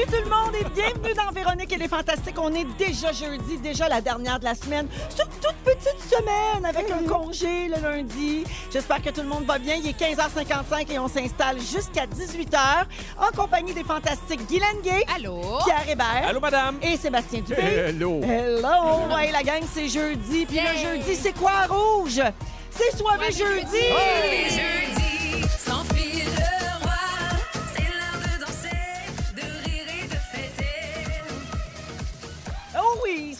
[0.00, 2.36] Salut tout le monde et bienvenue dans Véronique et les Fantastiques.
[2.38, 4.86] On est déjà jeudi, déjà la dernière de la semaine.
[5.10, 8.44] C'est une toute petite semaine avec un congé le lundi.
[8.72, 9.74] J'espère que tout le monde va bien.
[9.74, 12.84] Il est 15h55 et on s'installe jusqu'à 18h
[13.18, 15.40] en compagnie des Fantastiques Guylaine Gay, Allô?
[15.64, 16.78] Pierre Hébert Allô, madame?
[16.82, 17.60] et Sébastien Dubé.
[17.60, 18.20] Hello.
[18.22, 19.14] Hello!
[19.14, 20.46] Ouais, la gang, c'est jeudi.
[20.46, 22.22] Puis le jeudi, c'est quoi rouge?
[22.70, 23.84] C'est soirée Soirée jeudi!
[24.50, 24.56] jeudi.
[24.56, 26.19] jeudi, sans fil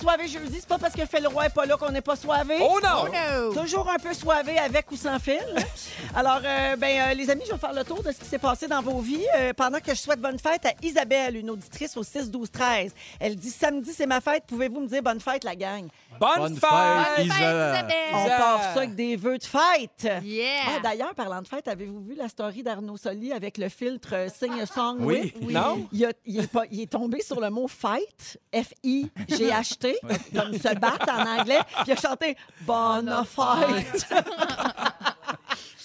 [0.00, 2.00] Oui, soirée jeudi, c'est pas parce que fait le roi est pas là qu'on n'est
[2.00, 2.56] pas soivé.
[2.60, 3.04] Oh non!
[3.04, 3.54] Oh no!
[3.62, 5.38] Toujours un peu soivé avec ou sans fil.
[6.14, 8.38] Alors, euh, ben, euh, les amis, je vais faire le tour de ce qui s'est
[8.38, 11.96] passé dans vos vies euh, pendant que je souhaite bonne fête à Isabelle, une auditrice
[11.96, 12.92] au 6 12 13.
[13.20, 15.86] Elle dit samedi c'est ma fête, pouvez-vous me dire bonne fête la gang?
[16.18, 16.68] Bonne, Bonne fête!
[16.70, 17.94] fête, Bonne fête, Isabelle!
[18.14, 20.08] On part ça avec des vœux de fête.
[20.22, 20.46] Yeah!
[20.76, 24.60] Ah, D'ailleurs, parlant de fête, avez-vous vu la story d'Arnaud Soli avec le filtre Sing
[24.60, 24.96] a Song?
[25.00, 25.32] Oui.
[25.40, 25.50] with?
[25.50, 25.86] Non?
[25.92, 28.38] Il, a- il est pas- il est tombé sur le mot fight,
[30.34, 34.06] Comme se battre en anglais, puis il a chanté Bonne fête.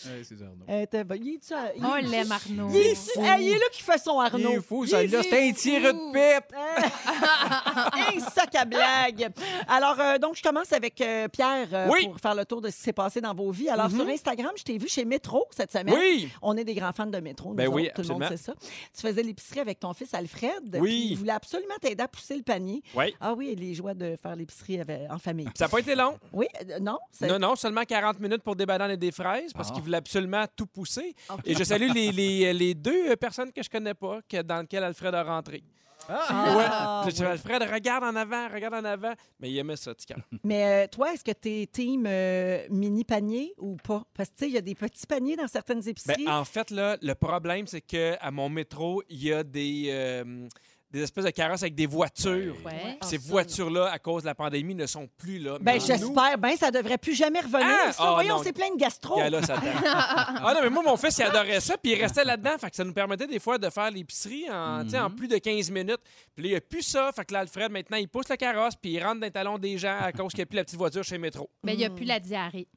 [0.05, 0.81] Ouais, c'est Arnaud.
[0.83, 1.19] Était bonne.
[1.25, 2.69] Il est-tu à- il On est- l'aime, Arnaud.
[2.71, 3.21] Il est, fou.
[3.21, 4.49] Hey, il est là qui fait son Arnaud.
[4.51, 5.03] Il est fou, Il ça.
[5.03, 6.55] est là, C'est un tir de pipe.
[6.55, 9.29] un sac à blague.
[9.67, 12.05] Alors, euh, donc, je commence avec euh, Pierre euh, Oui.
[12.07, 13.69] pour faire le tour de ce qui s'est passé dans vos vies.
[13.69, 15.95] Alors, sur Instagram, je t'ai vu chez Métro cette semaine.
[15.95, 16.29] Oui!
[16.41, 17.49] On est des grands fans de Métro.
[17.49, 18.59] nous Ben oui, autres, tout le monde sait absolument.
[18.61, 18.67] ça.
[19.01, 20.77] Tu faisais l'épicerie avec ton fils Alfred.
[20.79, 20.79] Oui.
[20.81, 22.81] puis Il voulait absolument t'aider à pousser le panier.
[22.95, 23.15] Oui.
[23.19, 25.47] Ah oui, les joies de faire l'épicerie avec- en famille.
[25.55, 26.17] Ça n'a pas été long.
[26.33, 26.97] Oui, euh, non?
[27.11, 29.73] c'est- Non, non, seulement 40 minutes pour des bananes et des fraises parce Ah.
[29.73, 31.15] qu'il voulait absolument tout pousser.
[31.45, 34.83] Et je salue les, les, les deux personnes que je connais pas que, dans lesquelles
[34.83, 35.63] Alfred a rentré.
[36.07, 37.11] Ah, ouais.
[37.19, 37.25] Oui.
[37.25, 39.13] Alfred, regarde en avant, regarde en avant.
[39.39, 40.19] Mais il aimait ça, cœur.
[40.43, 44.03] Mais euh, toi, est-ce que tu es team euh, mini panier ou pas?
[44.13, 46.27] Parce que tu sais, il y a des petits paniers dans certaines Ben, épiceries.
[46.27, 50.47] en fait, là, le problème, c'est que à mon métro, il y a des, euh,
[50.95, 52.55] des espèces de carrosses avec des voitures.
[52.65, 52.97] Ouais.
[53.01, 55.57] Ah, Ces voitures-là, à cause de la pandémie, ne sont plus là.
[55.59, 57.67] Ben, j'espère bien, ça devrait plus jamais revenir.
[57.87, 57.91] Ah!
[57.91, 58.03] ça.
[58.07, 59.15] Oh, Voyons, c'est plein de gastro.
[59.17, 59.63] nous, gars, là, ça tente.
[59.85, 62.57] ah non, mais moi, mon fils, il adorait ça, puis il restait là-dedans.
[62.59, 65.69] Fait que ça nous permettait des fois de faire l'épicerie en, en plus de 15
[65.71, 65.99] minutes.
[66.33, 67.11] Puis là, il n'y a plus ça.
[67.13, 69.57] Fait que là, Alfred, maintenant, il pousse le carrosse, puis il rentre dans les talons
[69.57, 71.49] des gens à cause qu'il n'y a plus la petite voiture chez Métro.
[71.63, 72.67] Mais il n'y a plus la diarrhée.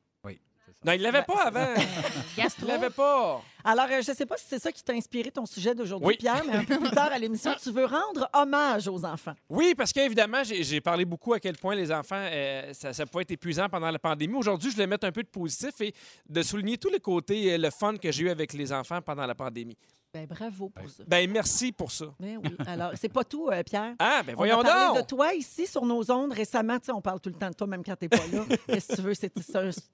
[0.85, 0.91] Ça.
[0.91, 1.67] Non, il l'avait pas avant.
[2.37, 2.67] Il Gastro.
[2.67, 3.43] l'avait pas.
[3.65, 6.07] Alors, euh, je ne sais pas si c'est ça qui t'a inspiré ton sujet d'aujourd'hui,
[6.09, 6.17] Oui.
[6.17, 9.35] Pierre, mais un peu plus tard à l'émission, tu veux rendre hommage aux enfants.
[9.49, 13.07] Oui, parce qu'évidemment, j'ai j'ai parlé beaucoup à quel point les enfants, euh, ça, ça
[13.07, 14.35] pouvait être épuisant pendant la pandémie.
[14.37, 15.93] Aujourd'hui, je voulais mettre un peu de positif et
[16.29, 19.27] de souligner tous les côtés, euh, le fun que j'ai eu avec les enfants pendant
[19.27, 19.77] la pandémie.
[20.15, 21.03] Ben, bravo pour ça.
[21.07, 22.07] Ben merci pour ça.
[22.19, 22.57] Ben oui.
[22.67, 23.95] Alors, c'est pas tout, euh, Pierre.
[23.99, 24.97] Ah, ben On voyons a parlé donc!
[24.97, 26.79] de toi ici sur nos ondes récemment.
[26.79, 28.45] Tu sais, on parle tout le temps de toi, même quand t'es pas là.
[28.67, 29.13] Qu'est-ce que tu veux?
[29.13, 29.31] C'est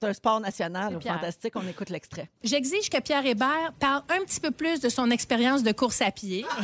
[0.03, 0.97] un, sport national.
[0.99, 1.15] Pierre.
[1.15, 2.29] Fantastique, on écoute l'extrait.
[2.43, 6.11] J'exige que Pierre Hébert parle un petit peu plus de son expérience de course à
[6.11, 6.45] pied.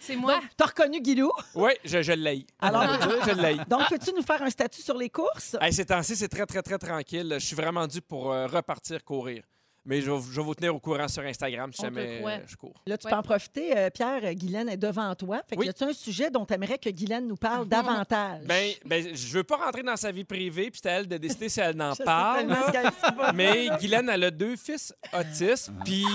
[0.00, 0.40] C'est moi.
[0.56, 1.30] T'as reconnu Guilou?
[1.54, 2.46] Oui, je, je l'ai.
[2.60, 3.56] Alors- je, je l'ai.
[3.68, 5.54] Donc, peux-tu nous faire un statut sur les courses?
[5.60, 7.34] Hey, ces temps-ci, c'est très, très, très tranquille.
[7.38, 9.42] Je suis vraiment dû pour euh, repartir courir.
[9.90, 12.56] Mais je vais, je vais vous tenir au courant sur Instagram si On jamais je
[12.56, 12.74] cours.
[12.86, 13.12] Là, tu Ouais.
[13.12, 13.76] peux en profiter.
[13.76, 15.42] euh, Pierre, euh, Guylaine est devant toi.
[15.48, 15.66] Fait que Oui.
[15.66, 18.44] y a-tu un sujet dont tu aimerais que Guylaine nous parle davantage?
[18.46, 21.16] Ben, ben, je veux pas rentrer dans sa vie privée, puis c'est à elle de
[21.16, 22.46] décider si elle en Je sais parle.
[23.34, 26.06] Mais Guylaine, elle a deux fils autistes, puis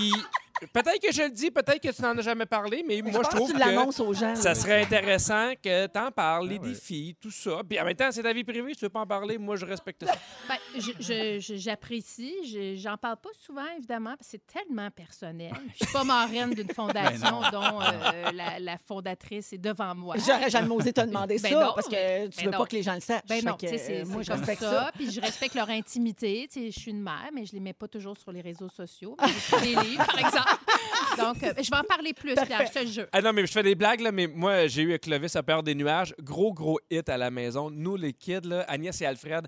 [0.74, 3.30] peut-être que je le dis, peut-être que tu n'en as jamais parlé, mais moi, je
[3.36, 4.36] trouve que tu que l'annonces aux gens.
[4.36, 6.70] ça serait intéressant que tu en parles, les Ah ouais.
[6.70, 7.62] défis, tout ça.
[7.68, 9.56] Puis en même temps, c'est ta vie privée, si tu veux pas en parler, moi,
[9.56, 10.14] je respecte ça.
[10.48, 12.34] Ben, je- je- je- j'apprécie.
[12.46, 15.54] Je- J'en parle pas souvent, évidemment, parce que c'est tellement personnel.
[15.80, 20.16] Je suis pas marraine d'une fondation Ben dont euh, la, la fondatrice est devant moi.
[20.18, 22.58] J'aurais jamais osé te demander Ben ça non, parce que tu ben veux non.
[22.60, 23.22] pas que les gens le sachent.
[23.28, 24.92] Ben non, que, euh, moi, je respecte ça, ça.
[24.96, 26.48] Puis je respecte leur intimité.
[26.52, 28.70] Tu sais, je suis une mère, mais je les mets pas toujours sur les réseaux
[28.70, 29.16] sociaux.
[29.62, 30.45] Des livres, par exemple.
[31.18, 32.34] Donc, euh, je vais en parler plus.
[32.34, 33.06] Pierre, je te le jure.
[33.12, 35.44] Ah non, mais je fais des blagues, là, mais moi, j'ai eu avec Clovis à
[35.44, 36.14] peur des nuages.
[36.22, 37.70] Gros, gros hit à la maison.
[37.70, 39.48] Nous, les kids, là, Agnès et Alfred,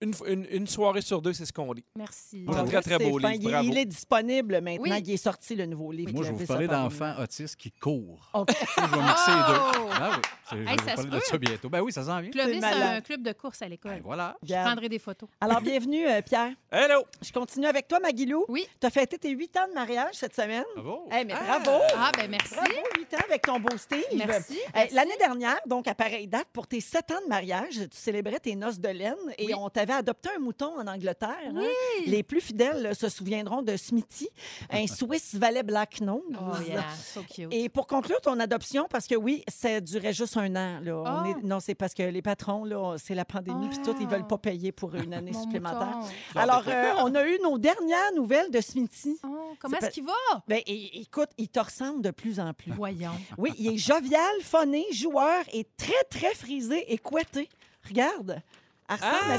[0.00, 1.84] une, une- une soirée sur deux, c'est ce qu'on lit.
[1.96, 2.46] Merci.
[2.48, 3.32] C'est un très, très beau livre.
[3.32, 3.68] Il, Bravo.
[3.68, 4.82] il est disponible maintenant.
[4.82, 5.02] Oui.
[5.04, 6.12] Il est sorti, le nouveau livre.
[6.12, 8.30] Moi, je vais vous parler d'enfants autistes qui courent.
[8.34, 8.48] OK.
[8.50, 9.60] Je vais mixer les deux.
[9.82, 9.88] Oh!
[9.90, 11.68] Ah oui, c'est- je Hey, vais vous ça se parler de ça bientôt.
[11.68, 12.30] Ben oui, ça s'en vient.
[12.30, 13.92] Clovis a un club de course à l'école.
[13.96, 14.36] Ben voilà.
[14.42, 15.28] Je prendrai des photos.
[15.40, 16.52] Alors, bienvenue, euh, Pierre.
[16.70, 17.02] Hello!
[17.20, 18.44] Je continue avec toi, Maguilou.
[18.48, 18.66] Oui.
[18.80, 20.64] Tu as fêté tes huit ans de mariage cette semaine.
[20.76, 21.08] Bravo.
[21.10, 21.58] Eh, mais Ah.
[21.60, 21.78] bravo!
[21.96, 22.54] Ah, ben merci.
[22.54, 24.04] Bravo, huit ans avec ton beau Steve.
[24.14, 24.58] Merci.
[24.58, 24.94] Eh, merci.
[24.94, 28.54] L'année dernière, donc à pareille date, pour tes sept ans de mariage, tu célébrais tes
[28.54, 31.36] noces de laine et on t'avait adopté un mouton en Angleterre.
[31.54, 31.62] hein.
[32.06, 34.28] Les plus fidèles euh, se souviendront de Smithy,
[34.70, 36.22] un Swiss Valet Black Nose.
[36.34, 37.48] Oh, yeah, so cute.
[37.52, 40.80] Et pour conclure ton adoption, parce que oui, ça durait juste un an.
[40.82, 40.96] Là.
[40.96, 41.24] On Ah.
[41.28, 44.20] est- Non, c'est parce que les patrons, là, c'est la pandémie, puis tout, ils veulent
[44.24, 44.28] Ah.
[44.28, 45.96] pas payer pour une année Mon supplémentaire.
[45.96, 46.08] mouton.
[46.34, 49.18] Alors, euh, on a eu nos dernières nouvelles de Smithy.
[49.24, 50.12] Oh, comment est-ce qu'il va?
[50.46, 52.72] Ben, é- écoute, il te ressemble de plus en plus.
[52.72, 53.12] Voyons.
[53.38, 57.48] Oui, il est jovial, phoné, joueur et très, très frisé et couetté.
[57.88, 58.42] Regarde,
[58.88, 59.38] elle ressemble à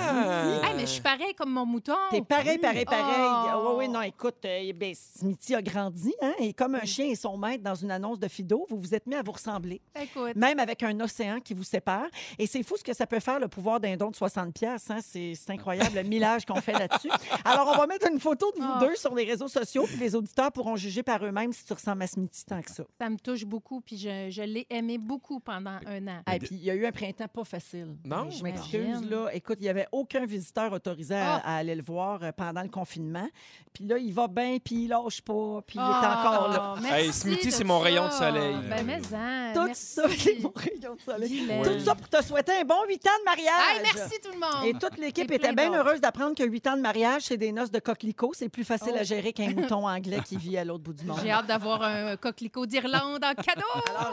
[0.53, 0.65] Smithy.
[0.67, 1.95] Hey, mais je suis pareil comme mon mouton.
[2.11, 3.51] T'es pareil, pareil, pareil.
[3.55, 3.69] Oh.
[3.69, 7.15] Oui, oui, non, écoute, euh, ben, Smithy a grandi, hein, et comme un chien et
[7.15, 10.35] son maître dans une annonce de Fido, vous vous êtes mis à vous ressembler, Écoute.
[10.35, 12.07] même avec un océan qui vous sépare.
[12.37, 14.89] Et c'est fou ce que ça peut faire, le pouvoir d'un don de 60 pièces.
[14.89, 14.99] Hein?
[15.01, 17.09] C'est incroyable le millage qu'on fait là-dessus.
[17.45, 18.79] Alors, on va mettre une photo de vous Oh.
[18.81, 22.03] deux sur les réseaux sociaux, puis les auditeurs pourront juger par eux-mêmes si tu ressembles
[22.03, 22.83] à Smithy tant que ça.
[22.99, 26.21] Ça me touche beaucoup, puis je, je l'ai aimé beaucoup pendant un an.
[26.31, 27.95] Et puis, il y a eu un printemps pas facile.
[28.05, 28.29] Non?
[28.29, 29.29] Je m'excuse, là.
[29.39, 31.41] Écoute, il n'y avait aucun visiteur autorisé à, Ah.
[31.45, 33.27] à aller le voir euh, pendant le confinement.
[33.73, 36.75] Puis là, il va bien, puis il lâche pas, puis il est Ah, encore là.
[36.81, 38.55] merci Hey, Smithy, c'est mon rayon de soleil.
[38.69, 39.85] Ben, mais en, Tout merci.
[39.85, 41.47] ça, c'est mon rayon de soleil.
[41.63, 43.75] Tout ça pour te souhaiter un bon huit ans de mariage.
[43.77, 44.65] Hey, merci tout le monde.
[44.65, 47.71] Et toute l'équipe était bien heureuse d'apprendre que huit ans de mariage, c'est des noces
[47.71, 48.31] de coquelicot.
[48.33, 48.99] C'est plus facile Oh.
[48.99, 51.19] à gérer qu'un mouton anglais qui vit à l'autre bout du monde.
[51.23, 53.61] J'ai hâte d'avoir un coquelicot d'Irlande en cadeau.
[53.95, 54.09] Alors,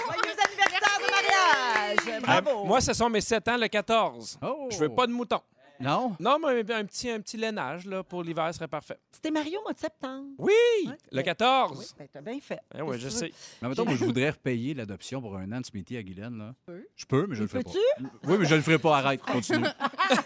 [2.23, 2.65] Bravo!
[2.65, 4.39] moi, ce sont mes 7 ans le 14.
[4.43, 4.69] Oh.
[4.71, 5.41] Je veux pas de mouton.
[5.81, 6.17] Non?
[6.21, 8.99] Non, mais un petit, un petit lainage là, pour l'hiver serait parfait.
[9.11, 10.29] C'était Mario au mois de septembre.
[10.39, 10.53] Oui!
[10.87, 10.93] Ouais.
[11.13, 11.95] Le Oui, 14.
[11.99, 12.61] ben, t'as bien fait.
[12.77, 13.33] Eh oui, je sais.
[13.63, 16.39] Mais mettons, moi, je voudrais repayer l'adoption pour un an de Smithy à Guylaine.
[16.39, 16.55] Là.
[16.67, 16.87] peux.
[16.97, 17.71] Je peux, mais je le ferai pas.
[17.71, 18.07] Peux-tu?
[18.25, 18.99] Oui, mais je le ferai pas.
[18.99, 19.67] Arrête, continue.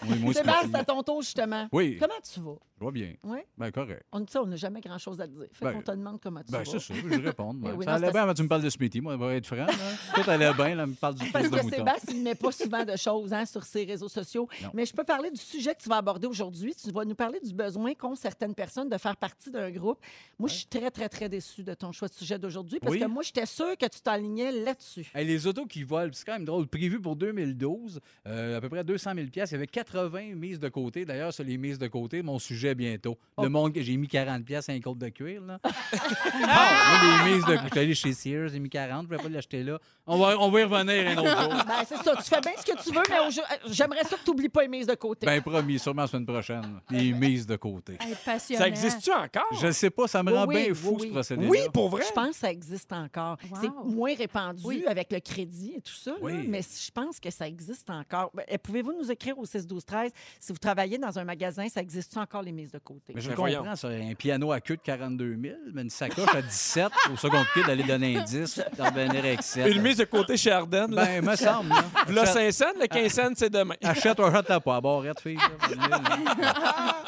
[0.06, 1.67] Oui, moi, Sébastien, à ton tour, justement.
[1.73, 2.56] Oui, Comment tu vas?
[2.76, 3.14] je vois bien.
[3.25, 3.38] Oui.
[3.56, 4.05] Ben, correct.
[4.12, 5.46] On dit ça, on n'a jamais grand-chose à te dire.
[5.53, 6.64] Fait Ben, qu'on te demande comment tu Ben, vas.
[6.67, 7.61] c'est ça, je vais répondre.
[7.64, 7.75] Eh ouais.
[7.79, 9.00] oui, ça non, allait bien avant tu me parles de Smithy.
[9.00, 9.67] Moi, on va être franc.
[10.14, 11.75] Tout allait bien, là, me parle du Parce fils de que.
[11.76, 14.46] Sébastien, il ne met pas souvent de choses hein, sur ses réseaux sociaux.
[14.62, 14.69] Non.
[14.75, 16.75] Mais je peux parler du sujet que tu vas aborder aujourd'hui.
[16.75, 19.99] Tu vas nous parler du besoin qu'ont certaines personnes de faire partie d'un groupe.
[20.39, 23.01] Moi, je suis très, très, très déçue de ton choix de sujet d'aujourd'hui parce Oui.
[23.01, 25.11] que moi, j'étais sûre que tu t'alignais là-dessus.
[25.15, 26.67] Hey, les autos qui volent, c'est quand même drôle.
[26.67, 30.69] Prévu pour 2012, euh, à peu près 200 000 Il y avait 80 mises de
[30.69, 31.05] côté.
[31.05, 33.17] D'ailleurs, sur les mises de côté, mon sujet bientôt.
[33.37, 33.43] Oh.
[33.43, 35.43] Le monde que j'ai mis 40 pièces à un côte de cuir.
[35.43, 35.59] Là.
[35.65, 37.57] moi, les mises de...
[37.71, 39.07] Suis allé chez Sears, j'ai mis 40.
[39.09, 39.79] Je ne vais pas l'acheter là.
[40.07, 41.65] On va, on va y revenir un autre jour.
[41.67, 42.17] Ben, c'est ça.
[42.17, 44.63] Tu fais bien ce que tu veux, mais euh, j'aimerais ça que tu n'oublies pas
[44.63, 45.27] les mises de côté.
[45.37, 46.81] Ben promis, sûrement la semaine prochaine.
[46.91, 47.97] Les mises de côté.
[48.00, 48.62] Hey, passionnant.
[48.62, 49.47] Ça existe-tu encore?
[49.61, 51.11] Je ne sais pas, ça me rend oui, bien fou oui, ce oui.
[51.12, 51.49] procédé-là.
[51.49, 52.03] Oui, pour vrai?
[52.09, 53.37] Je pense que ça existe encore.
[53.50, 53.59] Wow.
[53.61, 54.85] C'est moins répandu Oui.
[54.87, 58.31] avec le crédit et tout ça, là, mais je pense que ça existe encore.
[58.35, 61.81] Ben, Pouvez-vous nous écrire au 6 12 13 si vous travaillez dans un magasin, ça
[61.81, 63.12] existe encore les mises de côté?
[63.15, 63.88] Mais je Ben, comprends, ça.
[63.88, 67.63] Un piano à queue de 42 000, mais une sacoche à 17 au second pied
[67.65, 69.67] d'aller donner un 10, d'en revenir avec 7.
[69.75, 70.94] Une mise de côté chez Ardennes.
[70.94, 71.05] là.
[71.06, 71.69] Ben, me semble.
[71.70, 71.84] là.
[72.08, 73.75] Le Achète- 5 cents, le 15 cents, c'est demain.
[73.82, 74.81] Achète ou achète pas.
[74.81, 75.36] Barrette, fille.
[75.36, 77.05] là.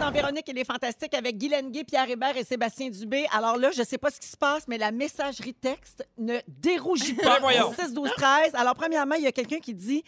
[0.00, 3.26] Dans Véronique, elle est fantastique avec Guy Lenguet, Pierre Hébert et Sébastien Dubé.
[3.32, 6.38] Alors là, je ne sais pas ce qui se passe, mais la messagerie texte ne
[6.48, 7.34] dérougit pas.
[7.34, 7.70] Ben voyons.
[7.70, 10.02] Au 6 12 13 Alors, premièrement, il y a quelqu'un qui dit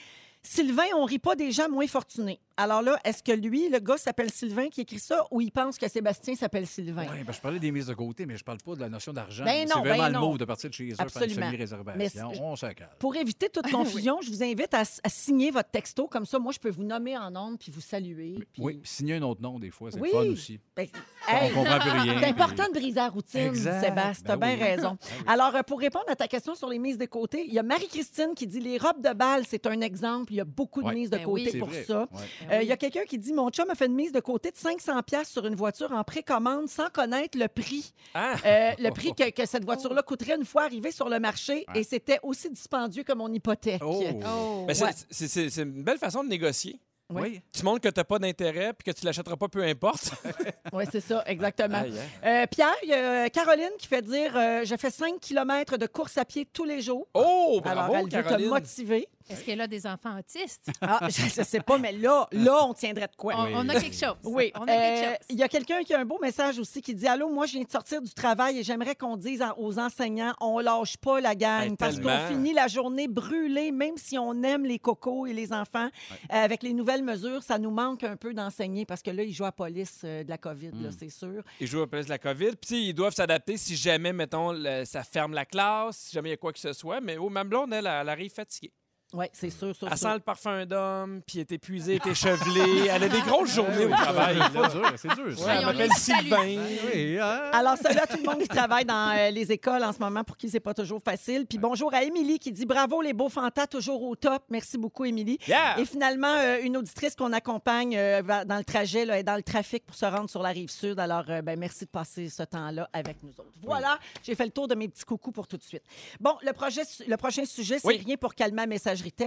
[0.44, 2.40] Sylvain, on rit pas des gens moins fortunés.
[2.56, 5.78] Alors là, est-ce que lui, le gars s'appelle Sylvain qui écrit ça ou il pense
[5.78, 7.06] que Sébastien s'appelle Sylvain?
[7.10, 9.12] Oui, ben, je parlais des mises de côté, mais je parle pas de la notion
[9.12, 9.44] d'argent.
[9.44, 10.30] Ben c'est non, vraiment ben le non.
[10.32, 11.46] mot de partir de chez eux, faire une Absolument.
[11.46, 11.98] semi-réservation.
[11.98, 12.90] Mais c'est- On se calme.
[12.98, 16.06] Pour éviter toute confusion, je vous invite à, à signer votre texto.
[16.08, 18.34] Comme ça, moi, je peux vous nommer en ondes puis vous saluer.
[18.52, 20.10] puis- Oui, puis signer un autre nom, des fois, c'est Oui.
[20.12, 20.58] fun aussi.
[20.76, 20.88] Ben,
[21.30, 22.20] On hey, comprend plus rien.
[22.20, 23.80] C'est important de briser la routine, Exact.
[23.84, 24.24] Sébastien.
[24.26, 24.70] T'as Ben bien oui.
[24.72, 24.90] raison.
[24.90, 25.24] Ben oui.
[25.28, 27.62] Alors, euh, pour répondre à ta question sur les mises de côté, il y a
[27.62, 30.86] Marie-Christine qui dit les robes de bal, c'est un exemple Il y a beaucoup de
[30.88, 30.94] Ouais.
[30.94, 31.58] mises de Ben côté oui.
[31.58, 31.84] Pour vrai.
[31.84, 32.00] ça.
[32.12, 32.20] Ouais.
[32.48, 34.20] Ben Euh, Il y a quelqu'un qui dit Mon chum a fait une mise de
[34.20, 37.92] côté de 500$ piastres sur une voiture en précommande sans connaître le prix.
[38.14, 38.34] Ah!
[38.44, 41.80] Euh, le prix que, que cette voiture-là coûterait une fois arrivée sur le marché Ouais.
[41.80, 43.82] et c'était aussi dispendieux que mon hypothèque.
[43.84, 44.02] Oh.
[44.26, 44.64] Oh.
[44.66, 44.74] Ben,
[45.10, 46.80] c'est une belle façon de négocier.
[47.20, 47.40] Oui.
[47.52, 50.12] Tu montres que tu n'as pas d'intérêt puis que tu l'achèteras pas, peu importe.
[50.72, 51.78] Oui, c'est ça, exactement.
[51.82, 51.92] Aïe.
[52.24, 55.86] Euh, Pierre, il y a Caroline qui fait dire euh, Je fais 5 km de
[55.86, 57.06] course à pied tous les jours.
[57.12, 59.06] Oh, bravo, Alors, elle veut te motiver.
[59.28, 60.70] Est-ce qu'elle a des enfants autistes?
[60.80, 63.34] Ah, je ne sais pas, mais là, là, on tiendrait de quoi?
[63.36, 63.52] On, Oui.
[63.54, 64.16] on a quelque chose.
[64.24, 64.50] Oui.
[64.58, 65.16] On a quelque Euh, chose.
[65.30, 67.52] Il y a quelqu'un qui a un beau message aussi qui dit Allô, moi, je
[67.52, 71.34] viens de sortir du travail et j'aimerais qu'on dise aux enseignants on lâche pas la
[71.34, 75.32] gang Hey, parce qu'on finit la journée brûlée, même si on aime les cocos et
[75.34, 75.88] les enfants.
[76.32, 79.32] Euh, avec les nouvelles mesures, ça nous manque un peu d'enseigner parce que là, ils
[79.32, 80.92] jouent à la police euh, de la COVID, là, Mm.
[80.98, 81.42] c'est sûr.
[81.60, 82.52] Ils jouent à la place de la COVID.
[82.60, 86.32] Puis, ils doivent s'adapter si jamais, mettons, le- ça ferme la classe, si jamais il
[86.32, 87.00] y a quoi que ce soit.
[87.00, 88.72] Mais oh, ma blonde, elle, elle arrive fatiguée.
[89.14, 90.08] Oui, c'est sûr, sûr, Elle sûr.
[90.08, 92.86] sent le parfum d'homme, puis elle est épuisée, elle est échevelée.
[92.92, 94.38] Elle a des grosses journées au travail.
[94.42, 95.24] C'est dur, c'est dur.
[95.46, 95.92] Ouais, elle on m'appelle.
[95.92, 96.58] Sylvain.
[96.94, 97.40] Oui, hein?
[97.52, 100.24] Alors, salut à tout le monde qui travaille dans euh, les écoles en ce moment
[100.24, 101.46] pour qui c'est pas toujours facile.
[101.46, 104.42] Puis bonjour à Émilie qui dit bravo les beaux fantas, toujours au top.
[104.50, 105.38] Merci beaucoup, Émilie.
[105.46, 105.78] Yeah!
[105.78, 109.42] Et finalement, euh, une auditrice qu'on accompagne euh, dans le trajet, là, est dans le
[109.42, 110.98] trafic pour se rendre sur la rive sud.
[110.98, 113.52] Alors, euh, ben, merci de passer ce temps-là avec nous autres.
[113.62, 115.82] Voilà, j'ai fait le tour de mes petits coucous pour tout de suite.
[116.20, 118.02] Bon, le, projet, le prochain sujet, c'est Oui.
[118.04, 118.66] rien pour calmer la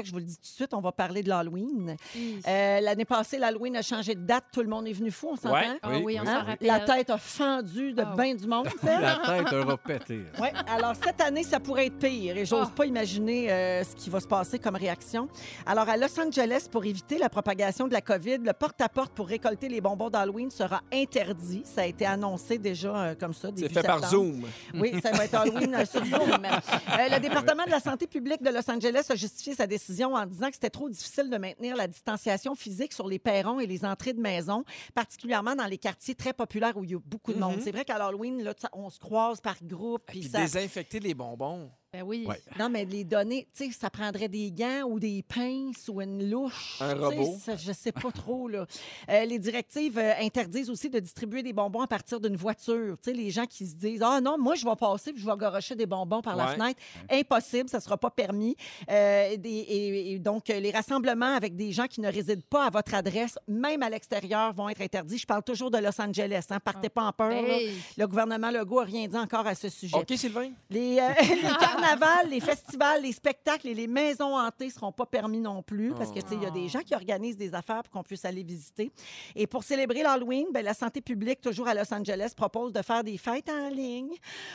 [0.06, 1.96] Je vous le dis tout de suite, on va parler de l'Halloween.
[2.16, 2.40] Oui.
[2.48, 4.46] Euh, L'année passée, l'Halloween a changé de date.
[4.52, 5.54] Tout le monde est venu fou, on s'entend?
[5.54, 5.80] Ouais.
[5.82, 6.40] Ah oui, oui, on Hein?
[6.44, 6.68] rappelle.
[6.68, 8.14] La tête a fendu de Ah.
[8.18, 8.68] bien du monde.
[8.70, 9.00] fait.
[9.02, 10.22] La tête va péter.
[10.40, 12.74] Oui, alors cette année, ça pourrait être pire et j'ose Ah.
[12.76, 15.28] pas imaginer euh, ce qui va se passer comme réaction.
[15.66, 19.70] Alors, à Los Angeles, pour éviter la propagation de la COVID, le porte-à-porte pour récolter
[19.70, 21.64] les bonbons d'Halloween sera interdit.
[21.66, 23.50] Ça a été annoncé déjà euh, comme ça.
[23.56, 24.06] C'est fait par.
[24.10, 24.44] Zoom.
[24.74, 26.32] Oui, ça va être Halloween sur Zoom.
[26.46, 30.26] Euh, le département de la santé publique de Los Angeles a justifié sa décision en
[30.28, 33.84] disant que c'était trop difficile de maintenir la distanciation physique sur les perrons et les
[33.84, 37.40] entrées de maison, particulièrement dans les quartiers très populaires où il y a beaucoup de
[37.40, 37.56] monde.
[37.56, 37.62] Mhm.
[37.64, 40.04] C'est vrai qu'à l'Halloween, là, on se croise par groupe.
[40.06, 40.42] Puis puis ça...
[40.42, 41.72] désinfecter les bonbons.
[41.96, 42.26] Ben oui.
[42.28, 42.42] Ouais.
[42.60, 46.30] Non, mais les données, tu sais, ça prendrait des gants ou des pinces ou une
[46.30, 46.78] louche.
[46.82, 47.38] Un Tu sais, robot.
[47.44, 48.66] ça, je sais pas trop, là.
[49.10, 52.98] Euh, les directives euh, interdisent aussi de distribuer des bonbons à partir d'une voiture.
[53.02, 55.26] Tu sais, les gens qui se disent Ah non, moi, je vais passer puis je
[55.30, 56.80] vais garocher des bonbons par la fenêtre.
[57.10, 58.58] Impossible, ça sera pas permis.
[58.92, 62.94] Euh, et, et donc, les rassemblements avec des gens qui ne résident pas à votre
[62.94, 65.18] adresse, même à l'extérieur, vont être interdits.
[65.18, 66.46] Je parle toujours de Los Angeles.
[66.50, 66.60] Hein?
[66.60, 67.30] Partez pas en peur.
[67.30, 67.58] là.
[67.98, 69.96] Le gouvernement Legault n'a rien dit encore à ce sujet.
[69.96, 70.52] OK, Sylvain?
[70.70, 71.48] Les, euh, les
[71.90, 75.94] carnavals, les festivals, les spectacles et les maisons hantées ne seront pas permis non plus
[75.94, 78.04] parce que tu sais, il y a des gens qui organisent des affaires pour qu'on
[78.04, 78.92] puisse aller visiter.
[79.36, 83.04] Et pour célébrer l'Halloween, ben, la santé publique, toujours à Los Angeles, propose de faire
[83.04, 84.14] des fêtes en ligne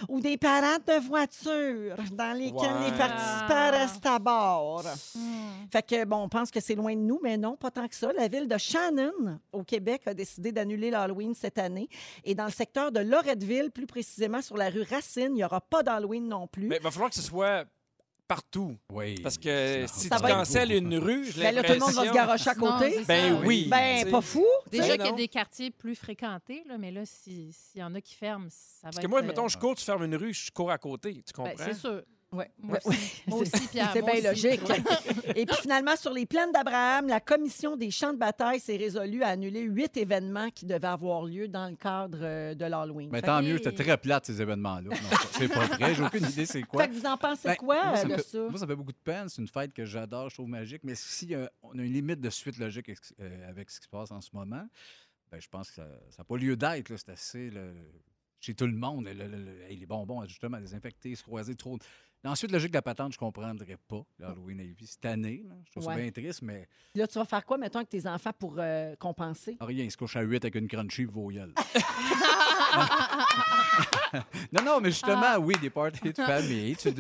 [0.09, 2.91] ou des parades de voitures dans lesquelles Ouais.
[2.91, 4.85] les participants restent à bord.
[5.15, 5.67] Hmm.
[5.73, 7.95] Fait que, bon, on pense que c'est loin de nous, mais non, pas tant que
[7.95, 8.13] ça.
[8.13, 11.89] La ville de Shannon, au Québec, a décidé d'annuler l'Halloween cette année.
[12.25, 15.61] Et dans le secteur de Loretteville, plus précisément sur la rue Racine, il n'y aura
[15.61, 16.67] pas d'Halloween non plus.
[16.69, 17.65] Mais il va falloir que ce soit
[18.27, 18.77] partout.
[18.93, 19.21] Oui.
[19.23, 22.07] Parce que si Ça tu cancelles une rue, j'ai Ben là, tout le monde va
[22.07, 22.93] se garocher à côté.
[22.99, 23.41] c'est Ben ça.
[23.45, 23.67] oui.
[23.69, 24.11] Ben, sais.
[24.11, 24.47] pas fou.
[24.71, 27.83] Déjà Ben qu'il y a des quartiers plus fréquentés, là, mais là, si- s'il y
[27.85, 29.03] en a qui ferment, ça va Parce être...
[29.03, 31.15] que moi, euh, mettons, je cours, tu fermes une rue, je cours à côté.
[31.15, 31.65] Tu ben, comprends?
[31.65, 32.03] c'est sûr.
[32.33, 32.49] Ouais.
[32.59, 33.91] Moi Ouais, aussi, Moi aussi, Pierre.
[33.93, 34.47] C'est moi bien aussi.
[34.47, 34.61] logique.
[35.37, 39.23] Et puis finalement, sur les plaines d'Abraham, la commission des champs de bataille s'est résolue
[39.25, 43.09] à annuler huit événements qui devaient avoir lieu dans le cadre euh, de l'Halloween.
[43.11, 44.91] Mais Fait- tant mieux, c'était très plate, ces événements-là.
[44.91, 44.97] Non,
[45.33, 46.85] c'est pas vrai, j'ai aucune idée c'est quoi.
[46.85, 48.39] Fait que vous en pensez Ben, quoi moi, euh, ça me de fait, ça?
[48.49, 49.29] moi, ça me fait beaucoup de peine.
[49.29, 50.83] C'est une fête que j'adore, je trouve magique.
[50.85, 53.85] Mais si euh, on a une limite de suite logique ex- euh, avec ce qui
[53.87, 54.67] se passe en ce moment,
[55.33, 55.85] ben, je pense que ça
[56.19, 56.91] n'a pas lieu d'être.
[56.91, 56.97] là.
[56.97, 57.51] C'est assez
[58.41, 59.05] chez tout le monde.
[59.07, 61.79] le- le- le- hey, les bonbons, justement, désinfectés, se croiser trop.
[62.23, 64.03] Ensuite, logique de la patente, je ne comprendrais pas.
[64.19, 65.95] L'Halloween à Lévis, cette année, là, je trouve Ouais.
[65.95, 68.95] ça bien triste, mais Là, tu vas faire quoi, mettons, avec tes enfants pour euh,
[68.97, 69.57] compenser?
[69.61, 71.55] rien, ils se couchent à 8 avec une crunchy voyelle.
[74.53, 75.39] non, non, mais justement, Ah.
[75.41, 76.77] oui, des parties de famille.
[76.77, 76.91] Tu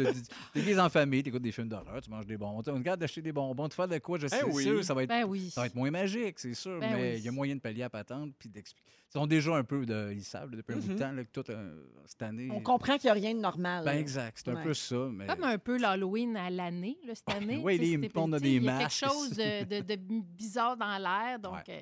[0.54, 2.62] déguises en famille, tu écoutes des films d'horreur, tu manges des bonbons.
[2.62, 4.62] Tu regardes d'acheter des bonbons, tu fais de quoi, je sais oui.
[4.62, 5.50] sûr, ça va être, Ben oui.
[5.50, 7.18] ça va être moins magique, c'est sûr, Ben mais oui.
[7.18, 8.86] il y a moyen de pallier à patente puis d'expliquer.
[9.12, 10.12] Ils sont déjà un peu de.
[10.12, 10.98] Ils savent depuis un bout de Mhm.
[11.00, 12.48] temps là, que tout euh, cette année.
[12.52, 13.84] On comprend qu'il n'y a rien de normal.
[13.84, 14.62] Ben exact, c'est un Ouais.
[14.62, 15.08] peu ça.
[15.10, 15.26] Mais...
[15.26, 17.60] Comme un peu l'Halloween à l'année, cette année.
[17.60, 19.00] Oui, sais, les- on a sais, des Il y a masques.
[19.00, 21.38] quelque chose de, de- de bizarre dans l'air.
[21.42, 21.80] Donc, euh,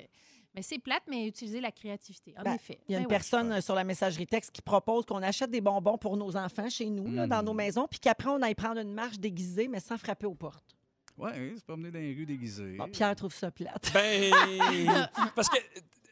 [0.55, 2.79] mais c'est plate, mais utiliser la créativité, en Ben, effet.
[2.87, 3.09] Il y a Ben une oui.
[3.15, 6.69] personne euh, sur la messagerie texte qui propose qu'on achète des bonbons pour nos enfants
[6.69, 7.45] chez nous, là, dans Mm.
[7.45, 10.75] nos maisons, puis qu'après, on aille prendre une marche déguisée, mais sans frapper aux portes.
[11.17, 12.77] Ouais, c'est pas promener dans les rues déguisées.
[12.77, 13.91] Bon, Pierre trouve ça plate.
[13.93, 14.31] Ben,
[15.35, 15.57] parce que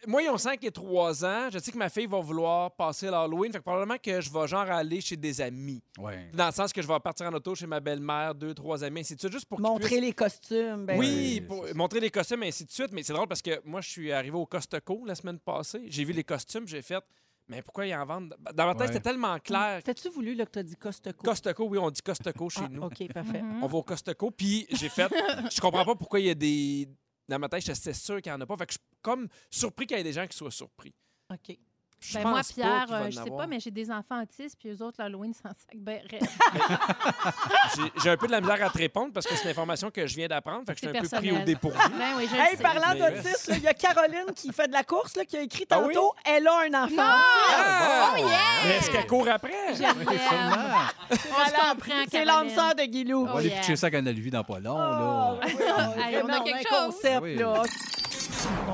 [0.06, 1.50] moi, ils ont 5 et 3 ans.
[1.52, 3.52] Je sais que ma fille va vouloir passer l'Halloween.
[3.52, 5.82] Fait que probablement que je vais genre aller chez des amis.
[5.98, 6.30] Ouais.
[6.34, 9.00] Dans le sens que je vais partir en auto chez ma belle-mère, deux, trois amis,
[9.00, 10.86] ainsi de suite, juste pour Montrer puissent- les costumes.
[10.86, 12.92] ben oui, pour montrer les costumes, ainsi de suite.
[12.92, 15.84] Mais c'est drôle parce que moi, je suis arrivé au Costco la semaine passée.
[15.88, 17.04] J'ai vu les costumes, j'ai fait,
[17.48, 18.36] mais pourquoi ils en vendent?
[18.54, 18.88] Dans ma tête, Ouais.
[18.88, 19.82] c'était tellement clair.
[19.84, 21.12] T'as-tu voulu là, que tu as dit Costco?
[21.24, 22.84] Costco, oui, on dit Costco chez Ah, nous.
[22.84, 23.42] OK, parfait.
[23.62, 24.32] On va au Costco.
[24.32, 25.08] Puis j'ai fait,
[25.52, 26.88] je comprends pas pourquoi il y a des.
[27.28, 28.58] Dans ma tête, j'étais sûr qu'il n'y en a pas.
[28.58, 30.94] Fait que je suis comme surpris qu'il y ait des gens qui soient surpris.
[31.30, 31.58] OK.
[32.14, 34.70] Ben, moi, pas Pierre, va euh, je sais pas, mais j'ai des enfants autistes, puis
[34.70, 36.00] eux autres, l'Halloween, c'est en sac ben.
[38.04, 40.16] J'ai- un peu de la misère à te répondre parce que c'est l'information que je
[40.16, 40.64] viens d'apprendre.
[40.68, 41.78] Fait que je suis un peu pris au dépourvu.
[41.98, 42.64] Ben oui, je le Hey, sais.
[42.64, 43.10] parlant là,
[43.50, 46.14] il y a Caroline qui fait de la course là, qui a écrit Ah tantôt
[46.24, 46.96] Elle a un enfant.
[47.00, 48.14] Ah!
[48.14, 48.28] Oh, yeah!
[48.68, 49.74] Mais est-ce qu'elle court après?
[52.10, 53.22] C'est l'âme sœur de Guilou.
[53.24, 54.76] On va Oh, aller pitcher ça à Canal dans pas long.
[54.76, 55.40] Oh, là.
[55.46, 56.96] oui, oh, Hey, on a quelque un chose.
[56.96, 57.64] concept, là.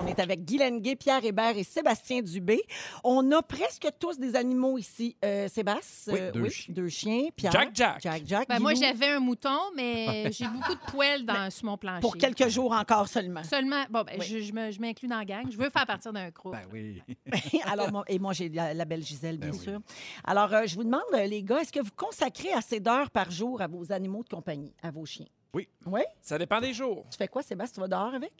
[0.01, 2.61] On est avec Guy Lenguet, Pierre Hébert et Sébastien Dubé.
[3.03, 5.15] On a presque tous des animaux ici.
[5.23, 6.13] Euh, Sébastien?
[6.13, 6.73] Oui, euh, deux chiens.
[6.75, 7.27] Deux chiens.
[7.35, 7.51] Pierre?
[7.51, 7.99] Jack Jack.
[8.01, 8.47] Jack, Jack.
[8.49, 12.01] Ben, moi, j'avais un mouton, mais j'ai beaucoup de poils dans, sur mon plancher.
[12.01, 13.43] Pour quelques jours encore seulement.
[13.43, 14.25] Seulement, bon, ben, Oui.
[14.25, 15.45] je, je me- je m'inclus dans la gang.
[15.49, 16.53] Je veux faire partir d'un groupe.
[16.53, 17.01] Ben oui.
[17.65, 19.63] Alors, moi, et moi, j'ai la, la belle Gisèle, bien Ben oui.
[19.63, 19.79] sûr.
[20.23, 23.31] Alors, euh, je vous demande, euh, les gars, est-ce que vous consacrez assez d'heures par
[23.31, 25.27] jour à vos animaux de compagnie, à vos chiens?
[25.53, 25.67] Oui.
[25.85, 26.01] Oui?
[26.21, 27.05] Ça dépend des jours.
[27.11, 27.75] Tu fais quoi, Sébastien?
[27.75, 28.33] Tu vas dehors avec?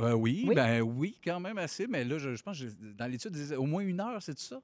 [0.00, 0.54] Euh, oui, Oui.
[0.54, 1.86] ben oui, quand même assez.
[1.86, 2.64] Mais là, je, je pense que
[2.98, 4.60] dans l'étude, ils disaient au moins une heure, c'est ça?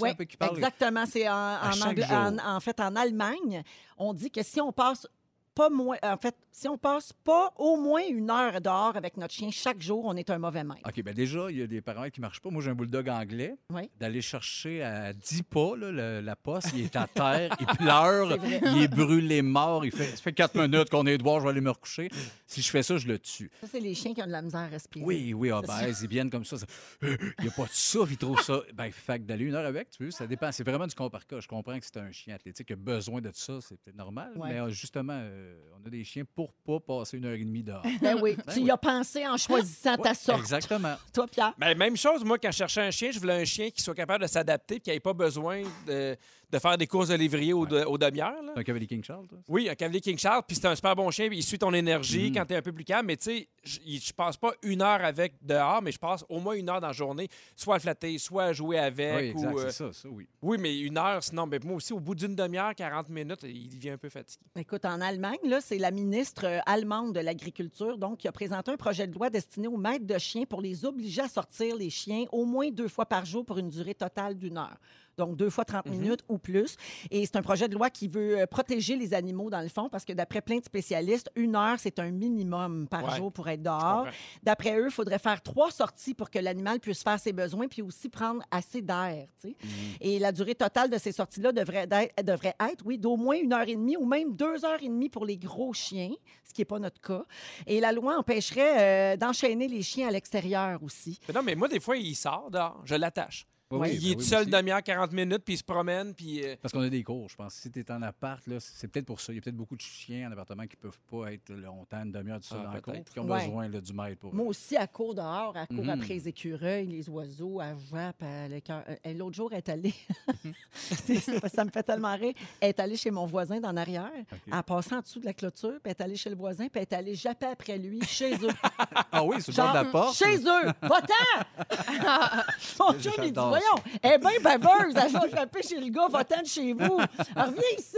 [0.00, 0.10] Oui,
[0.56, 1.04] exactement.
[1.06, 3.62] C'est en, en- en fait en Allemagne.
[3.98, 5.06] On dit que si on passe
[5.54, 9.32] pas moins, en fait, si on passe pas au moins une heure dehors avec notre
[9.34, 10.80] chien chaque jour, on est un mauvais maître.
[10.86, 12.50] OK, ben déjà, il y a des paramètres qui ne marchent pas.
[12.50, 13.54] Moi, j'ai un bulldog anglais.
[13.72, 13.88] Oui.
[13.98, 18.36] D'aller chercher à 10 pas là, le- la poste, il est à terre, il pleure,
[18.76, 19.84] il est brûlé mort.
[19.84, 22.10] Il fait, ça fait 4 minutes qu'on est dehors, je vais aller me recoucher.
[22.46, 23.50] Si je fais ça, je le tue.
[23.60, 25.04] Ça, c'est les chiens qui ont de la misère à respirer.
[25.04, 26.58] Oui, oui, obèse, ils viennent comme ça.
[26.58, 26.66] ça-
[27.02, 27.08] Il
[27.42, 28.60] n'y a pas de ça, ils trouvent ça.
[28.74, 30.50] Ben, fait que d'aller une heure avec, tu veux, ça dépend.
[30.52, 31.40] C'est vraiment du cas par cas.
[31.40, 34.32] Je comprends que c'est un chien athlétique qui a besoin de ça, c'est peut-être normal.
[34.36, 34.48] Ouais.
[34.50, 36.24] Mais euh, justement, euh, on a des chiens
[36.64, 37.82] pour pas passer une heure et demie dehors.
[38.00, 40.40] Ben oui, Ben tu y as pensé en choisissant ta sorte.
[40.40, 40.94] Exactement.
[41.12, 41.54] Toi, Pierre?
[41.58, 43.94] Ben, même chose, moi, quand je cherchais un chien, je voulais un chien qui soit
[43.94, 46.16] capable de s'adapter et qui n'ait pas besoin de,
[46.52, 48.42] de faire des courses de lévrier au, au demi-heure.
[48.42, 48.52] là.
[48.56, 49.38] Un cavalier King Charles, toi?
[49.48, 52.28] Oui, un cavalier King Charles, puis c'est un super bon chien, il suit ton énergie
[52.30, 52.34] Mhm.
[52.34, 53.06] quand tu es un peu plus calme.
[53.06, 56.54] Mais tu sais, je passe pas une heure avec dehors, mais je passe au moins
[56.54, 59.16] une heure dans la journée, soit à le flatter, soit à jouer avec.
[59.16, 60.26] oui, exact, ou, euh, c'est ça, ça, oui.
[60.42, 63.68] oui, mais une heure, sinon, ben, moi aussi, au bout d'une demi-heure, 40 minutes, il
[63.68, 64.42] devient un peu fatigué.
[64.56, 68.70] Écoute, en Allemagne, là, c'est la ministre euh, allemande de l'Agriculture donc, qui a présenté
[68.70, 71.90] un projet de loi destiné aux maîtres de chiens pour les obliger à sortir les
[71.90, 74.76] chiens au moins deux fois par jour pour une durée totale d'une heure.
[75.18, 76.76] Donc, deux fois 30 minutes ou plus.
[77.10, 79.88] Et c'est un projet de loi qui veut euh, protéger les animaux, dans le fond,
[79.88, 83.48] parce que d'après plein de spécialistes, une heure, c'est un minimum par Ouais, jour pour
[83.48, 84.06] être dehors.
[84.42, 87.82] D'après eux, il faudrait faire trois sorties pour que l'animal puisse faire ses besoins puis
[87.82, 89.26] aussi prendre assez d'air.
[89.40, 89.56] tu sais.
[90.00, 91.86] Et la durée totale de ces sorties-là devrait,
[92.22, 95.08] devrait être, oui, d'au moins une heure et demie ou même deux heures et demie
[95.08, 96.12] pour les gros chiens,
[96.44, 97.24] ce qui n'est pas notre cas.
[97.66, 101.18] Et la loi empêcherait euh, d'enchaîner les chiens à l'extérieur aussi.
[101.28, 103.46] Mais non, mais moi, des fois, il sort dehors, je l'attache.
[103.72, 106.44] Oui, oui, il ben est tout seul demi-heure, 40 minutes, puis il se promène, puis...
[106.44, 107.54] euh, Parce qu'on a des cours, je pense.
[107.54, 109.32] Si tu es en appart, là, c'est peut-être pour ça.
[109.32, 112.10] Il y a peut-être beaucoup de chiens en appartement qui peuvent pas être longtemps, une
[112.10, 113.04] demi-heure du seul Ah, dans la cour, peut-être.
[113.04, 113.44] puis qui ont Ouais.
[113.44, 114.34] besoin là, du maître pour.
[114.34, 115.90] Moi aussi, à court dehors, à court Mhm.
[115.90, 118.82] après les écureuils, les oiseaux, à jappe, à le cœur.
[119.06, 119.94] Euh, L'autre jour, elle est allée.
[120.72, 122.34] C'est- ça me fait tellement rire.
[122.60, 124.10] Elle est allée chez mon voisin d'en arrière.
[124.50, 126.72] A passé en dessous de la clôture, puis elle est allée chez le voisin, puis
[126.76, 128.48] elle est allée japper après lui, chez eux.
[129.12, 130.16] Ah oui, sur le de la porte.
[130.16, 130.66] Chez eux!
[130.82, 132.44] Va-t'en!
[132.78, 136.08] Mon chum, il dit Voyons, elle est bien baveuse, elle va japper chez le gars,
[136.08, 136.98] va-t'en de chez vous.
[137.36, 137.96] Alors, reviens ici.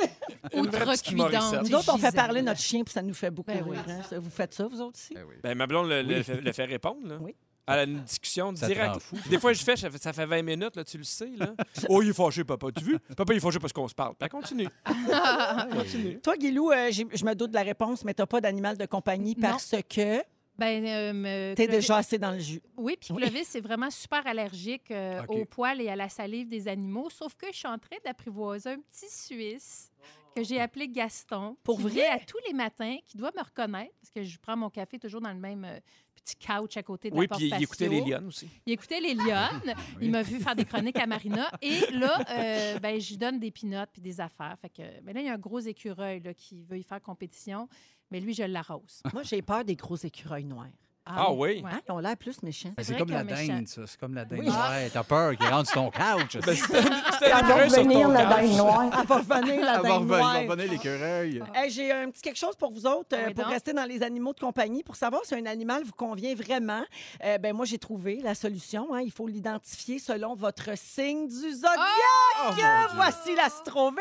[0.54, 1.62] Outrecuidante.
[1.68, 3.76] Nous autres, on fait parler notre chien, puis ça nous fait beaucoup Ben oui.
[3.76, 3.84] rire.
[4.12, 4.18] hein.
[4.18, 5.14] Vous faites ça, vous autres aussi?
[5.16, 5.34] Eh oui.
[5.42, 7.16] Ben, ma blonde le, fait, le fait répondre, là.
[7.20, 7.34] Oui.
[7.64, 8.92] Elle a une discussion directe.
[8.94, 9.16] rend fou.
[9.30, 11.54] Des fois, je fais, ça fait, ça fait 20 minutes, là, tu le sais, là.
[11.88, 12.98] oh, il est fâché, papa, tu veux?
[13.16, 14.14] Papa, il est fâché parce qu'on se parle.
[14.18, 14.68] Ben, continue.
[16.22, 19.36] Toi, Guilou, euh, je me doute de la réponse, mais tu pas d'animal de compagnie
[19.38, 19.50] Non.
[19.50, 20.22] parce que
[20.58, 22.62] Ben, euh, me- tu es Clovis- déjà assez dans le jus.
[22.76, 25.30] Oui, puis Clovis, c'est vraiment super allergique euh, OK.
[25.30, 27.08] aux poils et à la salive des animaux.
[27.10, 29.90] Sauf que je suis en train d'apprivoiser un petit Suisse
[30.36, 31.56] que j'ai appelé Gaston.
[31.62, 31.92] Pour qui vrai?
[31.92, 34.98] vient à tous les matins, qui doit me reconnaître, parce que je prends mon café
[34.98, 35.78] toujours dans le même euh,
[36.14, 38.48] petit couch à côté de Oui, la porte puis il écoutait les lionnes aussi.
[38.64, 39.74] Il écoutait les lionnes.
[40.00, 41.50] Il m'a vu faire des chroniques à Marina.
[41.60, 44.56] Et là, euh, ben, je lui donne des pinottes puis des affaires.
[44.60, 47.02] Fait que, ben là, il y a un gros écureuil là, qui veut y faire
[47.02, 47.68] compétition.
[48.12, 49.02] Mais lui, je l'arrose.
[49.12, 50.66] Moi, j'ai peur des gros écureuils noirs.
[51.04, 51.62] Ah oui?
[51.64, 51.70] Ouais.
[51.72, 52.70] Hein, Ils ont l'air plus méchants.
[52.76, 53.82] Ben, C'est comme la dinde, ça.
[53.88, 54.38] C'est comme la dinde.
[54.38, 54.48] Oui.
[54.48, 56.36] Ouais, t'as peur qu'il rentre sur ton couch.
[56.46, 56.56] Ben,
[57.22, 58.84] Elle va revenir, la dinde noire.
[59.00, 60.36] Elle va revenir, la Elle dinde noire.
[60.40, 61.42] il va revenir l'écureuil.
[61.56, 63.52] Hey, J'ai un petit quelque chose pour vous autres, euh, Oui, pour donc.
[63.52, 66.84] rester dans les animaux de compagnie, pour savoir si un animal vous convient vraiment.
[67.24, 68.94] Euh, ben moi, j'ai trouvé la solution.
[68.94, 69.00] hein.
[69.00, 72.46] Il faut l'identifier selon votre signe du zodiaque.
[72.48, 72.64] Oh, Dieu.
[72.94, 73.96] Voici l'astrovéro.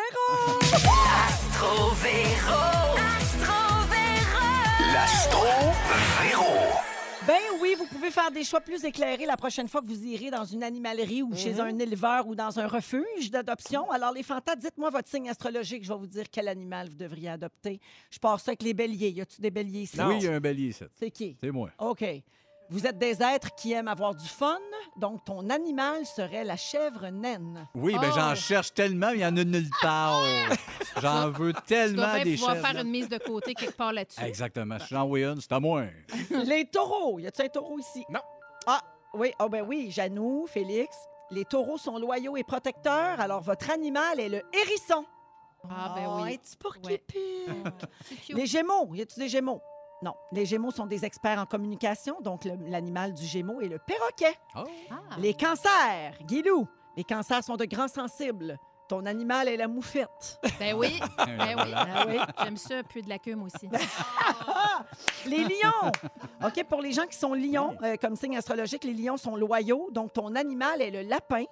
[7.27, 10.31] Ben oui, vous pouvez faire des choix plus éclairés la prochaine fois que vous irez
[10.31, 13.89] dans une animalerie ou chez un éleveur ou dans un refuge d'adoption.
[13.91, 15.83] Alors, les fantas, dites-moi votre signe astrologique.
[15.83, 17.79] Je vais vous dire quel animal vous devriez adopter.
[18.09, 19.09] Je pars ça avec les béliers.
[19.09, 19.97] Y a-tu des béliers ici?
[20.01, 20.83] Oui, il y a un bélier, ici.
[20.99, 21.35] C'est qui?
[21.39, 21.69] C'est moi.
[21.79, 22.03] OK.
[22.71, 24.57] Vous êtes des êtres qui aiment avoir du fun,
[24.95, 27.67] donc ton animal serait la chèvre naine.
[27.75, 28.15] Oui, ben Oh.
[28.15, 30.23] j'en cherche tellement, mais il y en a nulle part.
[31.01, 32.65] J'en veux Tu dois tellement bien des pouvoir chefs.
[32.65, 34.21] faire une mise de côté quelque part là-dessus.
[34.23, 34.79] Exactement.
[34.79, 35.83] Si j'en vois une, c'est à moi.
[36.31, 37.19] Les taureaux.
[37.19, 38.03] Y a-tu un taureau ici?
[38.09, 38.21] Non.
[38.67, 38.81] Ah,
[39.13, 39.31] oui.
[39.39, 39.91] Oh, ben oui.
[39.91, 40.95] Janou, Félix.
[41.29, 45.05] Les taureaux sont loyaux et protecteurs, alors votre animal est le hérisson.
[45.69, 46.33] Ah, ben Oh, oui.
[46.33, 46.97] es-tu pour qui Ouais.
[47.05, 47.19] pique?
[48.05, 48.35] C'est cute.
[48.35, 49.61] Les Gémeaux, y a-tu des Gémeaux?
[50.03, 50.13] Non.
[50.31, 54.35] Les Gémeaux sont des experts en communication, donc le- l'animal du Gémeaux est le perroquet.
[54.55, 54.63] Oh.
[54.89, 54.95] Ah.
[55.19, 56.67] Les cancers, Guilou.
[56.97, 58.57] Les cancers sont de grands sensibles.
[58.91, 60.37] Ton animal est la moufette.
[60.59, 60.99] Ben oui.
[61.17, 61.71] Ben oui.
[61.73, 62.17] Ah oui.
[62.43, 63.69] J'aime ça, peu de la queue, aussi.
[65.25, 65.91] Les lions.
[66.45, 69.87] OK, pour les gens qui sont lions, euh, comme signe astrologique, les lions sont loyaux,
[69.93, 71.45] donc ton animal est le lapin.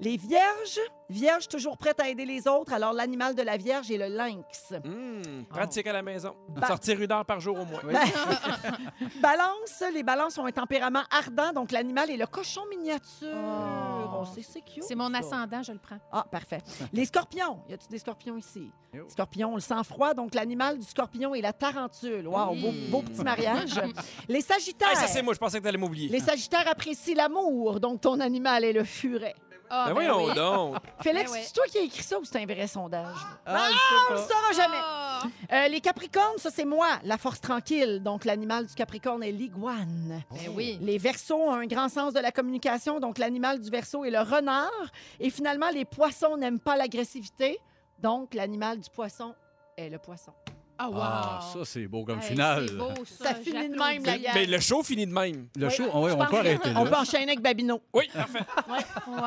[0.00, 3.98] Les vierges, vierges toujours prêtes à aider les autres, alors l'animal de la vierge est
[3.98, 4.72] le lynx.
[4.84, 6.34] Hum, pratique à la maison.
[6.48, 7.82] Ba- Sortir une heure par jour au moins.
[9.20, 13.28] Balance, les balances ont un tempérament ardent, donc l'animal est le cochon miniature.
[13.34, 13.97] Oh.
[14.12, 14.82] Oh, c'est c'est cute.
[14.82, 15.18] C'est mon ça.
[15.18, 15.98] ascendant, je le prends.
[16.12, 16.58] Ah, parfait.
[16.92, 17.60] Les scorpions.
[17.68, 18.70] Y a-tu des scorpions ici?
[18.92, 19.08] Yo.
[19.08, 20.14] Scorpion, le sang-froid.
[20.14, 22.26] Donc, l'animal du scorpion est la tarentule.
[22.26, 23.80] Wow, beau, beau petit mariage.
[24.28, 24.90] Les sagittaires.
[24.90, 25.34] Hey, ça, c'est moi.
[25.34, 26.08] Je pensais que t'allais m'oublier.
[26.08, 27.80] Les sagittaires apprécient l'amour.
[27.80, 29.34] Donc, ton animal est le furet.
[29.70, 30.34] Ah, Ben ben voyons oui.
[30.34, 30.76] donc.
[31.02, 31.42] Félix, Ben ouais.
[31.44, 33.16] c'est toi qui as écrit ça ou c'est un vrai sondage?
[33.46, 33.68] Ah,
[34.08, 34.76] on le je saura jamais.
[34.82, 35.22] Ah!
[35.52, 38.00] Euh, les capricornes, ça, c'est moi, la force tranquille.
[38.02, 40.22] Donc, l'animal du capricorne est l'iguane.
[40.30, 40.78] Ben oui.
[40.80, 44.20] Les versos ont un grand sens de la communication, donc l'animal du verso est le
[44.20, 44.70] renard.
[45.20, 47.58] Et finalement, les poissons n'aiment pas l'agressivité,
[47.98, 49.34] donc l'animal du poisson
[49.76, 50.32] est le poisson.
[50.80, 50.98] Ah, wow.
[51.02, 52.66] Ah, ça, c'est beau comme Hey, finale.
[52.68, 53.24] C'est beau, ça.
[53.24, 53.78] Ça finit de J'applaudis.
[53.78, 54.32] même, la gang.
[54.34, 55.48] Mais le show finit de même.
[55.56, 57.80] Le Oui, show, ah ouais, on pense peut arrêter On peut enchaîner avec Babino.
[57.92, 58.38] Oui, parfait.
[59.08, 59.18] Wow.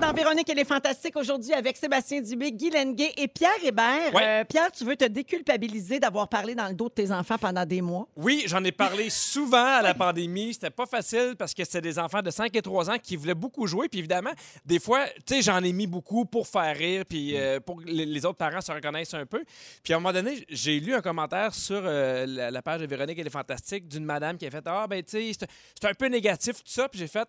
[0.00, 4.12] Dans Véronique, elle est fantastique aujourd'hui avec Sébastien Dubé, Guy Lenguet et Pierre Hébert.
[4.12, 4.22] Ouais.
[4.40, 7.64] Euh, Pierre, tu veux te déculpabiliser d'avoir parlé dans le dos de tes enfants pendant
[7.64, 8.08] des mois?
[8.16, 10.54] Oui, j'en ai parlé souvent à la pandémie.
[10.54, 13.34] C'était pas facile parce que c'était des enfants de 5 et 3 ans qui voulaient
[13.36, 13.88] beaucoup jouer.
[13.88, 14.32] Puis évidemment,
[14.66, 17.88] des fois, tu sais, j'en ai mis beaucoup pour faire rire, puis euh, pour que
[17.88, 19.44] les autres parents se reconnaissent un peu.
[19.84, 22.86] Puis à un moment donné, j'ai lu un commentaire sur euh, la, la page de
[22.86, 25.46] Véronique, elle est fantastique, d'une madame qui a fait Ah, ben, tu sais, c'est-
[25.80, 26.88] c'est un peu négatif, tout ça.
[26.88, 27.28] Puis j'ai fait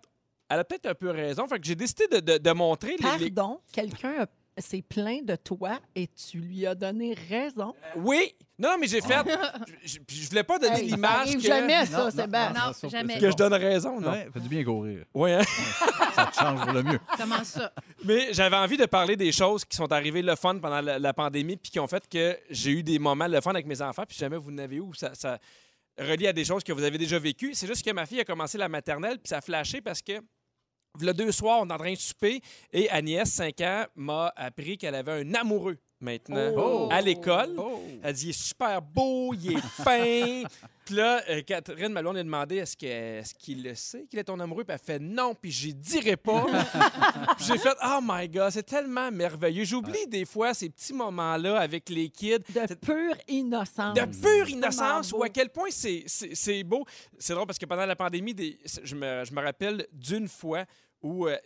[0.50, 1.48] Elle a peut-être un peu raison.
[1.48, 5.26] Fait que j'ai décidé de, de- de montrer les- les, Pardon, quelqu'un a- s'est plaint
[5.26, 7.74] de toi et tu lui as donné raison.
[7.96, 8.36] Oui!
[8.60, 9.16] Non, mais j'ai fait.
[9.84, 12.66] je, je- voulais pas donner Hey, ça l'image arrive que, jamais, Non, ça, non, Sébastien.
[12.68, 13.18] Non, ça, jamais.
[13.20, 14.12] que je donne raison, non?
[14.12, 15.06] Ouais, fait du bien courir.
[15.14, 15.42] Ouais, hein?
[16.14, 17.00] Ça te change pour le mieux.
[17.18, 17.74] Comment ça?
[18.06, 21.14] Mais j'avais envie de parler des choses qui sont arrivées le fun pendant la, la
[21.14, 24.04] pandémie puis qui ont fait que j'ai eu des moments le fun avec mes enfants.
[24.08, 25.40] Puis jamais vous n'avez où ça, ça
[25.98, 27.54] relie à des choses que vous avez déjà vécues.
[27.54, 30.14] C'est juste que ma fille a commencé la maternelle puis ça a flashé parce que
[31.00, 34.78] le deux soirs, on est en train de souper et Agnès, 5 ans, m'a appris
[34.78, 36.90] qu'elle avait un amoureux maintenant Oh.
[36.92, 37.56] à l'école.
[37.58, 37.82] Oh.
[38.04, 40.44] Elle dit il est super beau, il est fin.
[40.86, 42.76] Puis là, euh, Catherine Malone a demandé est-ce
[43.36, 44.66] qu'il le sait qu'il est ton amoureux?
[44.66, 46.46] Puis elle fait non, puis j'y dirai pas.
[47.38, 49.64] Puis j'ai fait oh my God, c'est tellement merveilleux.
[49.64, 52.40] J'oublie des fois ces petits moments-là avec les kids.
[52.54, 53.94] De pure innocence.
[53.96, 56.84] De pure innocence, ou à quel point c'est- beau.
[57.18, 60.66] C'est drôle parce que pendant la pandémie, des- je, me, je me rappelle d'une fois
[61.02, 61.38] où euh,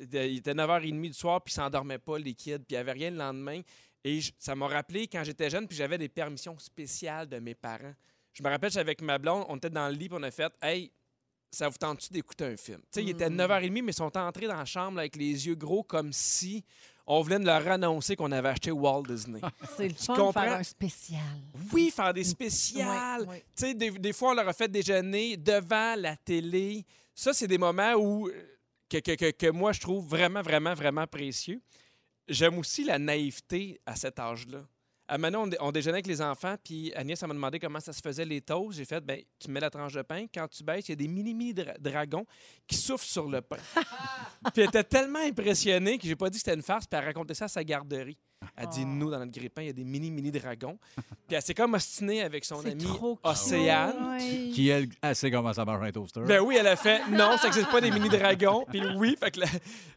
[0.00, 2.92] il était 9h30 du soir, puis ils s'endormaient pas, les kids, puis il n'y avait
[2.92, 3.60] rien le lendemain.
[4.04, 7.54] Et je- ça m'a rappelé quand j'étais jeune, puis j'avais des permissions spéciales de mes
[7.54, 7.94] parents.
[8.32, 10.30] Je me rappelle, j'étais avec ma blonde, on était dans le lit, puis on a
[10.30, 10.90] fait Hey,
[11.50, 12.78] ça vous tente-tu d'écouter un film?
[12.80, 15.54] Tu sais, il était 9h30, mais ils sont entrés dans la chambre avec les yeux
[15.54, 16.64] gros comme si
[17.06, 19.40] on venait de leur annoncer qu'on avait acheté Walt Disney.
[19.76, 21.20] C'est le fun de faire un spécial.
[21.72, 23.22] Oui, faire des spéciales.
[23.22, 23.44] Ouais, ouais.
[23.54, 26.84] Tu sais, des, des fois, on leur a fait déjeuner devant la télé.
[27.14, 28.32] Ça, c'est des moments où euh,
[29.00, 31.60] que, moi, je trouve vraiment, vraiment, vraiment précieux.
[32.28, 34.66] J'aime aussi la naïveté à cet âge-là.
[35.12, 37.80] À Manon, on, dé- on déjeunait avec les enfants, puis Agnès elle m'a demandé comment
[37.80, 38.78] ça se faisait les toasts.
[38.78, 40.96] J'ai fait, ben, tu mets la tranche de pain, quand tu baisses, il y a
[40.96, 42.24] des mini-mini dra- dragons
[42.66, 43.58] qui soufflent sur le pain.
[44.54, 47.04] puis elle était tellement impressionnée que j'ai pas dit que c'était une farce, puis elle
[47.04, 48.16] racontait ça à sa garderie.
[48.56, 50.76] Elle dit, nous, dans notre grille-pain, il y a des mini-mini dragons.
[50.96, 53.24] Puis elle s'est comme ostinée avec son C'est ami trop cute.
[53.26, 54.16] Océane.
[54.16, 54.50] Ouais.
[54.52, 56.22] Qui, elle, elle sait comment ça marche un toaster.
[56.22, 58.64] Ben oui, elle a fait non, ça n'existe pas des mini dragons.
[58.68, 59.46] Puis oui, fait que la-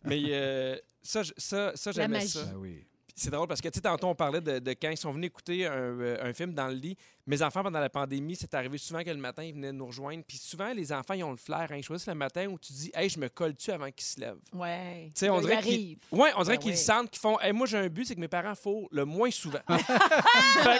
[0.04, 2.28] mais euh, ça, ça, ça La j'aimais magie.
[2.28, 2.44] ça.
[2.44, 2.86] Ben oui.
[3.18, 5.28] C'est drôle parce que tu sais tantôt on parlait de, de quand ils sont venus
[5.28, 6.98] écouter un, euh, un film dans le lit.
[7.26, 10.22] Mes enfants pendant la pandémie, c'est arrivé souvent que le matin ils venaient nous rejoindre.
[10.28, 12.74] Puis souvent les enfants ils ont le flair, hein, ils choisissent le matin où tu
[12.74, 14.36] dis hey je me colle tu avant qu'ils se lèvent.
[14.52, 15.06] Ouais.
[15.16, 15.98] Tu sais, on dirait qu'ils.
[16.12, 18.20] Ouais, on dirait Ben qu'ils sentent qu'ils font hey, moi j'ai un but c'est que
[18.20, 19.60] mes parents font le moins souvent.
[19.70, 20.80] Fait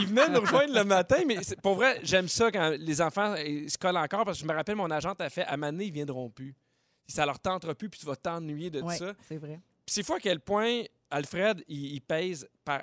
[0.00, 3.70] ils venaient nous rejoindre le matin mais pour vrai, j'aime ça quand les enfants ils
[3.70, 5.92] se collent encore parce que je me rappelle mon agente a fait à Mané ils
[5.92, 6.54] viendront plus.
[7.06, 9.14] Ça leur tentera plus puis tu vas t'ennuyer de Ouais, ça.
[9.28, 9.60] c'est vrai.
[9.86, 12.82] Puis c'est fou à quel point Alfred, il, il pèse par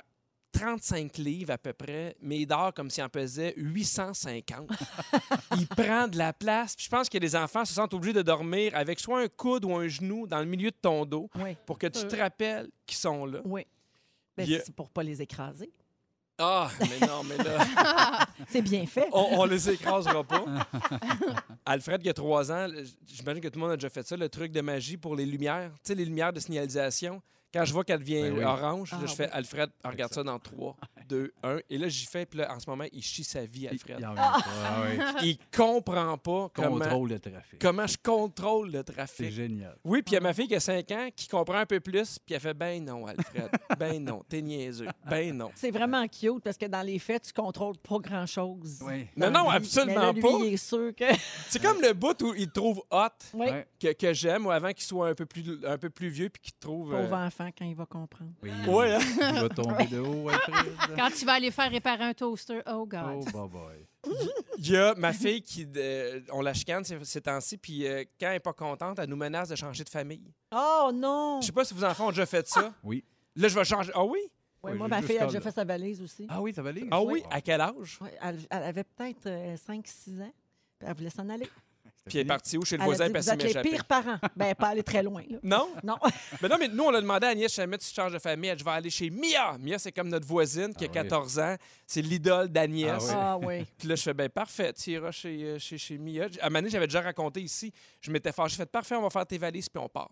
[0.51, 4.69] 35 livres à peu près, mais il dort comme s'il en pesait 850.
[5.57, 6.75] il prend de la place.
[6.75, 9.65] Puis je pense que les enfants se sentent obligés de dormir avec soit un coude
[9.65, 12.07] ou un genou dans le milieu de ton dos Oui, pour que tu Euh.
[12.07, 13.39] te rappelles qu'ils sont là.
[13.43, 13.65] oui.
[14.37, 15.71] Ben, Il C'est pour pas les écraser.
[16.37, 19.07] Ah, mais non, mais là, C'est bien fait.
[19.13, 20.43] on, on les écrasera pas.
[21.65, 22.67] Alfred, qui a trois ans,
[23.07, 25.25] j'imagine que tout le monde a déjà fait ça, le truc de magie pour les
[25.25, 25.71] lumières.
[25.75, 27.21] Tu sais, les lumières de signalisation.
[27.55, 28.43] Quand je vois qu'elle devient Ben oui.
[28.43, 29.29] orange, là, Ah, je fais.
[29.31, 30.75] Alfred, regarde ça dans 3,
[31.07, 31.57] 2, 1.
[31.69, 33.97] Et là, j'y fais, puis là, en ce moment, il chie sa vie, Alfred.
[33.99, 34.37] il en vient pas.
[34.65, 35.13] Ah.
[35.23, 37.59] Il comprend pas comment, Contrôle le trafic.
[37.59, 39.31] comment je contrôle le C'est trafic.
[39.31, 39.75] génial.
[39.83, 41.79] Oui, puis il y a ma fille qui a 5 ans qui comprend un peu
[41.79, 43.49] plus, puis elle fait Ben non, Alfred.
[43.79, 44.87] Ben non, t'es niaiseux.
[45.09, 45.51] Ben non.
[45.55, 48.79] C'est vraiment cute parce que dans les faits, tu contrôles pas grand-chose.
[48.81, 49.07] Oui.
[49.17, 50.29] Non, non, absolument Mais là, lui, pas.
[50.39, 51.05] il est sûr que.
[51.49, 53.47] C'est comme le bout où il te trouve hot, Oui.
[53.79, 56.41] Que, que j'aime, ou avant qu'il soit un peu plus, un peu plus vieux, puis
[56.41, 56.93] qu'il trouve.
[56.93, 58.31] euh, Pauvre enfant quand il va comprendre.
[58.43, 58.49] Oui.
[58.67, 58.99] Ouais, hein?
[59.35, 60.73] Il va tomber de haut, Alfred.
[60.99, 63.25] Quand tu vas aller faire réparer un toaster, oh Oh, God.
[63.31, 63.87] bye bye.
[64.59, 65.67] Il y a ma fille qui.
[65.75, 69.09] euh, on la chicane ces, ces temps-ci, puis euh, quand elle n'est pas contente, elle
[69.09, 70.31] nous menace de changer de famille.
[70.51, 71.39] Oh non!
[71.41, 72.73] Je sais pas si vos enfants ont déjà fait ça.
[72.83, 73.03] Oui.
[73.35, 73.91] Là, je vais changer.
[73.95, 74.19] Ah oui?
[74.63, 76.25] Oui, moi, ma fille a déjà fait sa valise aussi.
[76.29, 76.87] Ah oui, ça va aller?
[76.89, 77.23] Ah oui?
[77.29, 77.99] À quel âge?
[78.01, 80.31] Ouais, elle, elle avait peut-être 5-6 ans.
[80.79, 81.47] puis Elle voulait s'en aller.
[82.05, 82.63] Puis elle est partie où?
[82.63, 84.17] Chez le Elle a voisin, dit, puis vous elle êtes les pires parents.
[84.35, 85.23] Ben, pas aller très loin.
[85.27, 85.37] Là.
[85.43, 85.69] Non?
[85.83, 85.97] Non.
[86.41, 88.57] Mais non, mais nous, on a demandé à Agnès, jamais tu changes de famille, elle
[88.57, 89.57] dit, je vais aller chez Mia.
[89.59, 91.09] Mia, c'est comme notre voisine qui a Ah oui.
[91.09, 91.55] 14 ans.
[91.87, 93.09] C'est l'idole d'Agnès.
[93.11, 93.45] Ah oui.
[93.45, 93.65] Ah oui.
[93.77, 96.25] Puis là, je fais, ben parfait, tu iras chez, euh, chez, chez Mia.
[96.41, 99.01] À un moment donné, j'avais déjà raconté ici, je m'étais fâché, j'ai fait, parfait, on
[99.01, 100.11] va faire tes valises, puis on part.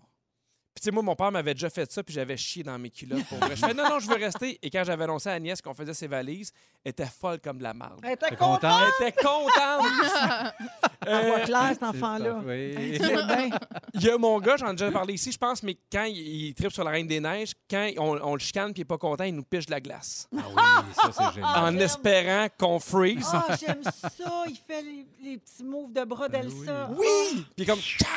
[0.75, 2.89] Puis tu sais, moi, mon père m'avait déjà fait ça, puis j'avais chié dans mes
[2.89, 3.25] culottes.
[3.25, 3.55] Pour vrai.
[3.55, 4.57] Je fais, non, non, je veux rester.
[4.61, 6.51] Et quand j'avais annoncé à Agnès qu'on faisait ses valises,
[6.83, 7.99] elle était folle comme de la marde.
[8.03, 8.61] Elle était contente?
[8.61, 8.79] content?
[8.99, 10.53] Elle était contente.
[11.05, 12.41] Elle voit clair, cet enfant-là.
[12.43, 12.97] Oui.
[13.93, 16.17] Il y a mon gars, j'en ai déjà parlé ici, je pense, mais quand il,
[16.17, 18.85] il tripe sur la Reine des Neiges, quand on, on le chicane puis il n'est
[18.85, 20.27] pas content, il nous piche de la glace.
[20.35, 21.59] Ah oui, ça, c'est génial.
[21.59, 23.29] en espérant qu'on freeze.
[23.31, 24.43] Ah, j'aime ça.
[24.47, 26.89] Il fait les, les petits moves de bras d'Elsa.
[26.97, 27.45] Oui!
[27.55, 28.07] Puis comme Tcha!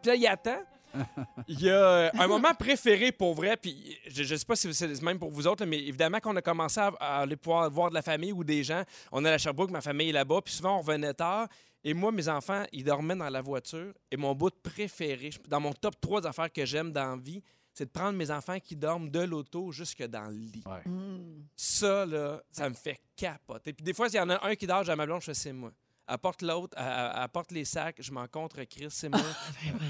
[0.00, 0.58] Puis là, il attend.
[1.48, 4.72] Il y a euh, un moment préféré pour vrai, puis je, je sais pas si
[4.74, 7.36] c'est le même pour vous autres, là, mais évidemment qu'on a commencé à, à aller
[7.36, 8.82] pouvoir voir de la famille ou des gens.
[9.12, 11.48] On est à la Sherbrooke, ma famille est là-bas, puis souvent on revenait tard.
[11.84, 13.94] Et moi, mes enfants, ils dormaient dans la voiture.
[14.10, 17.42] Et mon bout préféré, dans mon top 3 des affaires que j'aime dans la vie,
[17.72, 20.64] c'est de prendre mes enfants qui dorment de l'auto jusque dans le lit.
[20.66, 20.90] Ouais.
[20.90, 21.44] Mm.
[21.54, 23.72] Ça, là, ça me fait capoter.
[23.72, 25.26] Puis des fois, s'il y en a un qui dort, j'ai à ma blonde, je
[25.26, 25.70] fais c'est moi.
[26.08, 29.20] Apporte l'autre, apporte les sacs, je m'en contre Chris, c'est moi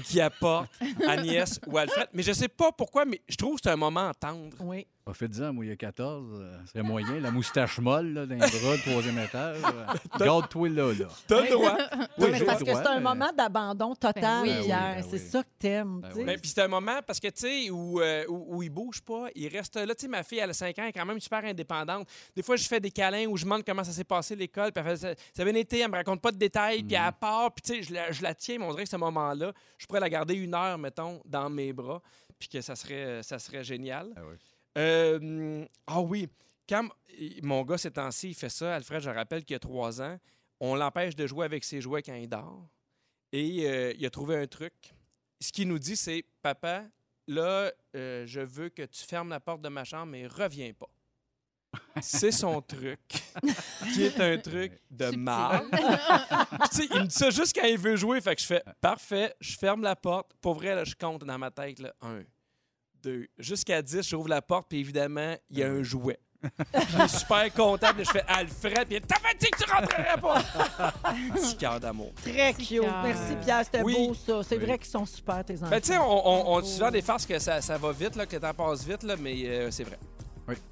[0.03, 0.67] qui apporte
[1.07, 2.07] Agnès ou Alfred.
[2.11, 4.57] Mais je sais pas pourquoi, mais je trouve que c'est un moment tendre.
[4.61, 4.87] Oui.
[5.07, 6.41] Pas fait 10 ans, moi, il y a 14.
[6.41, 7.19] euh, Ce serait moyen.
[7.21, 9.57] La moustache molle, là, dans les bras, le troisième étage.
[9.63, 11.07] euh, Garde-toi là, là.
[11.27, 11.77] T'as le droit.
[12.17, 14.49] Non, mais parce que c'est un mais- moment d'abandon total, Ben oui.
[14.49, 14.95] Ben oui, Pierre.
[14.95, 15.29] ben c'est oui.
[15.29, 15.99] ça que t'aimes.
[16.01, 16.19] Ben tu sais.
[16.19, 16.25] oui.
[16.25, 19.01] Ben, puis c'est un moment parce que, tu sais, où, euh, où, où il bouge
[19.01, 19.95] pas, il reste là.
[19.95, 22.07] Tu sais, ma fille, elle a 5 ans, elle est quand même super indépendante.
[22.35, 24.83] Des fois, je fais des câlins où je demande comment ça s'est passé l'école, puis
[24.85, 27.11] elle fait, ça, ça a bien été, elle me raconte pas de détails, puis elle
[27.13, 29.53] part, puis tu sais, je la, je la tiens, mais on dirait que ce moment-là,
[29.77, 32.01] je pourrais la garder une heure, mettons, dans mes bras,
[32.39, 34.09] puis que ça serait, ça serait génial.
[34.17, 34.35] Ah oui.
[34.77, 36.27] Euh, ah oui,
[36.69, 36.87] quand
[37.41, 40.17] mon gars, ces temps-ci, il fait ça, Alfred, je rappelle qu'il a trois ans,
[40.59, 42.67] on l'empêche de jouer avec ses jouets quand il dort.
[43.31, 44.73] Et euh, il a trouvé un truc.
[45.39, 46.85] Ce qu'il nous dit, c'est Papa,
[47.27, 50.89] là, euh, je veux que tu fermes la porte de ma chambre, mais reviens pas.
[52.01, 52.99] C'est son truc,
[53.93, 55.11] qui est un truc de
[56.71, 58.21] sais, il me dit ça juste quand il veut jouer.
[58.21, 60.31] Fait que je fais parfait, je ferme la porte.
[60.39, 62.21] Pour vrai, là, je compte dans ma tête là, un,
[63.07, 66.19] deux, jusqu'à 10, j'ouvre la porte, puis évidemment, il y a un jouet.
[66.43, 70.17] il est super content, puis je fais Alfred, puis T'as fait dit que tu rentrerais
[70.21, 70.91] pas!
[71.33, 72.11] Petit cœur d'amour.
[72.21, 72.81] Très cute.
[73.03, 73.61] Merci, Pierre.
[73.65, 74.07] C'était Oui.
[74.07, 74.43] beau, ça.
[74.47, 74.65] C'est Oui.
[74.65, 75.69] vrai qu'ils sont super, tes enfants.
[75.69, 78.15] Ben, tu sais, on, on, on dit souvent des farces que ça, ça va vite,
[78.15, 79.97] là, que le temps passe vite, là, mais euh, c'est vrai.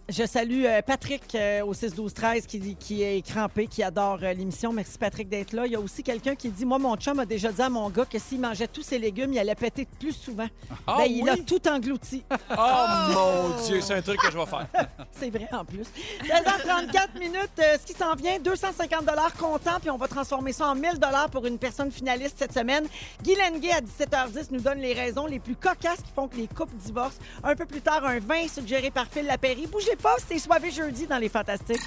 [0.07, 4.71] Je salue euh, Patrick euh, au 6-12-13 qui, qui est crampé, qui adore euh, l'émission.
[4.71, 5.65] Merci Patrick d'être là.
[5.65, 7.89] Il y a aussi quelqu'un qui dit Moi, mon chum a déjà dit à mon
[7.89, 10.47] gars que s'il mangeait tous ses légumes, il allait péter plus souvent.
[10.85, 12.23] Ah Ben, Il a tout englouti.
[12.57, 14.67] Oh mon Dieu, c'est un truc que je vais faire.
[15.11, 15.87] C'est vrai en plus.
[16.23, 19.05] 16h34 minutes, ce qui s'en vient, 250
[19.37, 20.99] comptant, puis on va transformer ça en 1000
[21.31, 22.85] pour une personne finaliste cette semaine.
[23.23, 26.47] Guy Lenguet, à 17h10, nous donne les raisons les plus cocasses qui font que les
[26.47, 27.19] couples divorcent.
[27.43, 29.64] Un peu plus tard, un vin suggéré par Phil Lapéry.
[29.67, 31.81] Bougez pas, c'est soivé jeudi dans Les Fantastiques.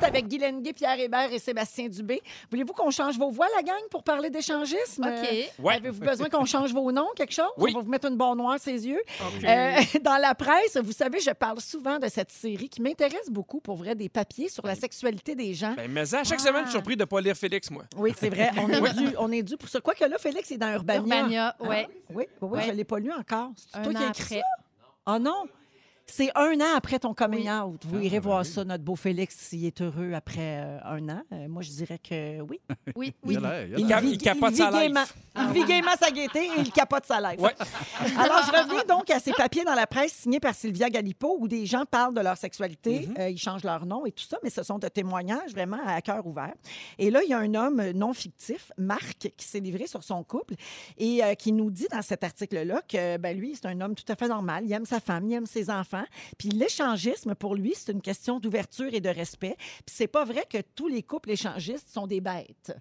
[0.00, 2.20] C'est Avec Guy Lenguet, Pierre Hébert et Sébastien Dubé.
[2.50, 5.02] Voulez-vous qu'on change vos voix, la gang, pour parler d'échangisme?
[5.04, 5.28] OK.
[5.28, 5.74] Euh, Ouais.
[5.76, 7.50] Avez-vous besoin qu'on change vos noms, quelque chose?
[7.56, 7.72] Oui.
[7.74, 9.00] On va vous mettre une barre noire ses yeux.
[9.44, 13.60] Euh, dans la presse, vous savez, je parle souvent de cette série qui m'intéresse beaucoup,
[13.60, 15.74] pour vrai, des papiers sur la sexualité des gens.
[15.74, 16.44] Ben, mais à chaque Ah.
[16.46, 17.84] semaine, je suis surpris de ne pas lire Félix, moi.
[17.96, 18.50] Oui, c'est vrai.
[18.58, 19.80] On est, dû, on est dû pour ça.
[19.80, 21.00] Quoique là, Félix est dans Urbania.
[21.00, 21.88] Urbania, ouais.
[22.10, 22.62] Oui, oui, oui, Ouais.
[22.66, 23.50] je ne l'ai pas lu encore.
[23.56, 24.40] C'est Un toi qui an as écrit après.
[24.40, 25.14] ça?
[25.14, 25.44] Oh non!
[26.08, 27.50] C'est un an après ton coming Oui.
[27.50, 27.80] out.
[27.84, 31.22] Vous irez voir ça, notre beau Félix, s'il est heureux après euh, un an.
[31.32, 32.60] Euh, moi, je dirais que oui.
[32.96, 33.44] Oui, Il oui.
[33.76, 34.80] il Il, vit, il capote vit sa life.
[34.82, 35.04] gaiement.
[35.38, 37.40] Il vit gaiement sa gaieté et il capote sa life.
[37.40, 37.54] Ouais.
[38.18, 41.48] Alors, je reviens donc à ces papiers dans la presse signés par Sylvia Galipo où
[41.48, 43.20] des gens parlent de leur sexualité, Mm-hmm.
[43.20, 46.00] euh, ils changent leur nom et tout ça, mais ce sont de témoignages vraiment à
[46.02, 46.54] cœur ouvert.
[46.98, 50.22] Et là, il y a un homme non fictif, Marc, qui s'est livré sur son
[50.22, 50.54] couple
[50.98, 54.04] et euh, qui nous dit dans cet article-là que ben, lui, c'est un homme tout
[54.08, 54.64] à fait normal.
[54.66, 55.95] Il aime sa femme, il aime ses enfants.
[56.38, 59.56] Puis l'échangisme, pour lui, c'est une question d'ouverture et de respect.
[59.58, 62.72] Puis c'est pas vrai que tous les couples échangistes sont des bêtes.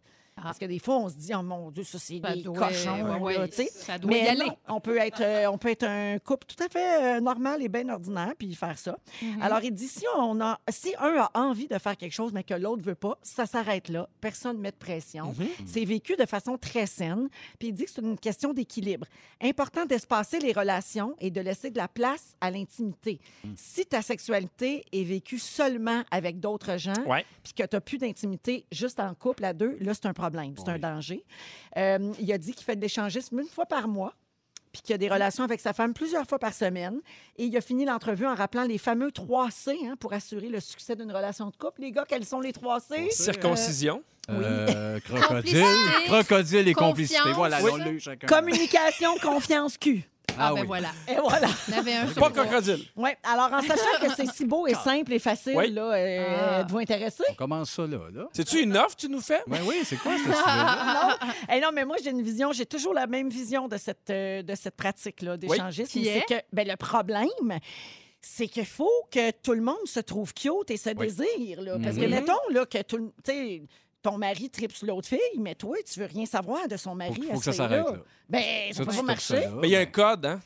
[0.42, 2.92] Parce que des fois, on se dit, oh mon Dieu, ça, c'est des doit- cochons.
[3.22, 4.46] ouais, là, ouais, ça doit Mais y aller.
[4.46, 7.64] non, on peut être, euh, on peut être un couple tout à fait euh, normal
[7.64, 8.98] et bien ordinaire puis faire ça.
[9.22, 9.42] Mhm.
[9.42, 12.44] Alors, il dit si on a, si un a envie de faire quelque chose mais
[12.44, 14.10] que l'autre veut pas, ça s'arrête là.
[14.20, 15.34] Personne ne met de pression.
[15.66, 17.30] C'est vécu de façon très saine.
[17.58, 19.08] Puis il dit que c'est une question d'équilibre.
[19.42, 23.22] Important d'espacer les relations et de laisser de la place à l'intimité.
[23.56, 26.94] Si ta sexualité est vécue seulement avec d'autres gens,
[27.42, 30.26] puis que tu n'as plus d'intimité juste en couple à deux, là, c'est un problème,
[30.58, 31.24] c'est un danger.
[31.78, 34.14] Euh, il a dit qu'il fait de l'échangisme une fois par mois
[34.72, 37.00] puis qu'il a des relations avec sa femme plusieurs fois par semaine.
[37.38, 40.60] Et il a fini l'entrevue en rappelant les fameux 3 C hein, pour assurer le
[40.60, 41.80] succès d'une relation de couple.
[41.80, 43.08] Les gars, quels sont les 3 C?
[43.10, 44.04] Circoncision.
[44.30, 45.28] Euh, crocodile,
[45.62, 46.06] Complicité.
[46.08, 47.32] crocodile et complicité.
[47.36, 47.70] Voilà, Oui.
[47.74, 48.28] on l'a eu chacun.
[48.28, 50.04] Communication, confiance, cul.
[50.38, 50.68] Ah, Ah ben oui.
[50.68, 50.90] voilà.
[51.08, 51.48] Et voilà.
[51.70, 52.46] On avait un sur Pas trois.
[52.46, 52.86] crocodile.
[52.96, 55.72] Oui, alors en sachant que c'est si beau et simple et facile, Oui.
[55.72, 56.62] là, euh, Ah.
[56.62, 57.24] êtes-vous intéressé?
[57.30, 58.00] On commence ça là.
[58.14, 58.26] là.
[58.34, 59.42] C'est-tu une offre que tu nous fais?
[59.48, 61.18] Ben oui, c'est quoi ce sujet-là?
[61.22, 61.28] non.
[61.54, 64.42] Eh non, mais moi, j'ai une vision, j'ai toujours la même vision de cette, euh,
[64.42, 65.92] de cette pratique-là d'échangisme.
[65.92, 66.26] Qui C'est est?
[66.28, 67.28] que ben, le problème,
[68.22, 71.08] c'est qu'il faut que tout le monde se trouve cute et se Oui.
[71.08, 71.62] désire.
[71.62, 71.78] Là.
[71.82, 72.10] Parce que, Mhm.
[72.10, 73.62] mettons, là, que tout le- tu sais,
[74.06, 77.16] ton mari tripe sur l'autre fille, mais toi, tu veux rien savoir de son mari.
[77.24, 77.98] Faut, à faut que ça s'arrête là.
[78.30, 79.48] Ben, ça Ça, peut pas marcher.
[79.62, 80.40] Mais il y a un code, hein?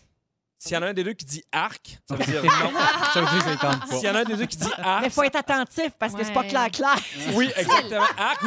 [0.62, 2.50] S'il y en a un des deux qui dit arc, ça veut dire non.
[3.13, 4.67] Ça veut dire que ça tente S'il y en a un des deux qui dit
[4.78, 6.48] arc, Mais il faut être attentif parce que c'est pas Ouais.
[6.50, 6.95] clair-clair.
[7.34, 8.06] oui, exactement.
[8.17, 8.43] Arc,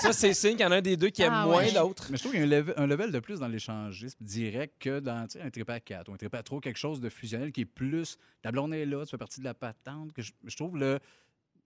[0.00, 1.72] ça, c'est signe qu'il y en a un des deux qui aime Ah, moins ouais.
[1.72, 2.06] l'autre.
[2.10, 4.74] Mais je trouve qu'il y a un level, un level de plus dans l'échangisme direct
[4.80, 7.50] que dans un trip à 4 ou un trip à 3, quelque chose de fusionnel
[7.50, 8.16] qui est plus.
[8.42, 10.12] Ta blonde est là, tu fais partie de la patente.
[10.12, 11.00] Que je, je trouve le.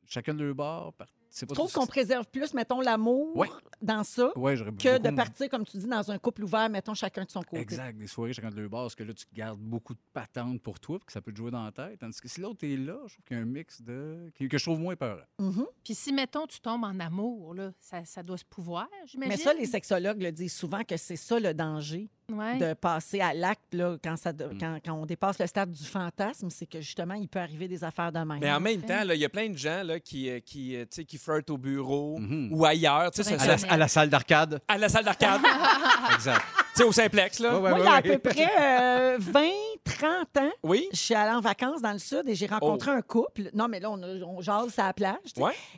[0.06, 0.94] Chacun de leur bord.
[1.30, 3.48] Je trouve qu'on préserve plus, mettons, l'amour Ouais.
[3.82, 7.24] dans ça Ouais, que de partir, comme tu dis, dans un couple ouvert, mettons, chacun
[7.24, 7.60] de son côté?
[7.60, 10.60] Exact, des soirées chacun de leur bord, parce que là, tu gardes beaucoup de patentes
[10.62, 11.98] pour toi, puis que ça peut te jouer dans la tête.
[12.00, 14.30] Tandis que si l'autre est là, je trouve qu'il y a un mix de.
[14.38, 15.26] que que je trouve moins peur.
[15.38, 15.66] Mhm.
[15.84, 19.30] Puis si, mettons, tu tombes en amour, là, ça, ça doit se pouvoir, j'imagine.
[19.36, 22.58] Mais ça, les sexologues le disent souvent que c'est ça le danger Ouais.
[22.58, 24.58] de passer à l'acte là, quand, ça, de- Mm.
[24.60, 27.82] quand, quand on dépasse le stade du fantasme, c'est que justement, il peut arriver des
[27.82, 28.38] affaires de même.
[28.40, 30.76] Mais en même temps, là, il y a plein de gens là, qui, euh, qui,
[30.76, 32.50] euh, tu sais, qui flirtent au bureau Mhm.
[32.52, 33.10] ou ailleurs.
[33.14, 34.60] ça- À la, ça- à la salle d'arcade.
[34.68, 35.40] à la salle d'arcade,
[36.14, 36.42] exact.
[36.44, 37.38] tu sais, au simplex.
[37.38, 37.54] Là.
[37.58, 38.18] Ouais, ouais, Moi, il y ouais, a à ouais.
[38.18, 39.48] peu près euh, 20,
[39.84, 40.86] 30 ans, Oui?
[40.92, 43.48] je suis allée en vacances dans le sud et j'ai rencontré un couple.
[43.54, 45.16] Non, mais là, on, a- on jase à la plage.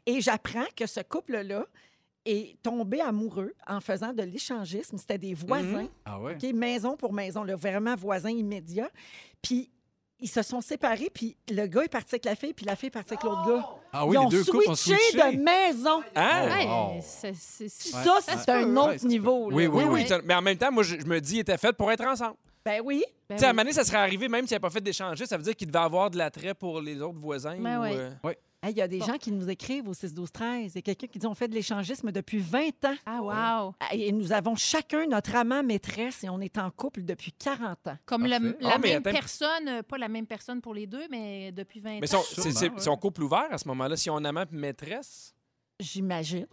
[0.04, 1.64] Et j'apprends que ce couple-là
[2.24, 4.98] est tombé amoureux en faisant de l'échangisme.
[4.98, 5.88] C'était des voisins.
[6.04, 6.34] Ah ouais?
[6.34, 8.90] OK, maison pour maison, là, vraiment voisins immédiats.
[9.42, 9.70] Puis
[10.22, 12.88] ils se sont séparés, puis le gars est parti avec la fille, puis la fille
[12.88, 13.66] est partie avec l'autre gars.
[13.92, 16.02] Ah oui, Ils les ont deux ont switché de maison.
[16.14, 17.00] Hein?
[17.00, 18.76] Ça, c'est un peut.
[18.78, 19.46] autre Ouais, niveau.
[19.50, 20.06] Oui, oui, Oui, oui.
[20.10, 20.16] oui.
[20.24, 22.36] Mais en même temps, moi, je, je me dis, ils étaient faits pour être ensemble.
[22.64, 23.02] Ben oui.
[23.28, 23.56] Ben Tu sais, à oui.
[23.56, 25.68] donné, ça serait arrivé, même s'il n'y avait pas fait d'échanger, ça veut dire qu'il
[25.68, 27.56] devait avoir de l'attrait pour les autres voisins.
[27.58, 27.96] Ben ou, ouais.
[27.96, 28.10] euh,
[28.68, 29.06] Il y a des Bon.
[29.06, 31.34] gens qui nous écrivent au 6 12 13 Il y a quelqu'un qui dit on
[31.34, 32.94] fait de l'échangisme depuis 20 ans.
[33.06, 33.22] Ah,
[33.62, 33.74] wow.
[33.92, 37.96] Et nous avons chacun notre amant maîtresse et on est en couple depuis 40 ans.
[38.04, 39.12] Comme la, Ah, mais même attends.
[39.12, 42.22] personne, euh, pas la même personne pour les deux, mais depuis 20 Mais ans.
[42.22, 42.82] son, c'est, c'est- Sûrement, ouais.
[42.82, 45.34] son couple ouvert à ce moment-là, si on a amant et maîtresse?
[45.78, 46.46] J'imagine.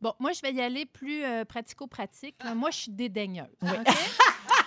[0.00, 2.34] Bon, moi, je vais y aller plus euh, pratico-pratique.
[2.56, 3.46] Moi, je suis dédaigneuse.
[3.62, 3.68] Oui.
[3.70, 3.86] OK?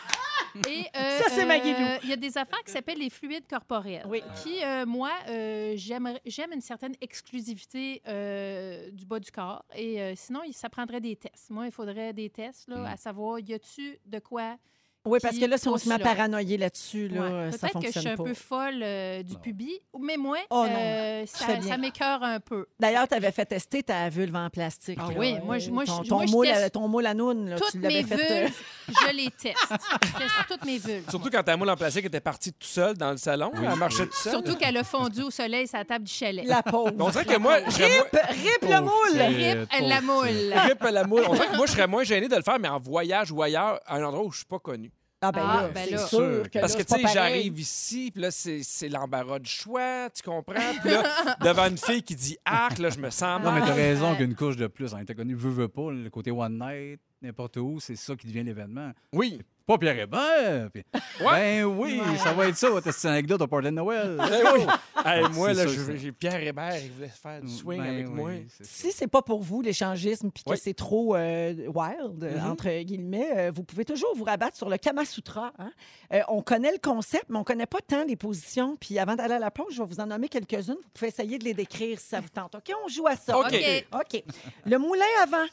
[0.67, 1.77] Et, euh, Ça, c'est Maggie Lou.
[1.85, 4.05] euh, Il y a des affaires qui s'appellent les fluides corporels.
[4.07, 4.21] Oui.
[4.43, 9.65] Qui, euh, moi, euh, j'aime une certaine exclusivité euh, du bas du corps.
[9.75, 11.49] Et euh, sinon, ça prendrait des tests.
[11.49, 12.85] Moi, il faudrait des tests, là, Mm.
[12.85, 14.57] à savoir, y a-tu de quoi.
[15.05, 17.51] Oui, parce que là, si on se met à paranoïer là-dessus, là, Ouais.
[17.51, 18.23] ça Peut-être que je suis un pas.
[18.23, 22.67] peu folle euh, du pubis, mais moi, Oh non, euh, ça, ça m'écœure un peu.
[22.79, 24.97] D'ailleurs, tu avais fait tester ta vulve en plastique.
[25.01, 25.15] Ah là.
[25.17, 27.49] oui, moi, je- moi, ton, je- ton moi, je moule, teste ton moule à noun,
[27.49, 28.31] là, Toutes tu mes l'avais fait.
[28.31, 28.55] euh, vulves,
[28.87, 29.57] je les teste.
[29.69, 31.09] Je teste toutes mes vulves.
[31.09, 33.51] Surtout quand ta moule en plastique était partie tout seul dans le salon.
[33.55, 34.31] Elle marchait tout seul.
[34.33, 36.45] Surtout qu'elle a fondu au soleil sur la table du chalet.
[36.47, 36.93] La pauvre.
[36.97, 39.21] On dirait que moi, je serais moins- Rip, rip le moule!
[39.59, 40.53] Rip, elle la moule.
[40.53, 41.23] Rip la moule.
[41.27, 43.41] On dirait que moi, je serais moins gêné de le faire, mais en voyage ou
[43.41, 44.91] ailleurs, à un endroit où je suis pas connu.
[45.25, 46.07] Ah ben Ah, là, ben c'est là.
[46.07, 49.49] sûr que Parce là, que, tu sais, j'arrive ici, puis là, c'est c'est l'embarras du
[49.49, 50.73] choix, tu comprends?
[50.81, 53.69] Puis là, devant une fille qui dit arc, là, je me sens Non, mais mal.
[53.69, 54.17] t'as raison Ouais.
[54.17, 57.55] qu'une couche de plus, on était connu, veut, veut pas, le côté one night, n'importe
[57.57, 58.91] où, c'est ça qui devient l'événement.
[59.13, 59.41] Oui.
[59.65, 60.69] Pas Pierre Hébert.
[60.73, 60.83] puis-
[61.21, 64.17] Ben oui, ça va être ça, petite anecdote au party de Noël.
[64.17, 64.65] Ben oui.
[65.05, 68.31] Hey, moi, là, j'ai Pierre Hébert, il voulait faire du swing Ben avec oui, moi.
[68.61, 72.51] Si c'est pas pour vous, l'échangisme, puis que c'est trop euh, wild, Mhm.
[72.51, 75.53] entre guillemets, euh, vous pouvez toujours vous rabattre sur le Kama Sutra.
[75.59, 75.71] hein.
[76.13, 78.75] Euh, on connaît le concept, mais on connaît pas tant les positions.
[78.77, 80.75] Puis avant d'aller à la pause, je vais vous en nommer quelques-unes.
[80.75, 82.55] Vous pouvez essayer de les décrire si ça vous tente.
[82.55, 83.37] OK, on joue à ça.
[83.37, 83.45] OK.
[83.53, 83.85] OK.
[84.13, 84.23] OK.
[84.65, 85.45] Le moulin avant.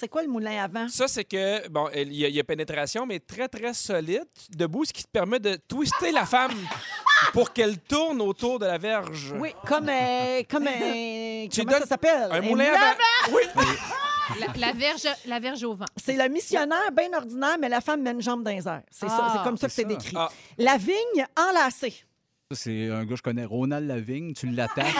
[0.00, 0.88] C'est quoi le moulin avant?
[0.88, 4.24] Ça, c'est que, bon, il y, a- il y a pénétration, mais très, très solide,
[4.48, 6.52] debout, ce qui te permet de twister la femme
[7.34, 9.34] pour qu'elle tourne autour de la verge.
[9.38, 11.46] Oui, comme, euh, comme un.
[11.50, 12.28] Tu comment ça donnes s'appelle?
[12.30, 13.34] Un moulin à vent.
[13.36, 13.42] Oui.
[14.38, 15.86] La, la verge, la verge au vent.
[15.96, 18.82] C'est le missionnaire bien ordinaire, mais la femme met une jambe dans les airs.
[18.88, 19.96] C'est ça, Ah, c'est comme ça que c'est c'est ça.
[19.96, 20.14] décrit.
[20.16, 20.30] Ah.
[20.56, 22.04] La vigne enlacée.
[22.52, 24.32] C'est un gars que je connais, Ronald Lavigne.
[24.34, 24.94] Tu l'attaches.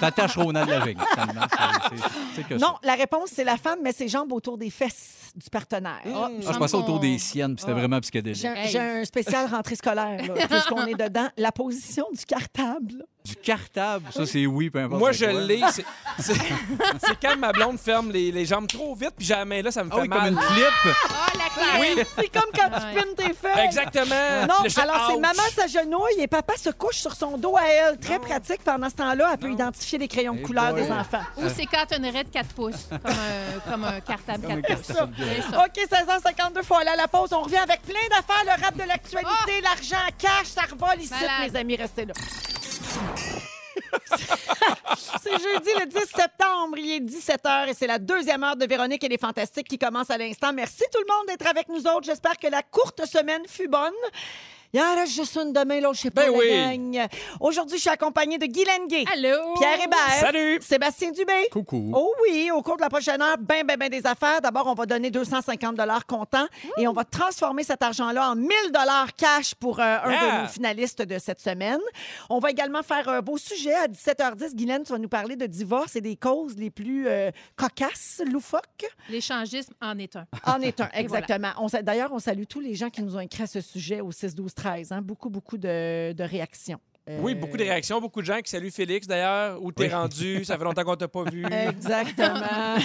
[0.00, 0.98] T'attaches Ronald Lavigne.
[1.12, 1.42] finalement.
[1.52, 2.02] C'est- c'est-
[2.34, 2.78] C'est que Non, ça.
[2.82, 6.00] la réponse, c'est la femme met ses jambes autour des fesses du partenaire.
[6.06, 7.78] Ah, Ah, je passais autour des siennes, puis c'était Ah.
[7.78, 8.40] vraiment psychédélique.
[8.40, 8.68] J'ai un- Hey.
[8.70, 11.28] j'ai un spécial rentrée scolaire, là, puisqu'on est dedans.
[11.36, 13.04] La position du cartable.
[13.24, 15.00] Du cartable, ça, c'est oui, peu importe.
[15.00, 15.40] Moi, c'est je quoi.
[15.40, 15.60] l'ai.
[15.72, 15.84] C'est
[16.20, 16.32] c'est-
[17.04, 19.70] c'est quand ma blonde ferme les, les jambes trop vite, puis j'ai la main là,
[19.72, 20.32] ça me Ah fait oui, comme mal.
[20.32, 20.94] une flip.
[21.10, 21.48] Ah, la
[21.82, 21.94] clé!
[21.96, 23.02] Oui, C'est comme quand tu Ouais.
[23.02, 23.64] pines tes feuilles.
[23.64, 24.46] exactement.
[24.48, 25.20] Non, Puis là, je- alors c'est Ouch.
[25.20, 27.98] maman s'agenouille et papa se couche sur son dos à elle.
[27.98, 28.62] Très pratique.
[28.64, 30.82] Pendant ce temps-là, elle peut identifier les crayons de Eh couleur boy.
[30.84, 31.22] des enfants.
[31.38, 34.62] Ou c'est quand on aurait de 4 pouces, comme un, comme un cartable Comme un
[34.62, 34.96] 4 pouces.
[35.26, 37.32] OK, 16h52, faut aller à la pause.
[37.32, 38.44] On revient avec plein d'affaires.
[38.44, 41.52] Le rap de l'actualité, l'argent, cash, ça revole ici, Malade.
[41.52, 41.76] mes amis.
[41.76, 42.14] Restez là.
[45.22, 49.02] c'est jeudi le 10 septembre, il est 17h et c'est la deuxième heure de Véronique
[49.04, 50.52] et les Fantastiques qui commence à l'instant.
[50.52, 52.04] Merci tout le monde d'être avec nous autres.
[52.04, 53.92] J'espère que la courte semaine fut bonne.
[54.72, 56.78] Il en reste juste une demain, là, je sais pas, Ben la oui.
[56.94, 57.06] gang.
[57.40, 59.54] Aujourd'hui, je suis accompagnée de Guy Lenguet, Allô?
[59.54, 60.58] Pierre Hébert, Salut.
[60.60, 61.48] Sébastien Dubé.
[61.50, 61.92] Coucou.
[61.94, 64.40] Oh oui, au cours de la prochaine heure, ben, ben, ben des affaires.
[64.40, 66.46] D'abord, on va donner 250 comptant
[66.78, 68.48] et on va transformer cet argent-là en 1000
[69.16, 70.42] cash pour euh, un de Yeah!
[70.42, 71.80] nos finalistes de cette semaine.
[72.30, 74.54] On va également faire un beau sujet à 17h10.
[74.54, 78.86] Guylaine, tu vas nous parler de divorce et des causes les plus euh, cocasses, loufoques.
[79.10, 80.26] L'échangisme en est un.
[80.44, 80.98] En est un, voilà.
[80.98, 81.52] exactement.
[81.82, 84.10] D'ailleurs, on salue tous les gens qui nous ont écrit à ce sujet au
[84.56, 84.92] 6-12-13.
[84.92, 85.02] Hein?
[85.02, 86.80] Beaucoup, beaucoup de, de réactions.
[87.08, 89.62] Euh, Oui, beaucoup de réactions, beaucoup de gens qui saluent Félix d'ailleurs.
[89.62, 89.92] Où t'es Oui.
[89.94, 90.44] rendu?
[90.44, 91.44] Ça fait longtemps qu'on t'a pas vu.
[91.50, 92.76] Exactement.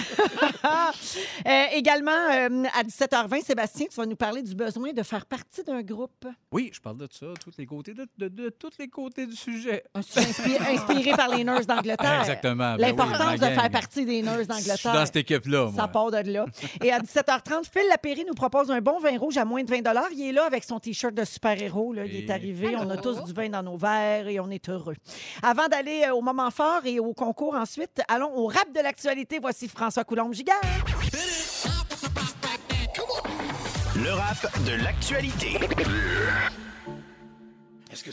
[1.46, 5.62] Euh, également, euh, à 17h20, Sébastien, tu vas nous parler du besoin de faire partie
[5.64, 6.26] d'un groupe.
[6.52, 9.34] Oui, je parle de ça, tous les côtés, de, de, de tous les côtés du
[9.34, 9.82] sujet.
[9.94, 12.20] Un sujet inspiré, inspiré par les nurses d'Angleterre.
[12.20, 12.76] Exactement.
[12.76, 14.92] ben oui, L'importance de faire partie des nurses Je suis d'Angleterre.
[14.94, 16.44] dans cette équipe-là, Ça part de là.
[16.82, 19.78] Et à 17h30, Phil Lapéry nous propose un bon vin rouge à moins de 20
[20.12, 21.94] Il est là avec son T-shirt de super-héros.
[21.94, 22.74] Il est arrivé.
[22.78, 24.96] On a tous du vin dans nos verres et on est heureux.
[25.42, 29.38] Avant d'aller euh, au moment fort et au concours ensuite, allons au rap de l'actualité.
[29.40, 30.60] Voici François Coulombe-Gigard.
[33.96, 35.58] Le rap de l'actualité.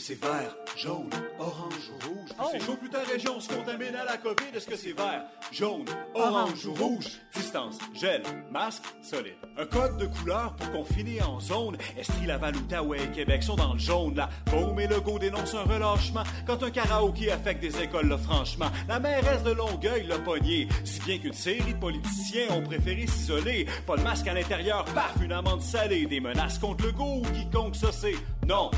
[0.00, 2.30] Est-ce que c'est vert, jaune, orange ou rouge?
[2.40, 2.48] Oh.
[2.50, 4.56] C'est chaud, plus ta région se contamine à la COVID.
[4.56, 5.84] Est-ce que c'est vert, jaune,
[6.14, 7.20] orange ou rouge?
[7.34, 9.34] Distance, gel, masque, solide.
[9.58, 11.76] Un code de couleur pour finisse en zone.
[11.98, 14.14] Estrie, Laval, Outaouais et Québec sont dans le jaune?
[14.14, 16.22] La Baume et Legault dénoncent un relâchement.
[16.46, 18.70] Quand un karaoké affecte des écoles, là, franchement.
[18.88, 20.66] La mairesse de Longueuil l'a pogné.
[20.82, 23.66] Si bien qu'une série de politiciens ont préféré s'isoler.
[23.86, 26.06] Pas de masque à l'intérieur, paf, une amende salée.
[26.06, 28.14] Des menaces contre Legault ou quiconque ça c'est.
[28.46, 28.70] Non.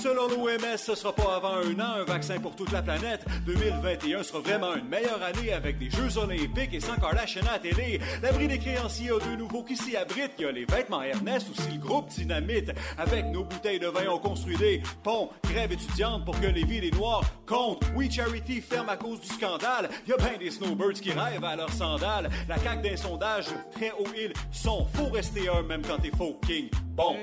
[0.00, 3.24] Selon l'OMS, ce sera pas avant un an un vaccin pour toute la planète.
[3.46, 7.58] 2021 sera vraiment une meilleure année avec des Jeux olympiques et sans Kardashian à la
[7.58, 8.00] télé.
[8.22, 10.34] L'abri des créanciers a deux nouveaux qui s'y abritent.
[10.38, 12.70] Il y a les vêtements Ernest, aussi le groupe Dynamite.
[12.96, 15.30] Avec nos bouteilles de vin, on construit des ponts.
[15.50, 17.82] Grève étudiante pour que les villes et noirs comptent.
[17.96, 19.90] Oui, Charity ferme à cause du scandale.
[20.06, 22.30] Il y a bien des snowbirds qui rêvent à leurs sandales.
[22.48, 24.86] La CAQ d'un sondage, très haut ils sont.
[24.94, 26.68] Faut rester un même quand t'es faux king.
[26.94, 27.16] Bon.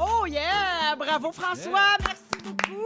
[0.00, 0.94] Oh yeah!
[0.96, 1.96] Bravo François!
[2.06, 2.84] Merci beaucoup!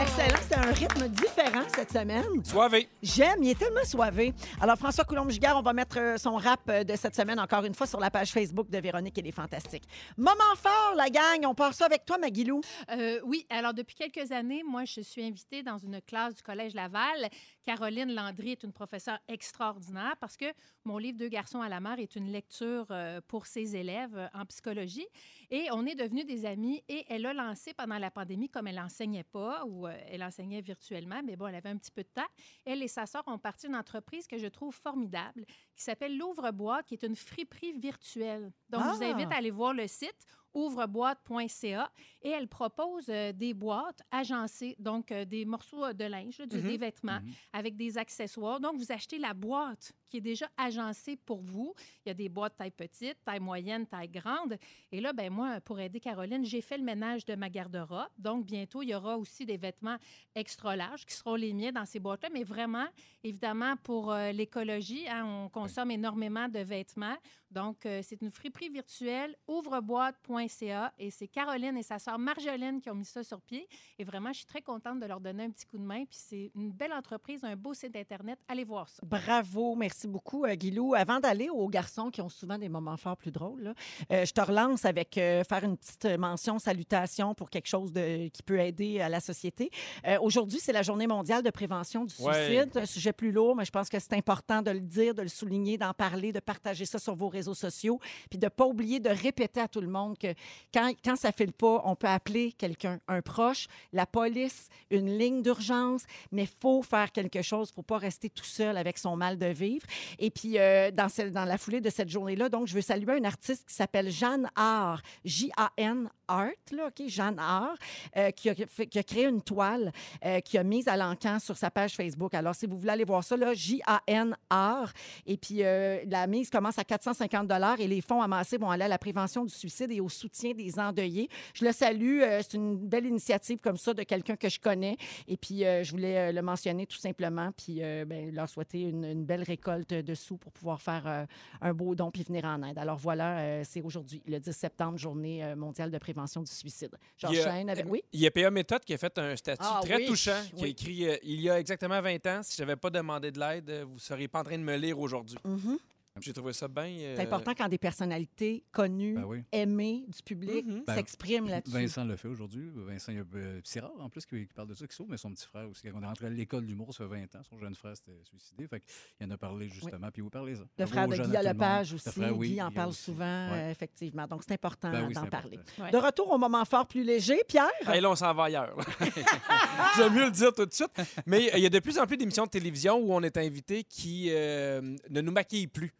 [0.00, 2.24] Excellent, c'était un rythme différent cette semaine.
[2.44, 2.88] Soivé.
[3.02, 4.32] J'aime, il est tellement soivé.
[4.60, 7.74] Alors, François Coulombe-Giguère, on va mettre euh, son rap euh, de cette semaine encore une
[7.74, 9.84] fois sur la page Facebook de Véronique et les Fantastiques.
[10.16, 12.62] Moment fort, la gang, on part ça avec toi, Maguilou.
[12.90, 16.74] Euh, oui, alors depuis quelques années, moi, je suis invitée dans une classe du Collège
[16.74, 17.28] Laval.
[17.64, 20.46] Caroline Landry est une professeure extraordinaire parce que
[20.84, 24.26] mon livre Deux garçons à la mer est une lecture euh, pour ses élèves euh,
[24.34, 25.06] en psychologie.
[25.50, 28.76] Et on est devenus des amis et elle a lancé pendant la pandémie, comme elle
[28.76, 32.08] n'enseignait pas ou euh, elle enseignait virtuellement, mais bon, elle avait un petit peu de
[32.12, 32.26] temps.
[32.64, 35.44] Elle et sa sœur ont parti une entreprise que je trouve formidable
[35.76, 38.52] qui s'appelle L'Ouvre-Boîte, qui est une friperie virtuelle.
[38.70, 39.14] Donc, je vous Ah!
[39.14, 41.90] invite à aller voir le site ouvreboîte.ca
[42.22, 46.46] et elle propose euh, des boîtes agencées, donc euh, des morceaux euh, de linge, Mhm.
[46.46, 47.20] des vêtements
[47.52, 48.60] avec des accessoires.
[48.60, 51.72] Donc, vous achetez la boîte qui est déjà agencée pour vous.
[52.04, 54.58] Il y a des boîtes taille petite, taille moyenne, taille grande.
[54.90, 58.10] Et là, ben moi, pour aider Caroline, j'ai fait le ménage de ma garde-robe.
[58.18, 59.96] Donc, bientôt, il y aura aussi des vêtements
[60.34, 62.28] extra larges qui seront les miens dans ces boîtes-là.
[62.30, 62.86] Mais vraiment,
[63.24, 67.16] évidemment, pour euh, l'écologie, hein, on consomme énormément de vêtements.
[67.50, 70.92] Donc, euh, c'est une friperie virtuelle, ouvre-boîte.ca.
[70.98, 73.66] Et c'est Caroline et sa sœur Marjolaine qui ont mis ça sur pied.
[73.98, 76.04] Et vraiment, je suis très contente de leur donner un petit coup de main.
[76.04, 78.38] Puis c'est une belle entreprise, un beau site Internet.
[78.48, 79.02] Allez voir ça.
[79.04, 80.94] Bravo, merci beaucoup, euh, Guilou.
[80.94, 83.74] Avant d'aller aux garçons qui ont souvent des moments forts plus drôles, là,
[84.10, 88.28] euh, je te relance avec euh, faire une petite mention, salutation pour quelque chose de,
[88.28, 89.70] qui peut aider à la société.
[90.06, 92.46] Euh, Aujourd'hui, c'est la journée mondiale de prévention du Ouais.
[92.46, 92.76] suicide.
[92.76, 95.28] Un sujet plus lourd, mais je pense que c'est important de le dire, de le
[95.28, 97.98] souligner, d'en parler, de partager ça sur vos réseaux sociaux,
[98.30, 100.34] puis de ne pas oublier de répéter à tout le monde que
[100.72, 105.18] quand, quand ça ne file pas, on peut appeler quelqu'un, un proche, la police, une
[105.18, 107.68] ligne d'urgence, mais il faut faire quelque chose.
[107.68, 109.86] Il ne faut pas rester tout seul avec son mal de vivre.
[110.18, 111.08] Et puis, euh, dans,
[111.44, 115.02] la foulée de cette journée-là, donc, je veux saluer un artiste qui s'appelle Jeanne Art,
[115.24, 117.76] J-A-N Art, OK, Jeanne Art,
[118.16, 118.54] euh, qui, a,
[119.02, 119.92] créé une toile
[120.24, 122.34] euh, qui a mise à l'encan sur sa page Facebook.
[122.34, 124.92] Alors, si vous voulez aller voir ça, là, J-A-N Art.
[125.26, 125.62] Et puis,
[126.06, 129.54] la mise commence à 450 et les fonds amassés vont aller à la prévention du
[129.54, 131.28] suicide et au soutien des endeuillés.
[131.54, 132.20] Je le salue.
[132.40, 134.96] c'est une belle initiative comme ça de quelqu'un que je connais.
[135.28, 139.81] Et puis, je voulais le mentionner tout simplement, puis ben, leur souhaiter une belle récolte
[139.88, 141.26] de sous pour pouvoir faire euh,
[141.60, 142.78] un beau don puis venir en aide.
[142.78, 146.96] Alors voilà, euh, c'est aujourd'hui, le 10 septembre, journée euh, mondiale de prévention du suicide.
[147.16, 147.86] J'enchaîne avec...
[147.88, 148.02] Oui?
[148.12, 150.64] Il y a PA Méthode qui a fait un statut Ah très oui, touchant, qui
[150.64, 153.84] a écrit Il y a exactement 20 ans, si je n'avais pas demandé de l'aide,
[153.86, 155.38] vous ne seriez pas en train de me lire aujourd'hui.
[155.44, 155.78] Mhm.
[156.20, 156.84] J'ai trouvé ça bien.
[156.84, 159.42] euh, C'est important quand des personnalités connues, Ben oui.
[159.50, 160.84] aimées du public Mhm.
[160.86, 161.72] Ben, s'expriment là-dessus.
[161.74, 162.70] Vincent le fait aujourd'hui.
[162.74, 164.94] Vincent, il y a euh, petit rare en plus qui, qui parle de ça, qui
[164.94, 165.82] sauve, mais son petit frère aussi.
[165.82, 168.12] Quand on est rentré à l'école d'humour, ça fait 20 ans, son jeune frère s'était
[168.24, 168.66] suicidé.
[168.68, 168.82] Fait
[169.20, 170.64] il en a parlé justement, puis vous parlez ça.
[170.78, 171.42] Le frère de Guy à.
[171.42, 172.10] Lepage Le aussi.
[172.10, 173.02] frère, oui, Guy en parle aussi.
[173.04, 173.58] souvent, Ouais.
[173.58, 174.26] euh, effectivement.
[174.26, 175.58] Donc, c'est important Ben oui, d'en c'est parler.
[175.78, 175.90] Ouais.
[175.90, 177.70] De retour au moment fort plus léger, Pierre?
[177.86, 178.76] Hey, là, on s'en va ailleurs.
[179.96, 180.92] J'aime mieux le dire tout de suite.
[181.26, 183.36] Mais euh, il y a de plus en plus d'émissions de télévision où on est
[183.38, 185.90] invité qui euh, ne nous maquillent plus.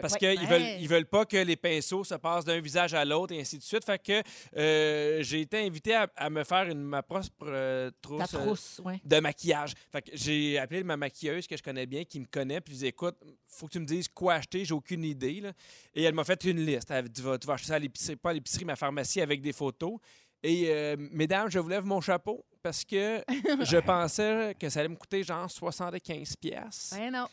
[0.00, 0.18] Parce Ouais.
[0.18, 0.46] qu'ils Ouais.
[0.46, 3.58] veulent, ils veulent pas que les pinceaux se passent d'un visage à l'autre et ainsi
[3.58, 3.84] de suite.
[3.84, 4.22] Fait que
[4.56, 9.20] euh, j'ai été invité à, à me faire une, ma propre euh, trousse, euh, de
[9.20, 9.74] maquillage.
[9.92, 12.78] Fait que j'ai appelé ma maquilleuse que je connais bien, qui me connaît, puis je
[12.80, 13.16] dis écoute,
[13.46, 15.40] faut que tu me dises quoi acheter, j'ai aucune idée.
[15.40, 15.52] là.
[15.94, 16.90] Et elle m'a fait une liste.
[16.90, 18.72] Elle a dit, tu vas, tu vas acheter ça à l'épicerie, pas à l'épicerie, mais
[18.72, 19.94] à la pharmacie avec des photos.
[20.42, 23.22] Et euh, mesdames, je vous lève mon chapeau parce que
[23.64, 26.94] je pensais que ça allait me coûter genre 75 pièces.
[26.98, 27.26] Ouais, non.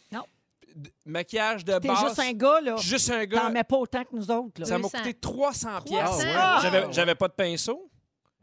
[1.06, 2.00] Maquillage de T'es base.
[2.02, 2.76] juste un gars, là.
[2.78, 3.50] Je suis juste un T'en gars.
[3.50, 4.66] mets pas autant que nous autres, là.
[4.66, 4.98] Ça m'a 200.
[5.00, 6.04] coûté 300 pièces.
[6.04, 6.28] 300.
[6.36, 6.62] Ah ouais.
[6.62, 7.90] J'avais, j'avais pas de pinceau.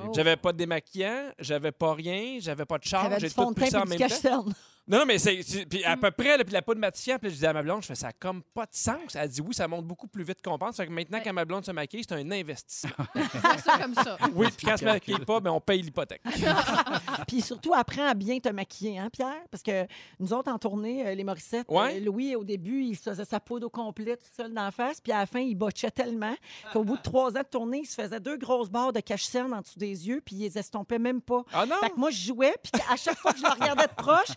[0.01, 0.13] Oh.
[0.15, 3.47] J'avais pas de démaquillant, j'avais pas rien, j'avais pas de charge, T'avais j'ai du fond
[3.47, 4.07] tout de pris teint ça en et du même temps.
[4.15, 4.55] cache-cerne.
[4.89, 5.41] Non, non, mais c'est.
[5.69, 7.83] Puis à peu près, là, puis la poudre matifiante, puis je disais à ma blonde,
[7.83, 9.15] je fais ça a comme pas de sens.
[9.15, 10.77] Elle dit oui, ça monte beaucoup plus vite qu'on pense.
[10.77, 11.25] Fait que maintenant, Ouais.
[11.25, 12.91] quand ma blonde se maquille, c'est un investissement.
[13.15, 14.17] Fais ça comme ça.
[14.35, 16.23] oui, puis quand elle se maquille pas, ben, on paye l'hypothèque.
[17.27, 19.43] Puis surtout, apprends à bien te maquiller, hein, Pierre?
[19.51, 19.87] Parce que
[20.19, 21.97] nous autres, en tournée, euh, les Morissettes, Ouais.
[21.97, 24.71] euh, Louis, au début, il se faisait sa poudre au complet tout seul dans la
[24.71, 25.01] face.
[25.01, 26.35] Puis à la fin, il botchait tellement
[26.73, 29.53] qu'au bout de trois ans de tournée, il se faisait deux grosses barres de cache-cerne
[29.53, 31.43] en dessous des yeux, puis il les estompait même pas.
[31.53, 31.77] Ah non?
[31.81, 34.29] Fait que moi, je jouais, puis à chaque fois que je le regardais de proche,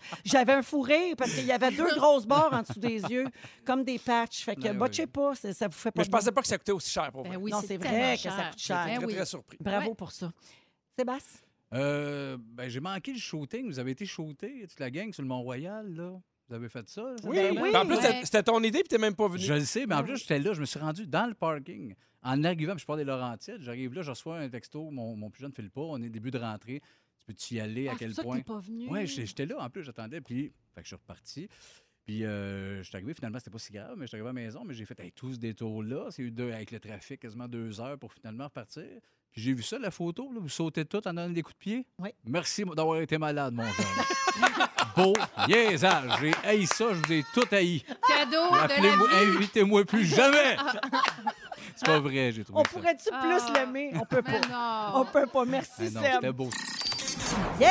[0.41, 3.25] j'avais un fou rire parce qu'il y avait deux grosses barres en dessous des yeux,
[3.65, 4.43] comme des patchs.
[4.43, 4.77] Fait que Ben oui.
[4.77, 6.89] botchez pas, ça, ça vous fait pas Mais je pensais pas que ça coûtait aussi
[6.91, 8.85] cher pour Ben oui, Non, c'est vrai que ça coûte cher.
[8.85, 9.15] Ben très, oui.
[9.15, 9.57] très surpris.
[9.59, 9.95] Bravo Ouais.
[9.95, 10.31] pour ça.
[10.97, 11.39] Sébastien?
[11.73, 13.67] Euh, ben, j'ai manqué le shooting.
[13.67, 16.19] Vous avez été shooté, toute la gang, sur le Mont-Royal, là.
[16.49, 17.15] Vous avez fait ça?
[17.23, 17.69] Oui, Ben oui.
[17.69, 18.21] Puis en plus, Ouais.
[18.25, 19.41] c'était- ton idée, puis t'es même pas venu.
[19.41, 21.95] Je le sais, mais en plus, j'étais là, je me suis rendu dans le parking.
[22.23, 25.29] En arrivant, puis je pars des Laurentides, j'arrive là, je reçois un texto, mon, mon
[25.31, 26.81] plus jeune ne le pas, on est début de rentrée.
[27.31, 28.39] Tu peux-tu y aller, à Ah, quel c'est ça que point?
[28.41, 28.87] pas venu.
[28.89, 31.47] Oui, j'étais là en plus, j'attendais, puis fait que je suis reparti.
[32.03, 34.33] Puis euh, je suis arrivé, finalement, c'était pas si grave, mais je suis arrivé à
[34.33, 36.07] la maison, mais j'ai fait hey, tout ce détour-là.
[36.09, 38.83] C'est eu deux, avec le trafic, quasiment deux heures pour finalement repartir.
[39.31, 41.59] Puis j'ai vu ça, la photo, là, vous sautez tout en donnant des coups de
[41.59, 41.85] pied?
[41.99, 42.09] Oui.
[42.25, 43.85] Merci d'avoir été malade, mon jeune.
[44.95, 45.13] Beau
[45.47, 46.11] niaisage.
[46.19, 47.81] J'ai haï ça, je vous ai tout haï.
[48.07, 49.37] Cadeau de Appelez-moi, la vie.
[49.37, 50.57] invitez-moi plus jamais.
[51.75, 52.69] C'est pas vrai, j'ai trouvé On ça.
[52.71, 53.21] pourrait-tu Ah.
[53.21, 53.91] plus l'aimer?
[53.95, 54.91] On peut pas.
[54.95, 55.45] On peut pas.
[55.45, 56.11] Merci, Ah non, Seb.
[56.15, 56.49] c'était beau.
[57.59, 57.69] Yeah!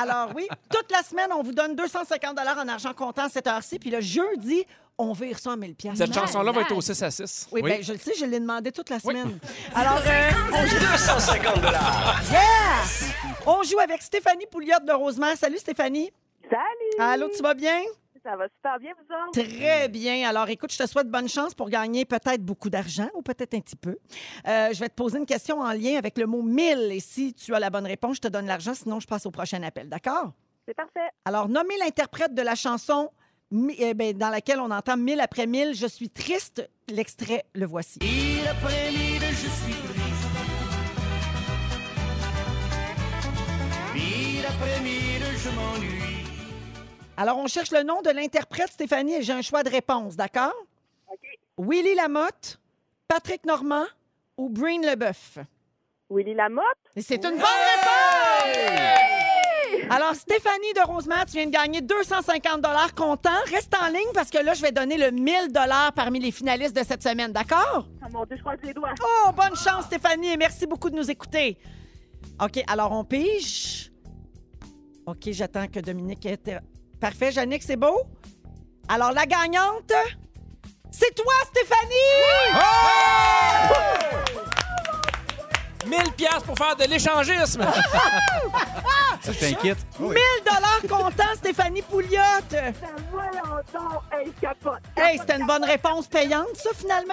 [0.00, 3.78] Alors oui, toute la semaine, on vous donne 250 en argent comptant à cette heure-ci.
[3.78, 4.64] Puis le jeudi,
[4.98, 5.98] on vire ça en 1000 pièces.
[5.98, 6.82] Cette chanson-là va être au Malade.
[6.94, 7.48] 6 à 6.
[7.52, 7.70] Oui, Oui.
[7.70, 9.38] ben je le sais, je l'ai demandé toute la semaine.
[9.74, 10.78] Alors, euh, on joue...
[10.78, 11.56] 250
[12.30, 12.40] Yeah!
[13.46, 15.36] On joue avec Stéphanie Pouliot de Rosemère.
[15.36, 16.10] Salut Stéphanie.
[16.48, 17.00] Salut!
[17.00, 17.80] Allô, tu vas bien?
[18.24, 19.50] Ça va super bien, vous autres?
[19.50, 20.26] Très bien.
[20.26, 23.60] Alors, écoute, je te souhaite bonne chance pour gagner peut-être beaucoup d'argent ou peut-être un
[23.60, 23.98] petit peu.
[24.48, 26.90] Euh, je vais te poser une question en lien avec le mot 1000.
[26.92, 28.72] Et si tu as la bonne réponse, je te donne l'argent.
[28.72, 29.90] Sinon, je passe au prochain appel.
[29.90, 30.32] D'accord?
[30.66, 31.10] C'est parfait.
[31.26, 33.10] Alors, nommez l'interprète de la chanson
[33.76, 35.74] eh ben, dans laquelle on entend mille après mille.
[35.74, 36.66] Je suis triste.
[36.88, 37.98] L'extrait, le voici.
[47.16, 50.52] Alors, on cherche le nom de l'interprète, Stéphanie, et j'ai un choix de réponse, d'accord?
[51.06, 51.20] OK.
[51.58, 52.58] Willy Lamotte,
[53.06, 53.84] Patrick Normand
[54.36, 55.38] ou Breen Leboeuf?
[56.10, 56.64] Willy Lamotte?
[56.96, 58.58] Et c'est une bonne réponse!
[59.90, 62.64] Alors, Stéphanie de Rosemère, tu viens de gagner 250
[62.96, 63.30] comptant.
[63.46, 65.52] Reste en ligne parce que là, je vais donner le 1000
[65.94, 67.86] parmi les finalistes de cette semaine, d'accord?
[68.02, 68.94] Oh mon Dieu, je croise les doigts.
[69.00, 71.58] Oh, bonne chance, Stéphanie, et merci beaucoup de nous écouter.
[72.42, 73.92] OK, alors on pige.
[75.06, 76.38] OK, j'attends que Dominique ait...
[77.04, 78.00] Parfait, Jannick, c'est beau?
[78.88, 79.92] Alors, la gagnante,
[80.90, 82.54] c'est toi, Stéphanie!
[85.86, 87.62] 1000 pièces pour faire de l'échangisme.
[89.20, 89.86] Ça t'inquiète?
[90.00, 90.16] 1000
[90.88, 92.22] comptant, Stéphanie Pouliot.
[92.50, 94.80] Donc, hey, je capote.
[94.96, 97.12] Hey, c'était une bonne réponse payante, ça, finalement?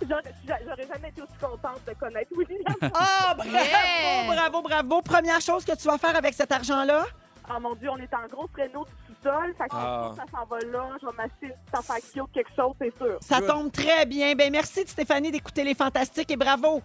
[0.08, 2.92] J'aurais jamais été aussi contente de connaître Willy Lamotte.
[2.94, 4.32] Ah, bravo, Yeah!
[4.32, 5.02] bravo, bravo.
[5.02, 7.06] Première chose que tu vas faire avec cet argent-là?
[7.50, 9.54] Oh mon Dieu, on est en gros créneau du sous-sol.
[9.58, 10.12] Fait que Ah.
[10.16, 10.88] ça s'en va là.
[11.00, 11.96] Je vais m'acheter une affaire
[12.32, 13.18] quelque chose, c'est sûr.
[13.20, 14.34] Ça tombe très bien.
[14.34, 16.80] Ben merci de Stéphanie d'écouter les fantastiques et bravo.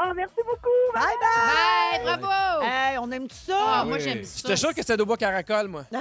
[0.00, 0.68] Ah, merci beaucoup.
[0.94, 2.04] Bye bye.
[2.04, 2.62] Bye, bravo!
[2.62, 3.56] Hey, on aime ça.
[3.58, 3.88] Ah, oui.
[3.88, 4.38] moi, j'aime ça.
[4.42, 5.84] J'étais sûr que c'était Dubois Caracol, moi.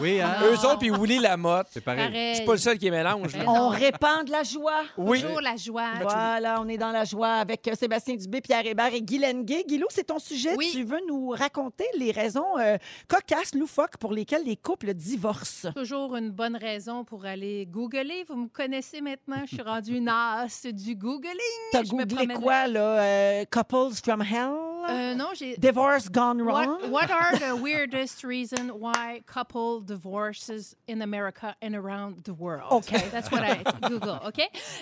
[0.00, 0.34] Oui, hein?
[0.44, 1.68] Eux autres, puis Willy Lamotte.
[1.70, 2.06] C'est pareil.
[2.08, 2.30] Pareil.
[2.32, 3.34] Je suis pas le seul qui mélange.
[3.34, 3.44] là.
[3.46, 4.82] On répand de la joie.
[4.98, 5.22] Oui.
[5.22, 5.86] Toujours la joie.
[6.02, 9.64] Voilà, on est dans la joie avec euh, Sébastien Dubé, Pierre Hébert et Guy Lenguet.
[9.66, 10.54] Guilou, c'est ton sujet.
[10.58, 10.68] Oui.
[10.72, 12.76] Tu veux nous raconter les raisons euh,
[13.08, 15.72] cocasses, loufoques pour lesquelles les couples divorcent.
[15.74, 18.24] Toujours une bonne raison pour aller googler.
[18.28, 21.32] Vous me connaissez maintenant, je suis rendue une as du googling.
[21.72, 22.80] T'as Je me googlé promène- quoi, là?
[23.00, 24.66] euh, couples from Hell?
[24.88, 25.56] Euh, non, j'ai...
[25.58, 26.80] Divorce gone wrong?
[26.90, 32.68] What, what are the weirdest reasons why couple divorces in America and around the world?
[32.70, 32.96] OK.
[33.10, 34.40] That's what I Google, OK?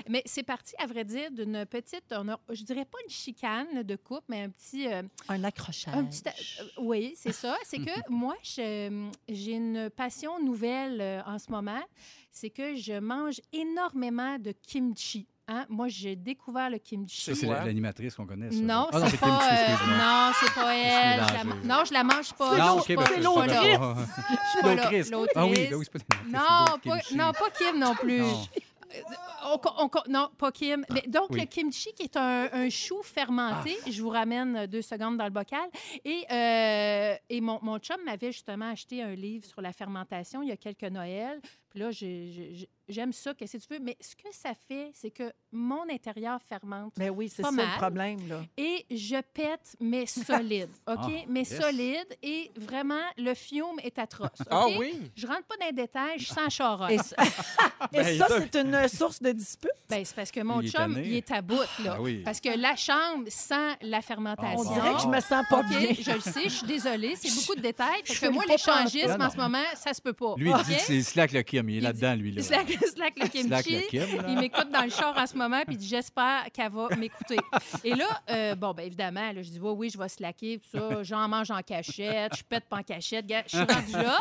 [0.08, 3.82] Mais c'est parti, à vrai dire, d'une petite, on a- je dirais pas une chicane
[3.82, 4.86] de couple, mais un petit...
[4.86, 5.94] euh, Un accrochage.
[5.94, 7.56] un petit- euh, oui, c'est ça.
[7.64, 8.86] C'est que moi, j'ai
[9.52, 11.82] une passion nouvelle en ce moment.
[12.30, 15.26] C'est que je mange énormément de kimchi.
[15.48, 15.64] Hein?
[15.68, 17.20] Moi, j'ai découvert le kimchi.
[17.22, 18.50] Ça, c'est l'animatrice qu'on connaît.
[18.50, 18.60] ça.
[18.60, 19.26] Non, Ah c'est c'est pas.
[19.26, 21.20] Kimchi, euh, non, c'est pas elle.
[21.20, 21.44] Je la-
[21.76, 22.58] non, je la mange pas.
[22.58, 23.30] Non, Je ok, suis ben, pas- je suis pas.
[25.36, 27.16] Ah oui, ben oui, c'est pas Non, c'est pas, Kimchi.
[27.16, 28.20] non, pas Kim non plus.
[28.20, 28.42] Non.
[28.94, 29.00] Euh,
[29.78, 30.84] on- on- non, pas Kim.
[30.90, 31.40] Mais donc, Oui.
[31.40, 35.24] le kimchi, qui est un, un chou fermenté, je vous ramène euh, deux secondes dans
[35.24, 35.68] le bocal.
[36.04, 40.48] Et, euh, et mon, mon chum m'avait justement acheté un livre sur la fermentation il
[40.48, 41.40] y a quelques Noëls.
[41.70, 43.80] Puis là, j'ai- j'ai- j'aime ça, qu'est-ce que tu veux.
[43.80, 46.92] Mais ce que ça fait, c'est que mon intérieur fermente.
[46.96, 47.66] Mais oui, c'est ça mal.
[47.66, 48.42] le problème, là.
[48.56, 50.96] Et je pète, mais solide, OK?
[50.98, 51.60] Ah, mais yes.
[51.60, 52.16] solide.
[52.22, 54.30] Et vraiment, le fiume est atroce?
[54.50, 55.00] Ah oui?
[55.16, 56.92] Je rentre pas dans les détails, je sens charogne.
[56.92, 57.16] Et, ça-
[57.92, 59.70] Ben, ça, c'est une source de dispute.
[59.88, 61.54] Ben, c'est parce que mon Il chum, il est à bout,
[61.84, 61.94] là.
[61.96, 62.22] Ah oui.
[62.24, 64.58] Parce que la chambre sent la fermentation.
[64.58, 65.80] On dirait que je me sens pas bien.
[65.98, 68.00] je le sais, je suis désolée, c'est beaucoup de détails.
[68.04, 70.34] Je que moi, l'échangisme en ce moment, ça se peut pas.
[70.36, 71.68] Lui, il dit que c'est Slack le Kim.
[71.70, 72.32] Il est là-dedans, lui.
[72.32, 72.42] Là.
[72.42, 73.46] Slack, slack le kimchi.
[73.48, 74.00] Slack le Kim.
[74.16, 74.24] là.
[74.28, 77.36] Il m'écoute dans le char en ce moment, puis il dit J'espère qu'elle va m'écouter.
[77.84, 80.78] Et là, euh, bon, ben évidemment, là, je dis Oui, oui, je vais slacker, tout
[80.78, 81.02] ça.
[81.02, 83.26] J'en mange en cachette, je pète pas en cachette.
[83.46, 84.18] Je suis rendue là.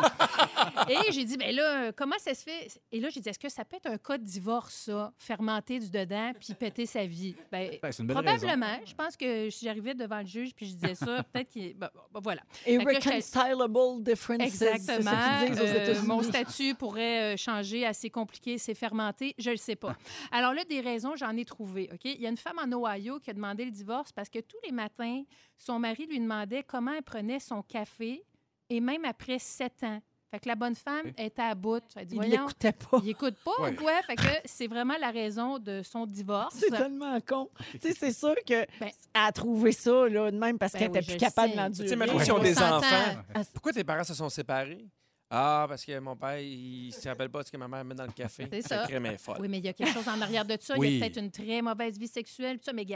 [0.88, 2.68] Et j'ai dit Ben là, comment ça se fait?
[2.92, 5.78] Et là, j'ai dit Est-ce que ça peut être un cas de divorce, ça Fermenter
[5.78, 7.34] du dedans, puis péter sa vie?
[7.50, 8.78] Ben, Ben, c'est une belle Probablement.
[8.84, 11.74] Je pense que j'arrivais devant le juge puis je disais ça, peut-être qu'il.
[11.74, 12.42] Bon, bon, voilà.
[12.66, 14.40] Irreconcilable differences.
[14.40, 15.10] Exactement.
[15.10, 16.06] Aux Euh, États-Unis.
[16.06, 19.96] mon statut pourrait euh, changer, assez compliqué, c'est fermenté, je le sais pas.
[20.32, 21.88] Alors là, des raisons, j'en ai trouvé.
[21.92, 24.38] Ok, il y a une femme en Ohio qui a demandé le divorce parce que
[24.40, 25.22] tous les matins,
[25.56, 28.24] son mari lui demandait comment elle prenait son café
[28.70, 30.00] et même après sept ans.
[30.28, 31.80] Fait que la bonne femme était à bout.
[31.94, 32.98] Elle dit, Il voyons, l'écoutait pas.
[33.00, 33.70] il écoute pas Ouais.
[33.72, 34.02] ou quoi?
[34.02, 36.56] Fait que c'est vraiment la raison de son divorce.
[36.58, 37.48] C'est tellement con.
[37.72, 40.90] Tu sais, c'est sûr que Ben- a trouvé ça là, de même parce Ben qu'elle
[40.90, 41.56] oui, n'était plus capable sais.
[41.56, 41.88] d'endurer.
[41.88, 43.22] Tu sais, si on On des enfants.
[43.54, 44.84] Pourquoi tes parents se sont séparés?
[45.28, 47.96] Ah, parce que mon père, il se rappelle pas de ce que ma mère met
[47.96, 48.46] dans le café.
[48.50, 48.84] C'est ça.
[48.86, 49.38] crème est folle.
[49.40, 50.74] Oui, mais il y a quelque chose en arrière de ça.
[50.74, 50.96] Il y Oui.
[50.96, 52.86] a peut-être une très mauvaise vie sexuelle, tout ça, mais,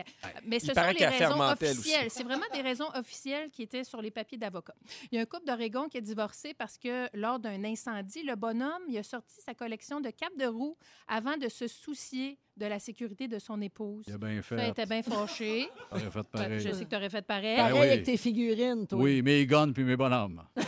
[0.44, 2.08] mais ce sont les raisons officielles.
[2.10, 4.74] C'est vraiment des raisons officielles qui étaient sur les papiers d'avocat.
[5.10, 8.36] Il y a un couple d'Oregon qui a divorcé parce que lors d'un incendie, le
[8.36, 10.76] bonhomme, il a sorti sa collection de capes de roue
[11.08, 14.04] avant de se soucier de la sécurité de son épouse.
[14.08, 14.68] Il a bien Ça, elle fait.
[14.70, 15.68] était bien fâché.
[15.90, 16.60] Aurait fait pareil.
[16.60, 17.56] Je sais que tu aurais fait pareil.
[17.56, 17.86] Ben Pareil oui.
[17.86, 18.98] avec tes figurines, toi.
[18.98, 20.42] Oui, mes guns puis mes bonhommes.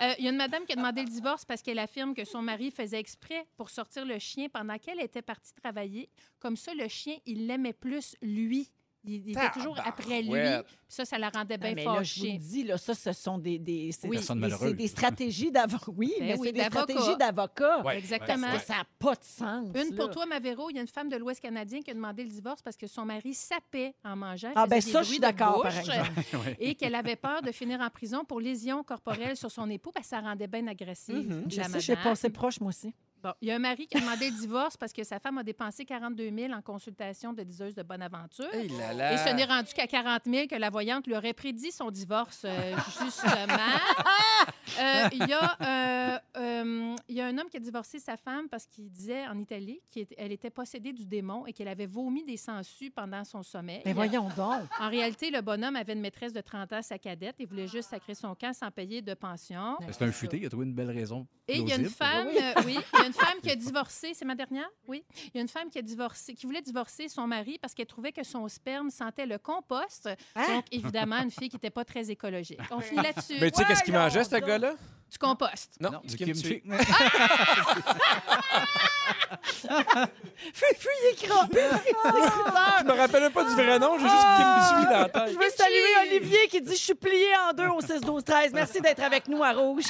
[0.00, 2.24] Euh, Il y a une madame qui a demandé le divorce parce qu'elle affirme que
[2.24, 6.08] son mari faisait exprès pour sortir le chien pendant qu'elle était partie travailler.
[6.40, 8.70] Comme ça, le chien, il l'aimait plus lui.
[9.06, 10.30] Il, il était toujours après lui.
[10.30, 12.94] Puis ça, ça la rendait Ah, bien mais là, je vous le dis, là, ça,
[12.94, 14.16] ce sont des, des, c'est- Oui.
[14.68, 15.84] Des- des stratégies d'avocat.
[15.96, 17.82] Oui, Ben mais oui, c'est des stratégies d'avocat.
[17.84, 17.98] Ouais.
[17.98, 18.46] Exactement.
[18.48, 19.68] Parce que ça n'a pas de sens.
[19.74, 20.70] Une pour toi, Mavero.
[20.70, 22.86] Il y a une femme de l'Ouest canadien qui a demandé le divorce parce que
[22.86, 24.52] son mari sapait en mangeant.
[24.54, 26.10] Ah, ben ça, je suis d'accord, par exemple.
[26.58, 30.06] Et qu'elle avait peur de finir en prison pour lésion corporelle sur son époux parce
[30.06, 31.28] que ça rendait bien agressive.
[31.30, 31.44] Mhm.
[31.50, 32.10] Je la sais, j'ai madame.
[32.12, 32.94] passé proche, moi aussi.
[33.24, 35.38] Bon, il y a un mari qui a demandé le divorce parce que sa femme
[35.38, 38.52] a dépensé 42 000 en consultation de diseuse de bonne aventure.
[38.52, 39.14] Hey là là.
[39.14, 42.42] Et ce n'est rendu qu'à 40 000 que la voyante lui aurait prédit son divorce,
[42.44, 43.54] euh, justement.
[44.78, 48.16] Euh, Il y, a, euh, euh, il y a un homme qui a divorcé sa
[48.16, 52.24] femme parce qu'il disait en Italie qu'elle était possédée du démon et qu'elle avait vomi
[52.24, 53.82] des sangsues pendant son sommeil.
[53.84, 54.62] Mais voyons donc.
[54.80, 57.90] En réalité, le bonhomme avait une maîtresse de 30 ans, sa cadette, et voulait juste
[57.90, 59.76] sacrer son camp sans payer de pension.
[59.90, 61.26] C'est un futé, il a trouvé une belle raison.
[61.46, 62.28] Et il y a une femme,
[62.64, 65.04] oui, il y a une femme qui a divorcé, c'est ma dernière, oui.
[65.26, 67.86] Il y a une femme qui a divorcé, qui voulait divorcer son mari parce qu'elle
[67.86, 70.08] trouvait que son sperme sentait le compost.
[70.36, 70.46] Hein?
[70.56, 72.60] Donc évidemment une fille qui n'était pas très écologique.
[72.70, 73.36] On finit là-dessus.
[73.40, 74.74] Mais tu sais qu'est-ce qu'il mangeait, ce gars-là?
[75.10, 75.76] Du compost.
[75.80, 76.60] Non, Non, du du kimchi.
[76.62, 76.62] kimchi.
[80.54, 81.60] Fufu, il est crampé.
[82.80, 85.32] Je me rappelle pas du vrai nom, j'ai juste kimchi dans la tête.
[85.32, 88.50] Je veux saluer Olivier qui dit Je suis plié en deux au 6-12-13.
[88.54, 89.84] Merci d'être avec nous à Rouge.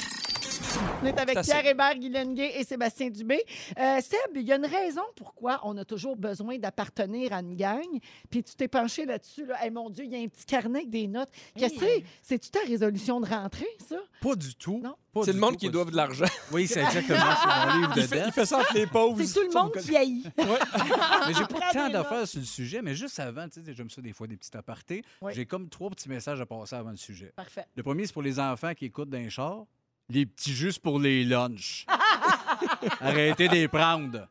[1.01, 1.51] On est avec C'est.
[1.51, 3.43] Pierre Hébert, Guy Lenguet et Sébastien Dubé.
[3.77, 7.55] Euh, Seb, il y a une raison pourquoi on a toujours besoin d'appartenir à une
[7.55, 7.85] gang.
[8.29, 9.45] Puis tu t'es penché là-dessus.
[9.45, 9.63] Là.
[9.63, 11.29] Hey, mon Dieu, il y a un petit carnet avec des notes.
[11.55, 12.03] Qu'est-ce que c'est?
[12.21, 13.97] C'est-tu ta résolution de rentrée, ça?
[14.21, 14.81] Pas du tout.
[14.83, 14.95] Non?
[15.13, 16.25] Pas C'est le monde tout, qui doit de l'argent.
[16.51, 19.23] Oui, c'est exactement sur mon livre de Il fait, il fait ça entre les pauses.
[19.23, 20.23] C'est tout le monde qui haït.
[20.37, 24.01] Mais j'ai pas tant d'affaires sur le sujet, mais juste avant, tu sais, j'aime ça
[24.01, 25.03] des fois, des petits apartés.
[25.21, 25.31] Oui.
[25.33, 27.31] J'ai comme trois petits messages à passer avant le sujet.
[27.35, 27.65] Parfait.
[27.75, 29.65] Le premier, c'est pour les enfants qui écoutent d'un char.
[30.09, 31.85] Les petits juste pour les lunchs.
[33.01, 34.27] Arrêtez de les prendre.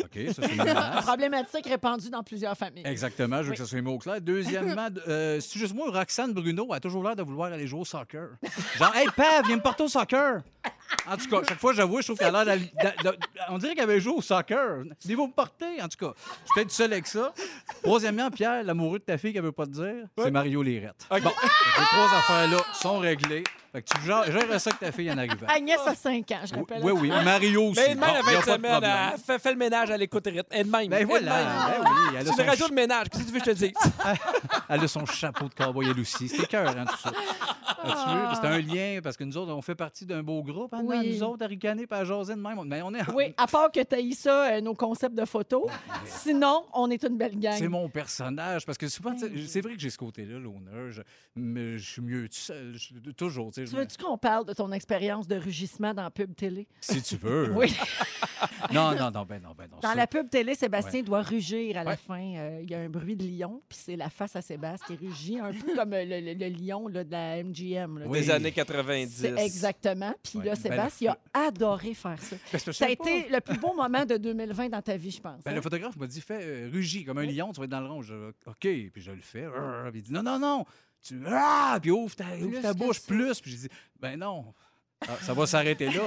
[0.00, 1.04] OK, ça, c'est une menace.
[1.04, 2.82] Problématique répandue dans plusieurs familles.
[2.84, 3.56] Exactement, je veux Oui.
[3.56, 4.20] que ça soit mis au clair.
[4.20, 7.84] Deuxièmement, euh, c'est juste moi, Roxane Bruno a toujours l'air de vouloir aller jouer au
[7.84, 8.30] soccer?
[8.76, 10.40] Genre, hey, Pav, viens me porter au soccer.
[11.06, 12.58] En tout cas, chaque fois que je trouve qu'elle a l'air.
[12.82, 13.16] d'a- d'a-
[13.50, 14.82] On dirait qu'elle avait joué au soccer.
[15.04, 16.12] Venez-vous me porter, en tout cas.
[16.16, 17.32] Je suis peut-être seul avec ça.
[17.82, 21.06] Troisièmement, Pierre, l'amoureux de ta fille qu'elle veut pas te dire, c'est Mario Lérette.
[21.08, 21.22] OK.
[21.22, 23.44] Bon, les trois affaires-là sont réglées.
[23.72, 25.46] Fait que tu gères gères ça que ta fille en arrivant.
[25.48, 26.82] Agnès a 5 ans, je rappelle.
[26.82, 27.08] oui, oui.
[27.08, 27.80] Mario aussi.
[27.86, 29.50] Mais de même, Bon, la y a fin pas de de semaine, elle fait, fait
[29.50, 30.42] le ménage, elle écoute rythme.
[30.50, 30.88] Elle-même.
[30.88, 31.82] Ben voilà, Elle-même.
[31.84, 32.08] ben oui.
[32.12, 33.06] Elle a, C'est une son radio ch- de ménage.
[33.10, 33.72] Qu'est-ce que tu veux que je te dise?
[34.68, 36.28] elle a son chapeau de cowboy, elle aussi.
[36.28, 37.10] C'était cœur, hein, tout ça.
[37.80, 38.34] As-tu vu?
[38.34, 41.14] C'est un lien, parce que nous autres, on fait partie d'un beau groupe, hein, Oui.
[41.16, 42.58] nous autres, à ricaner, pas à jaser de même.
[42.64, 43.02] Mais on est...
[43.14, 45.64] Oui, à part que tu ça, euh, nos concepts de photos.
[46.06, 47.54] Sinon, on est une belle gang.
[47.58, 51.02] C'est mon personnage, parce que souvent, sais, c'est vrai que j'ai ce côté-là, l'honneur, je-
[51.36, 53.50] mais je suis mieux tout seul, je- toujours.
[53.64, 56.66] Tu veux-tu qu'on parle de ton expérience de rugissement dans la pub télé?
[56.80, 57.50] Si tu veux.
[57.54, 57.74] Oui.
[58.72, 59.78] Non, non, non, ben non, ben non.
[59.82, 61.04] Dans ça- la pub télé, Sébastien Ouais.
[61.06, 61.96] doit rugir à la Ouais.
[61.96, 62.34] fin.
[62.36, 65.06] Euh, Il y a un bruit de lion, puis c'est la face à Sébastien qui
[65.08, 67.98] rugit, un peu comme euh, le, le- le lion là, de la MGM.
[67.98, 68.06] là.
[68.06, 68.20] Oui.
[68.20, 69.12] Des années 90.
[69.12, 70.14] C'est exactement.
[70.22, 72.36] Puis Ouais, là, Sébastien il a adoré faire ça.
[72.52, 72.92] Parce que je Ça a pas.
[73.10, 75.42] été le plus beau moment de 2020 dans ta vie, je pense.
[75.42, 75.54] Ben, hein?
[75.54, 77.86] le photographe m'a dit, fais euh, rugis comme un lion, tu vas être dans le
[77.88, 78.02] rond.
[78.02, 78.14] Je,
[78.46, 79.46] OK, puis je le fais.
[79.94, 80.64] Il dit, non, non, non.
[81.02, 83.40] Tu, ah, puis ouvre ta, ouvre ta bouche plus.
[83.40, 83.68] Puis j'ai dit,
[83.98, 84.52] ben non.
[85.08, 86.00] Ah, ça va s'arrêter là.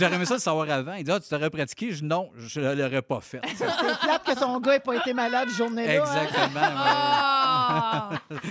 [0.00, 0.94] J'aurais aimé ça le savoir avant.
[0.94, 1.92] Il dit, ah, tu t'aurais pratiqué?
[1.92, 3.40] Je dis, non, je ne l'aurais pas fait.
[3.56, 3.64] C'est
[4.00, 6.02] plate que ton gars n'ait pas été malade journée-là.
[6.04, 6.22] hein?
[6.26, 6.60] Exactement.
[6.60, 6.72] ouais.
[6.74, 8.10] Ah!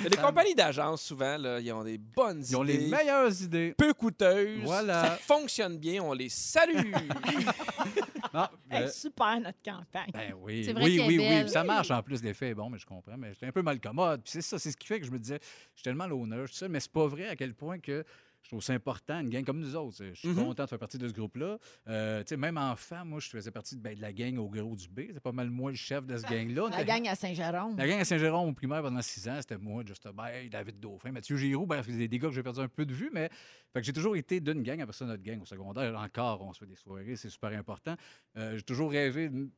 [0.09, 2.87] Les compagnies d'agence, souvent, là, ils ont des bonnes Ils ont les idées.
[2.87, 3.75] meilleures idées.
[3.77, 4.61] Peu coûteuses.
[4.63, 5.03] Voilà.
[5.03, 6.01] Ça fonctionne bien.
[6.01, 6.93] On les salue.
[8.33, 10.11] Non, Hey, euh, super, notre campagne.
[10.13, 11.49] Ben oui, C'est vrai oui, qu'elle est oui, belle.
[11.49, 13.17] Ça marche en plus, l'effet est bon, mais je comprends.
[13.17, 14.21] Mais j'étais un peu mal commode.
[14.23, 16.47] Puis c'est ça, c'est ce qui fait que je me disais, je suis tellement l'honneur,
[16.69, 18.03] mais c'est pas vrai à quel point que
[18.43, 19.97] Je trouve ça important, une gang comme nous autres.
[20.03, 20.35] Je suis Mhm.
[20.45, 21.57] content de faire partie de ce groupe-là.
[21.87, 24.89] Euh, même enfant, moi, je faisais partie de, ben, de la gang au gros du
[24.89, 25.01] B.
[25.13, 26.69] C'est pas mal moi le chef de ce gang-là.
[26.71, 27.77] La gang à Saint-Jérôme.
[27.77, 31.11] la gang à Saint-Jérôme au primaire pendant six ans, c'était moi, Just Bay, David Dauphin,
[31.11, 31.65] Mathieu Giroux.
[31.67, 33.29] Bref, c'est des gars que j'ai perdu un peu de vue, mais
[33.75, 34.81] j'ai toujours été d'une gang.
[34.81, 37.95] Après ça, notre gang au secondaire, encore, on se fait des soirées, c'est super important.
[38.37, 39.49] Euh, j'ai toujours rêvé de-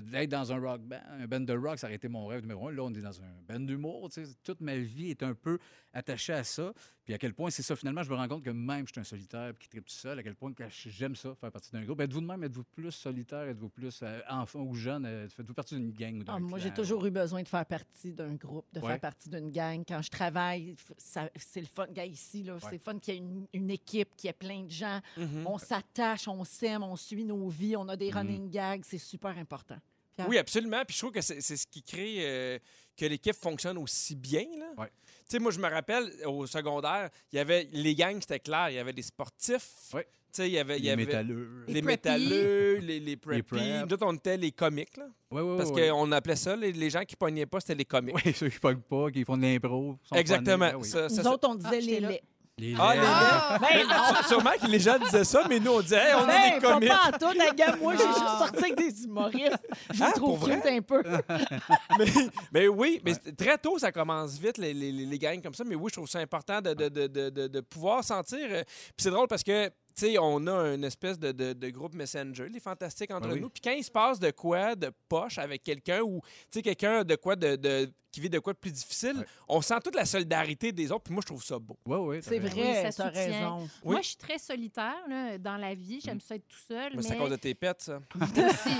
[0.00, 2.68] d'être dans un rock band, un band de rock, ça aurait été mon rêve numéro
[2.68, 2.72] un.
[2.72, 4.08] Là, on est dans un band d'humour.
[4.44, 5.58] Toute ma vie est un peu
[5.92, 6.72] attachée à ça.
[7.06, 9.00] Puis à quel point c'est ça, finalement, je me rends compte que même je suis
[9.00, 11.70] un solitaire puis qui tripe tout seul, à quel point que j'aime ça, faire partie
[11.70, 12.00] d'un groupe.
[12.00, 12.42] Êtes-vous de même?
[12.42, 13.42] Êtes-vous plus solitaire?
[13.48, 15.06] Êtes-vous plus euh, enfant ou jeune?
[15.06, 17.64] Euh, Faites-vous partie d'une gang ou d'un Ah, moi, j'ai toujours eu besoin de faire
[17.64, 18.88] partie d'un groupe, de Ouais.
[18.88, 19.84] faire partie d'une gang.
[19.86, 21.86] Quand je travaille, c'est le fun.
[21.92, 24.32] Gars, ici, là, c'est le fun qu'il y ait une, une équipe, qu'il y ait
[24.32, 25.00] plein de gens.
[25.16, 25.46] Mhm.
[25.46, 28.16] On s'attache, on s'aime, on suit nos vies, on a des Mhm.
[28.16, 28.82] running gags.
[28.84, 29.76] C'est super important.
[30.16, 30.28] Pierre?
[30.28, 30.82] Oui, absolument.
[30.84, 32.58] Puis je trouve que c'est c'est ce qui crée euh,
[32.96, 34.44] que l'équipe fonctionne aussi bien.
[34.58, 34.72] là.
[34.78, 34.90] Ouais.
[35.28, 38.70] Tu sais, moi, je me rappelle, au secondaire, il y avait les gangs, c'était clair.
[38.70, 39.68] Il y avait des sportifs.
[39.92, 40.04] Ouais.
[40.32, 41.64] Tu sais, il y avait, Les avait métalleux.
[41.66, 43.42] les métalleux, les, les preppy.
[43.42, 43.86] preps.
[43.86, 44.96] Nous autres, on était les comiques.
[44.96, 45.88] Là, Ouais, ouais, parce ouais.
[45.88, 48.14] qu'on appelait ça, les, les gens qui pognaient pas, c'était les comiques.
[48.24, 49.98] Oui, ceux qui pognent pas, qui font de l'impro.
[50.14, 50.68] Exactement.
[50.72, 50.86] Ah oui.
[50.86, 51.68] Ça- ça- Nous ça- autres, on disait
[52.04, 52.20] Ah, les.
[52.58, 53.00] Les Ah, les.
[53.04, 53.94] Ah, ben non!
[54.22, 56.54] Sû- Sûrement que les gens disaient ça, mais nous, on disait, Hey, on est Ben,
[56.54, 56.88] les pas comiques.
[56.88, 57.78] pas en tout, la gamme.
[57.80, 58.14] Moi, j'ai Ah.
[58.14, 59.66] juste sorti avec des humoristes.
[59.92, 61.02] Je Ah, trouve cute un peu.
[61.98, 62.06] mais,
[62.52, 65.64] mais oui, mais très tôt, ça commence vite, les, les, les gangs comme ça.
[65.66, 68.38] Mais oui, je trouve ça important de, de, de, de, pouvoir sentir.
[68.50, 69.70] euh, Puis c'est drôle parce que,
[70.04, 73.40] sais, on a une espèce de, de, de groupe Messenger, les fantastiques entre oui.
[73.40, 73.48] nous.
[73.50, 76.20] Puis quand il se passe de quoi de poche avec quelqu'un ou,
[76.50, 79.26] tu sais, quelqu'un de quoi de, de- qui vit de quoi de plus difficile, Ouais.
[79.48, 81.02] on sent toute la solidarité des autres.
[81.04, 81.76] Puis moi, je trouve ça beau.
[81.84, 82.56] Ouais, ouais, t'as C'est raison.
[82.56, 83.58] Oui, vrai, ça raison.
[83.84, 83.92] Oui.
[83.92, 86.00] Moi, je suis très solitaire là, dans la vie.
[86.02, 86.92] J'aime ça être tout seul.
[86.96, 88.00] Mais c'est à cause de tes pets, ça.
[88.24, 88.70] si,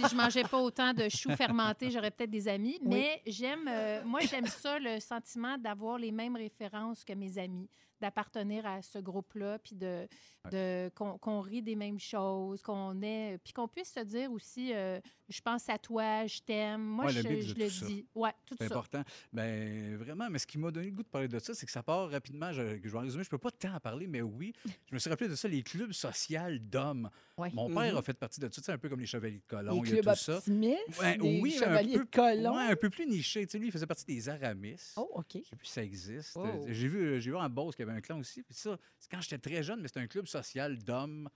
[0.00, 2.78] si je mangeais pas autant de choux fermentés, j'aurais peut-être des amis.
[2.82, 7.68] Mais j'aime, euh, moi, j'aime ça, le sentiment d'avoir les mêmes références que mes amis,
[8.00, 10.06] d'appartenir à ce groupe-là, puis de,
[10.50, 14.72] de qu'on qu'on rit des mêmes choses, qu'on est, puis qu'on puisse se dire aussi,
[14.74, 16.82] euh, je pense à toi, je t'aime.
[16.82, 17.86] Moi, Ouais, le je, je le ça.
[17.86, 18.06] dis.
[18.14, 18.74] Ouais, tout C'est ça.
[18.74, 19.02] important.
[19.32, 21.72] Ben vraiment, mais ce qui m'a donné le goût de parler de ça, c'est que
[21.72, 22.52] ça part rapidement.
[22.52, 24.52] Je, je vais en résumer, je peux pas tant en parler, mais oui,
[24.88, 27.10] je me suis rappelé de ça, les clubs sociaux d'hommes.
[27.38, 27.50] Ouais.
[27.52, 27.98] Mon père Mhm.
[27.98, 29.96] a fait partie de tout ça, un peu comme les Chevaliers de Colomb, Les il
[29.96, 30.36] y a clubs tout ça.
[30.38, 32.56] optimistes, Ouais, les oui, un chevaliers peu- de colon.
[32.56, 33.44] Un peu plus niché.
[33.46, 34.76] Tu sais, lui, il faisait partie des Aramis.
[34.96, 35.26] Oh, OK.
[35.34, 36.32] Je sais plus si ça existe.
[36.36, 36.46] Oh.
[36.68, 38.42] J'ai vu, j'ai vu en Beauce qu'il y avait un clan aussi.
[38.42, 41.28] Puis ça, c'est quand j'étais très jeune, mais c'est un club social d'hommes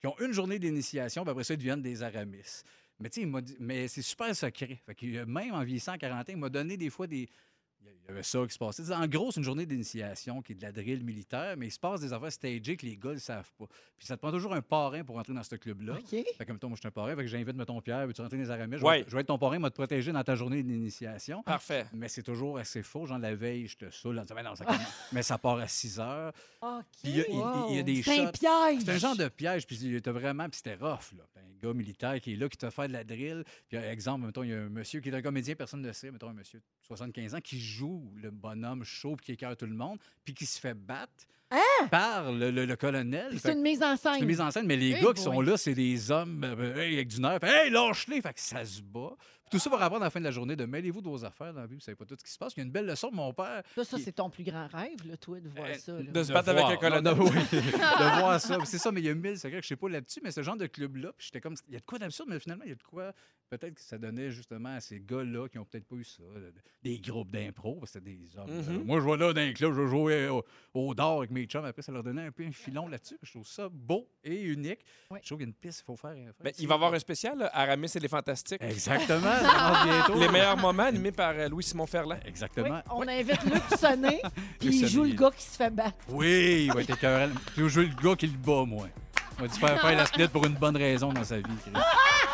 [0.00, 2.62] qui ont une journée d'initiation, puis après ça, ils deviennent des Aramis.
[2.98, 4.82] Mais tu sais, mais c'est super secret.
[5.26, 7.28] Même en vieillissant à 40 ans, il m'a donné des fois des.
[8.04, 8.84] Il y avait ça qui se passait.
[8.84, 11.70] Tu En gros, c'est une journée d'initiation qui est de la drill militaire, mais il
[11.72, 13.66] se passe des affaires stagées que les gars ne savent pas.
[13.98, 15.94] Puis ça te prend toujours un parrain pour entrer dans ce club-là.
[15.98, 16.08] OK.
[16.10, 18.36] Fait que, mettons, moi, je suis un parrain, fait que j'invite, mettons, Pierre, veux-tu rentrer
[18.38, 18.78] dans les aramis?
[18.78, 19.02] Je, Ouais.
[19.02, 21.42] vais, je vais être ton parrain, moi, te protéger dans ta journée d'initiation.
[21.42, 21.86] Parfait.
[21.92, 23.06] Mais c'est toujours assez faux.
[23.06, 24.22] Genre, la veille, je te saoule.
[24.34, 24.80] Ben non, ça commence.
[25.12, 26.32] mais ça part à 6 heures.
[26.62, 26.84] OK.
[27.02, 28.82] Puis il y a- il- il y a des C'est un piège.
[28.84, 29.66] C'est un genre de piège.
[29.66, 30.48] Puis il vraiment.
[30.48, 31.24] Puis c'était rough, là.
[31.34, 33.42] Ben, Un gars militaire qui est là, qui te fait de la drill.
[33.68, 35.86] Puis, euh, exemple, mettons, il y a un monsieur qui est un comédien, personne ne
[35.88, 39.56] le sait, mettons, un monsieur de 75 ans qui joue le bonhomme chaud, qui écœure
[39.56, 41.26] tout le monde, puis qui se fait battre
[41.90, 43.38] par le, le- le colonel.
[43.38, 44.20] C'est une mise en c'est scène.
[44.22, 46.74] une mise en scène, mais les Hey gars qui sont là, c'est des hommes euh,
[46.74, 47.42] avec du nerf.
[47.44, 48.20] Hey, lâche-les!
[48.20, 49.14] Fait que ça se bat.
[49.48, 51.24] Puis tout ça pour apprendre à la fin de la journée de mêlez-vous de vos
[51.24, 52.52] affaires dans la vie, vous savez pas tout ce qui se passe.
[52.56, 53.62] Il y a une belle leçon de mon père.
[53.76, 55.92] Ça, ça qui- c'est ton plus grand rêve, là, toi, de voir Euh, ça.
[55.92, 56.02] là.
[56.10, 57.14] De se battre avec un colonel.
[57.20, 58.58] Oui, de voir ça.
[58.64, 60.42] C'est ça, mais il y a mille secrets que je sais pas là-dessus, mais ce
[60.42, 62.70] genre de club-là, puis j'étais comme, il y a de quoi d'absurde, mais finalement, il
[62.70, 63.12] y a de quoi,
[63.48, 66.48] peut-être que ça donnait justement à ces gars-là qui ont peut-être pas eu ça, là,
[66.82, 68.50] des groupes d'impro, parce que c'était des hommes.
[68.50, 68.80] Mhm.
[68.80, 70.44] Euh, Moi, je vais là dans un club, je jouer au,
[70.74, 73.16] au dard avec mes chums, après, ça leur donnait un peu un filon là-dessus.
[73.22, 74.80] Je trouve ça beau et unique.
[75.10, 75.20] Ouais.
[75.22, 76.14] Je trouve qu'il y a une piste, il faut faire.
[76.14, 78.62] faire Ben, il va y avoir un spécial, là, Aramis et les Fantastiques.
[78.62, 79.35] Exactement,
[79.84, 80.14] bientôt.
[80.20, 82.18] Les meilleurs moments animés par euh, Louis-Simon Ferland.
[82.22, 82.80] Oui, Exactement.
[82.90, 84.20] on invite Luc Sonné,
[84.58, 85.96] puis il joue le gars qui se fait battre.
[86.08, 87.32] Oui, il va être écœurant.
[87.54, 88.86] Puis je veux le gars qui le bat, moi.
[89.38, 91.42] On va te faire faire la split pour une bonne raison dans sa vie.
[91.62, 91.72] Chris.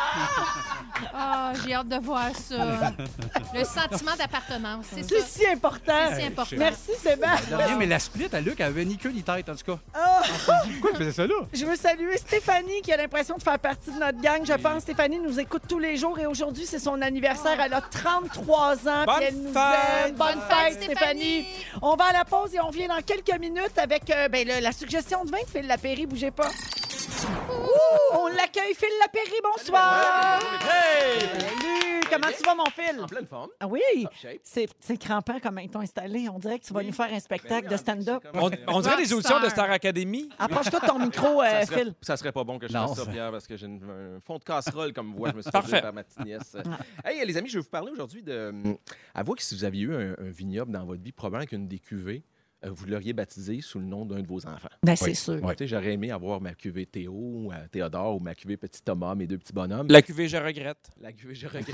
[1.13, 2.91] Ah, j'ai hâte de voir ça.
[3.53, 5.25] Le sentiment d'appartenance, c'est C'est ça.
[5.27, 5.93] si important.
[6.11, 6.55] C'est si important.
[6.57, 7.75] Merci, Sébastien.
[7.77, 9.79] Mais la split à Luc, elle avait ni queue ni tête, en tout cas.
[9.93, 10.21] Ah!
[10.81, 11.33] Pourquoi tu faisais ça là?
[11.53, 14.41] Je veux saluer Stéphanie qui a l'impression de faire partie de notre gang.
[14.45, 17.59] Je pense Stéphanie nous écoute tous les jours et aujourd'hui, c'est son anniversaire.
[17.63, 19.05] Elle a 33 ans.
[19.05, 19.63] Bonne puis elle nous fête!
[20.07, 20.15] aime.
[20.15, 21.45] Bonne, Bonne fête, fête, Stéphanie!
[21.81, 24.61] On va à la pause et on revient dans quelques minutes avec euh, ben, le-
[24.61, 26.05] la suggestion de vin de Phil Lapéry.
[26.05, 26.49] Bougez pas.
[27.27, 29.31] Ouh, on l'accueille, Phil Lapéry.
[29.43, 30.39] Bonsoir!
[30.61, 31.19] Hey!
[31.21, 32.01] Salut!
[32.11, 32.99] Comment tu vas, mon Phil?
[33.01, 33.49] En pleine forme.
[33.59, 33.79] Ah oui!
[34.21, 34.39] Shape.
[34.43, 36.27] C'est c'est crampant comment ils t'ont installé.
[36.29, 36.87] On dirait que tu vas Oui.
[36.87, 38.23] nous faire un spectacle Ben de stand-up.
[38.33, 39.49] On, comme- on dirait des auditions de.
[39.49, 40.29] Star Academy.
[40.37, 41.93] Approche-toi de ton micro, euh, ça, serait, Phil.
[42.01, 44.19] ça serait pas bon que je Non, fasse ça, Pierre, parce que j'ai une- un
[44.19, 45.29] fond de casserole comme voix.
[45.31, 45.77] Je me suis Parfait.
[45.77, 46.55] fait par ma petite nièce.
[47.05, 48.49] hey, les amis, je vais vous parler aujourd'hui de.
[48.49, 48.77] hum,
[49.15, 51.79] Avouez que si vous aviez eu un, un vignoble dans votre vie, probablement qu'une des
[51.79, 52.23] cuvées.
[52.63, 54.69] Euh, vous l'auriez baptisé sous le nom d'un de vos enfants.
[54.83, 55.39] Ben, c'est sûr.
[55.41, 58.81] Tu sais, J'aurais aimé avoir ma cuvée Théo, ou, euh, Théodore ou ma cuvée Petit
[58.81, 59.87] Thomas, mes deux petits bonhommes.
[59.89, 60.89] La cuvée, je regrette.
[60.99, 61.67] La cuvée, je regrette.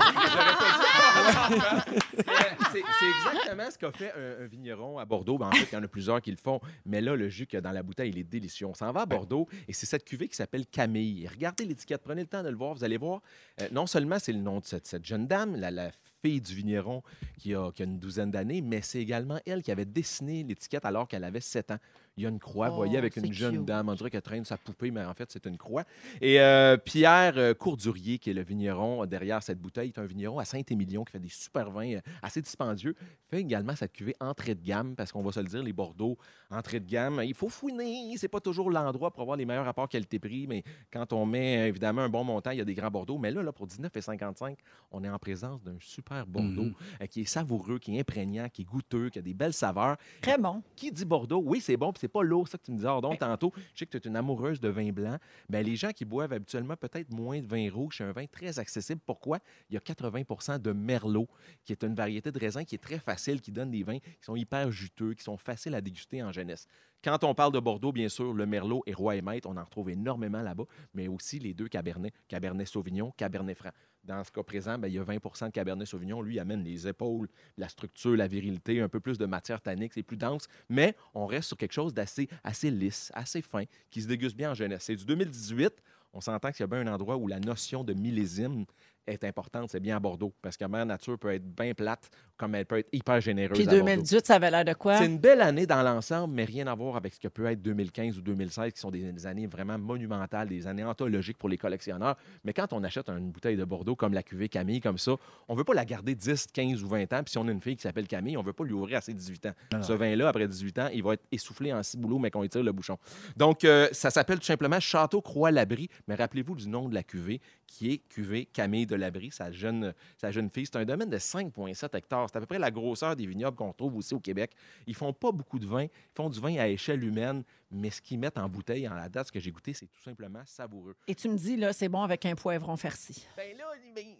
[2.72, 5.38] C'est c'est exactement ce qu'a fait un, un vigneron à Bordeaux.
[5.38, 6.60] Ben, en fait, il y en a plusieurs qui le font.
[6.86, 8.66] Mais là, le jus qu'il y a dans la bouteille, il est délicieux.
[8.66, 11.26] On s'en va à Bordeaux et c'est cette cuvée qui s'appelle Camille.
[11.26, 12.74] Regardez l'étiquette, prenez le temps de le voir.
[12.74, 13.22] Vous allez voir,
[13.60, 15.90] euh, non seulement c'est le nom de cette, cette jeune dame, la, la
[16.22, 17.02] fille du vigneron
[17.38, 21.24] qui a, une douzaine d'années, mais c'est également elle qui avait dessiné l'étiquette alors qu'elle
[21.24, 21.78] avait 7 ans.
[22.16, 23.64] Il y a une croix, vous Oh, voyez, avec c'est une jeune cute.
[23.64, 23.88] dame.
[23.88, 25.84] On dirait qu'elle traîne sa poupée, mais en fait, c'est une croix.
[26.20, 30.04] Et euh, Pierre euh, Courdurier, qui est le vigneron euh, derrière cette bouteille, est un
[30.04, 32.94] vigneron à Saint-Émilion qui fait des super vins assez dispendieux.
[33.30, 36.18] fait également cette cuvée entrée de gamme, parce qu'on va se le dire, les Bordeaux,
[36.50, 38.16] entrée de gamme, il faut fouiner.
[38.18, 42.02] C'est pas toujours l'endroit pour avoir les meilleurs rapports qualité-prix, mais quand on met évidemment
[42.02, 43.16] un bon montant, il y a des grands Bordeaux.
[43.18, 44.56] Mais là, là pour 19,55,
[44.90, 46.64] on est en présence d'un super Bordeaux
[47.00, 47.08] Mhm.
[47.08, 49.96] qui est savoureux, qui est imprégnant, qui est goûteux, qui a des belles saveurs.
[50.20, 50.62] Très bon.
[50.76, 51.40] Qui dit Bordeaux?
[51.44, 53.52] Oui, c'est bon, c'est pas lourd, ça que tu me disais donc tantôt.
[53.74, 55.18] Je sais que tu es une amoureuse de vin blanc.
[55.48, 58.58] Ben, les gens qui boivent habituellement peut-être moins de vin rouge, c'est un vin très
[58.58, 59.00] accessible.
[59.04, 59.38] Pourquoi?
[59.68, 61.28] Il y a 80% de Merlot,
[61.64, 64.22] qui est une variété de raisin qui est très facile, qui donne des vins qui
[64.22, 66.66] sont hyper juteux, qui sont faciles à déguster en jeunesse.
[67.02, 69.48] Quand on parle de Bordeaux, bien sûr, le Merlot est roi et maître.
[69.48, 73.70] On en retrouve énormément là-bas, mais aussi les deux Cabernets, Cabernet Sauvignon, Cabernet Franc.
[74.04, 76.22] Dans ce cas présent, ben, il y a 20% de Cabernet Sauvignon.
[76.22, 77.28] Lui, il amène les épaules,
[77.58, 81.26] la structure, la virilité, un peu plus de matière tannique, c'est plus dense, mais on
[81.26, 84.84] reste sur quelque chose d'assez assez lisse, assez fin, qui se déguste bien en jeunesse.
[84.84, 85.82] C'est du 2018.
[86.12, 88.64] On s'entend qu'il y a bien un endroit où la notion de millésime
[89.10, 92.54] est importante, c'est bien à Bordeaux, parce que Mère Nature peut être bien plate, comme
[92.54, 93.86] elle peut être hyper généreuse Puis à Bordeaux.
[93.86, 94.96] 2018, ça avait l'air de quoi?
[94.96, 97.62] C'est une belle année dans l'ensemble, mais rien à voir avec ce que peut être
[97.62, 101.58] 2015 ou 2016, qui sont des, des années vraiment monumentales, des années anthologiques pour les
[101.58, 102.16] collectionneurs.
[102.44, 105.12] Mais quand on achète une bouteille de Bordeaux comme la cuvée Camille, comme ça,
[105.48, 107.22] on veut pas la garder 10, 15 ou 20 ans.
[107.22, 109.00] Puis si on a une fille qui s'appelle Camille, on veut pas lui ouvrir à
[109.00, 109.52] ses 18 ans.
[109.72, 109.84] Non, non.
[109.84, 112.72] Ce vin-là, après 18 ans, il va être essoufflé en ciboulot, mais qu'on étire le
[112.72, 112.98] bouchon.
[113.36, 115.88] Donc, euh, ça s'appelle tout simplement Château Croix-Labry.
[116.08, 118.96] Mais rappelez-vous du nom de la cuvée, qui est cuvée Camille de
[119.30, 120.66] Sa jeune, sa jeune fille.
[120.66, 122.28] C'est un domaine de 5,7 hectares.
[122.30, 124.52] C'est à peu près la grosseur des vignobles qu'on trouve aussi au Québec.
[124.86, 125.84] Ils font pas beaucoup de vin.
[125.84, 129.08] Ils font du vin à échelle humaine, mais ce qu'ils mettent en bouteille, en la
[129.08, 130.96] date, ce que j'ai goûté, c'est tout simplement savoureux.
[131.06, 133.24] Et tu me dis, là, c'est bon avec un poivron farci.
[133.36, 133.64] Ben là,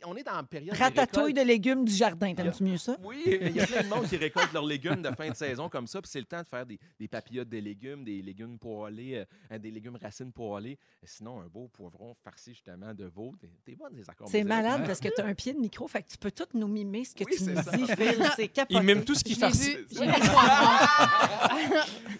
[0.06, 0.74] on est dans la période.
[0.76, 2.96] des Ratatouille de légumes du jardin, t'aimes-tu mieux ça?
[3.02, 5.68] Oui, il y a plein de monde qui récolte leurs légumes de fin de saison
[5.68, 8.58] comme ça, puis c'est le temps de faire des, des papillotes de légumes, des légumes
[8.58, 10.78] poêlés, euh, des légumes racines poêlées.
[11.04, 13.34] Sinon, un beau poivron farci justement de veau.
[13.64, 14.28] T'es- bonne des accords.
[14.28, 14.44] C'est.
[14.62, 16.68] Malade parce que tu as un pied de micro, fait que tu peux tout nous
[16.68, 17.70] mimer ce que Oui, tu c'est nous ça.
[17.76, 18.24] dis, Phil.
[18.36, 18.74] C'est capoté.
[18.80, 19.48] Il mime tout ce qu'il euh,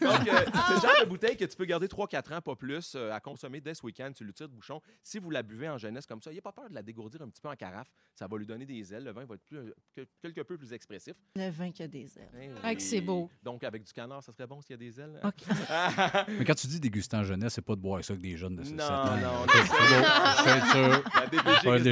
[0.02, 3.20] c'est le genre de bouteille que tu peux garder 3-4 ans, pas plus, euh, à
[3.20, 4.10] consommer dès ce week-end.
[4.14, 4.80] Tu le tires de bouchon.
[5.02, 6.82] Si vous la buvez en jeunesse comme ça, il n'y a pas peur de la
[6.82, 7.88] dégourdir un petit peu en carafe.
[8.14, 9.04] Ça va lui donner des ailes.
[9.04, 11.14] Le vin va être plus, euh, que- quelque peu plus expressif.
[11.36, 12.28] Le vin qui a des ailes.
[12.36, 13.30] Hein, Ah, que c'est et- beau.
[13.42, 15.20] Donc, avec du canard, ça serait bon s'il y a des ailes.
[15.22, 15.28] hein?
[15.28, 15.44] OK.
[16.38, 18.56] Mais quand tu dis déguster en jeunesse, c'est pas de boire ça avec des jeunes
[18.56, 19.04] de 7 Non, ans.
[19.04, 19.48] non, C'est non, bon,
[20.36, 21.04] je suis sûr.
[21.14, 21.84] La DPG Pas risque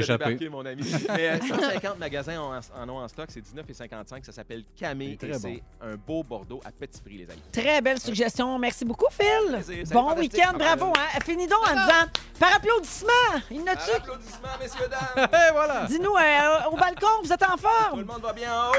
[0.47, 0.83] mon ami.
[1.09, 4.23] Mais euh, 150 magasins en, en ont en stock, c'est 19,55.
[4.25, 7.41] Ça s'appelle Camille C'est et c'est un beau Bordeaux à petit prix, les amis.
[7.51, 8.57] Très belle suggestion.
[8.59, 9.61] Merci beaucoup, Phil.
[9.63, 9.85] Plaisir.
[9.91, 10.93] Bon week-end, bravo.
[10.95, 11.19] Hein?
[11.25, 12.05] Finis donc en disant
[12.39, 13.09] par applaudissement.
[13.51, 13.91] Il y en a-tu?
[13.91, 15.27] Applaudissements, messieurs, dames.
[15.33, 15.85] Et voilà!
[15.87, 17.99] Dis-nous, euh, au balcon, vous êtes en Tout forme?
[17.99, 18.75] le monde va bien en haut.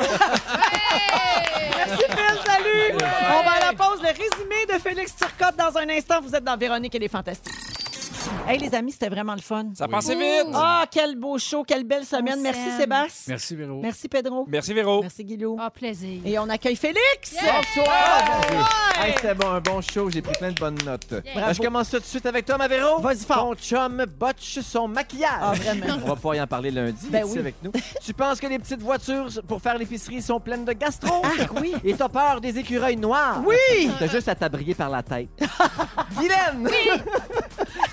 [1.77, 2.41] Merci, Phil.
[2.47, 2.93] Salut.
[2.95, 4.01] On va à la pause.
[4.03, 6.21] Le résumé de Félix Turcotte dans un instant.
[6.23, 7.70] Vous êtes dans Véronique et les Fantastiques.
[8.47, 9.67] Hey, les amis, c'était vraiment le fun.
[9.75, 10.49] Ça passait vite.
[10.55, 12.39] Ah, quel beau show, quelle belle semaine.
[12.39, 12.81] On Merci, s'aime.
[12.81, 13.25] Sébastien.
[13.35, 13.81] Merci, Véro.
[13.81, 14.47] Merci, Pedro.
[14.49, 15.01] Merci, Véro.
[15.03, 15.57] Merci, Guillaume.
[15.61, 16.21] Ah, plaisir.
[16.25, 17.35] Et on accueille Félix.
[17.35, 18.41] Bonsoir!
[18.51, 19.07] Ouais.
[19.09, 21.15] Hey, c'était bon, un bon show, j'ai pris plein de bonnes notes.
[21.35, 21.55] Bravo.
[21.55, 23.01] je commence ça tout de suite avec toi, ma Véro.
[23.01, 23.51] Vas-y fort.
[23.51, 25.31] Ton chum botche son maquillage.
[25.41, 25.95] Ah, vraiment.
[26.05, 27.39] On va pouvoir y en parler lundi, Ben oui.
[27.39, 27.73] avec nous.
[28.05, 31.23] tu penses que les petites voitures pour faire l'épicerie sont pleines de gastro?
[31.25, 31.75] Ah, oui.
[31.85, 33.43] Et t'as peur des écureuils noirs?
[33.47, 33.91] Oui.
[33.99, 35.29] T'as juste à t'abrier par la tête.
[36.19, 36.69] Guylaine!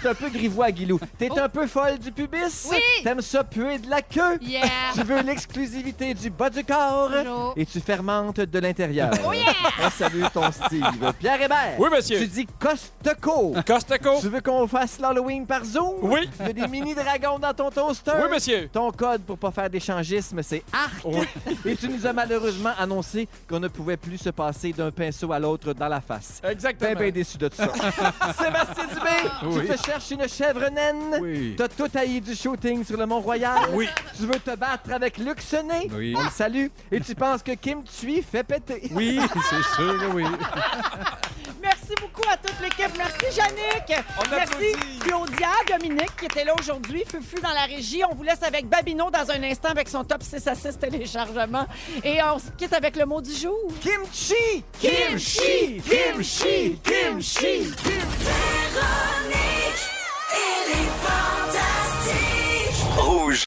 [0.03, 0.99] Un peu grivois, Guilou.
[1.17, 2.67] T'es un peu folle du pubis?
[2.69, 2.77] Oui.
[3.03, 4.37] T'aimes ça puer de la queue?
[4.41, 4.61] Yeah.
[4.93, 7.09] Tu veux l'exclusivité du bas du corps?
[7.11, 7.53] Bonjour.
[7.55, 9.11] Et tu fermentes de l'intérieur.
[9.27, 9.53] Oh yeah.
[9.85, 10.85] On salue ton style.
[11.19, 11.75] Pierre Hébert.
[11.79, 12.19] Oui, monsieur.
[12.19, 13.53] Tu dis Costco.
[13.65, 14.19] Costco.
[14.21, 15.95] Tu veux qu'on fasse l'Halloween par Zoom?
[16.01, 16.29] Oui.
[16.39, 18.11] Y a des mini-dragons dans ton toaster?
[18.21, 18.69] Oui, monsieur.
[18.71, 21.05] Ton code pour pas faire d'échangisme, c'est ARC.
[21.65, 25.39] Et tu nous as malheureusement annoncé qu'on ne pouvait plus se passer d'un pinceau à
[25.39, 26.41] l'autre dans la face.
[26.43, 26.93] Exactement.
[26.97, 27.67] ben déçu de tout ça.
[28.37, 29.67] Sébastien Dubé, Oui.
[29.67, 31.17] tu te cherches une chèvre naine.
[31.21, 31.55] Oui.
[31.57, 33.69] T'as tout haï du shooting sur le Mont-Royal.
[33.73, 33.87] Oui.
[34.15, 35.89] Tu veux te battre avec Luc Sonné.
[35.93, 36.13] Oui.
[36.17, 36.67] On le salue.
[36.91, 38.89] Et tu penses que Kim Tui fait péter?
[38.91, 40.23] Oui, c'est sûr que oui.
[41.61, 42.95] Merci beaucoup à toute l'équipe.
[42.97, 44.05] Merci, Yannick.
[44.19, 44.99] On Merci.
[44.99, 47.03] Claudia, Dominique, qui était là aujourd'hui.
[47.05, 48.01] Fufu dans la régie.
[48.09, 51.65] On vous laisse avec Babino dans un instant avec son top 6 à 6 téléchargement.
[52.03, 53.57] Et on se quitte avec le mot du jour.
[53.81, 54.63] Kimchi!
[54.79, 55.81] Kimchi!
[55.81, 56.79] Kimchi!
[56.83, 57.73] Kimchi!
[58.77, 59.96] Véronique,
[60.33, 62.85] elle est fantastique.
[62.97, 63.46] Rouge.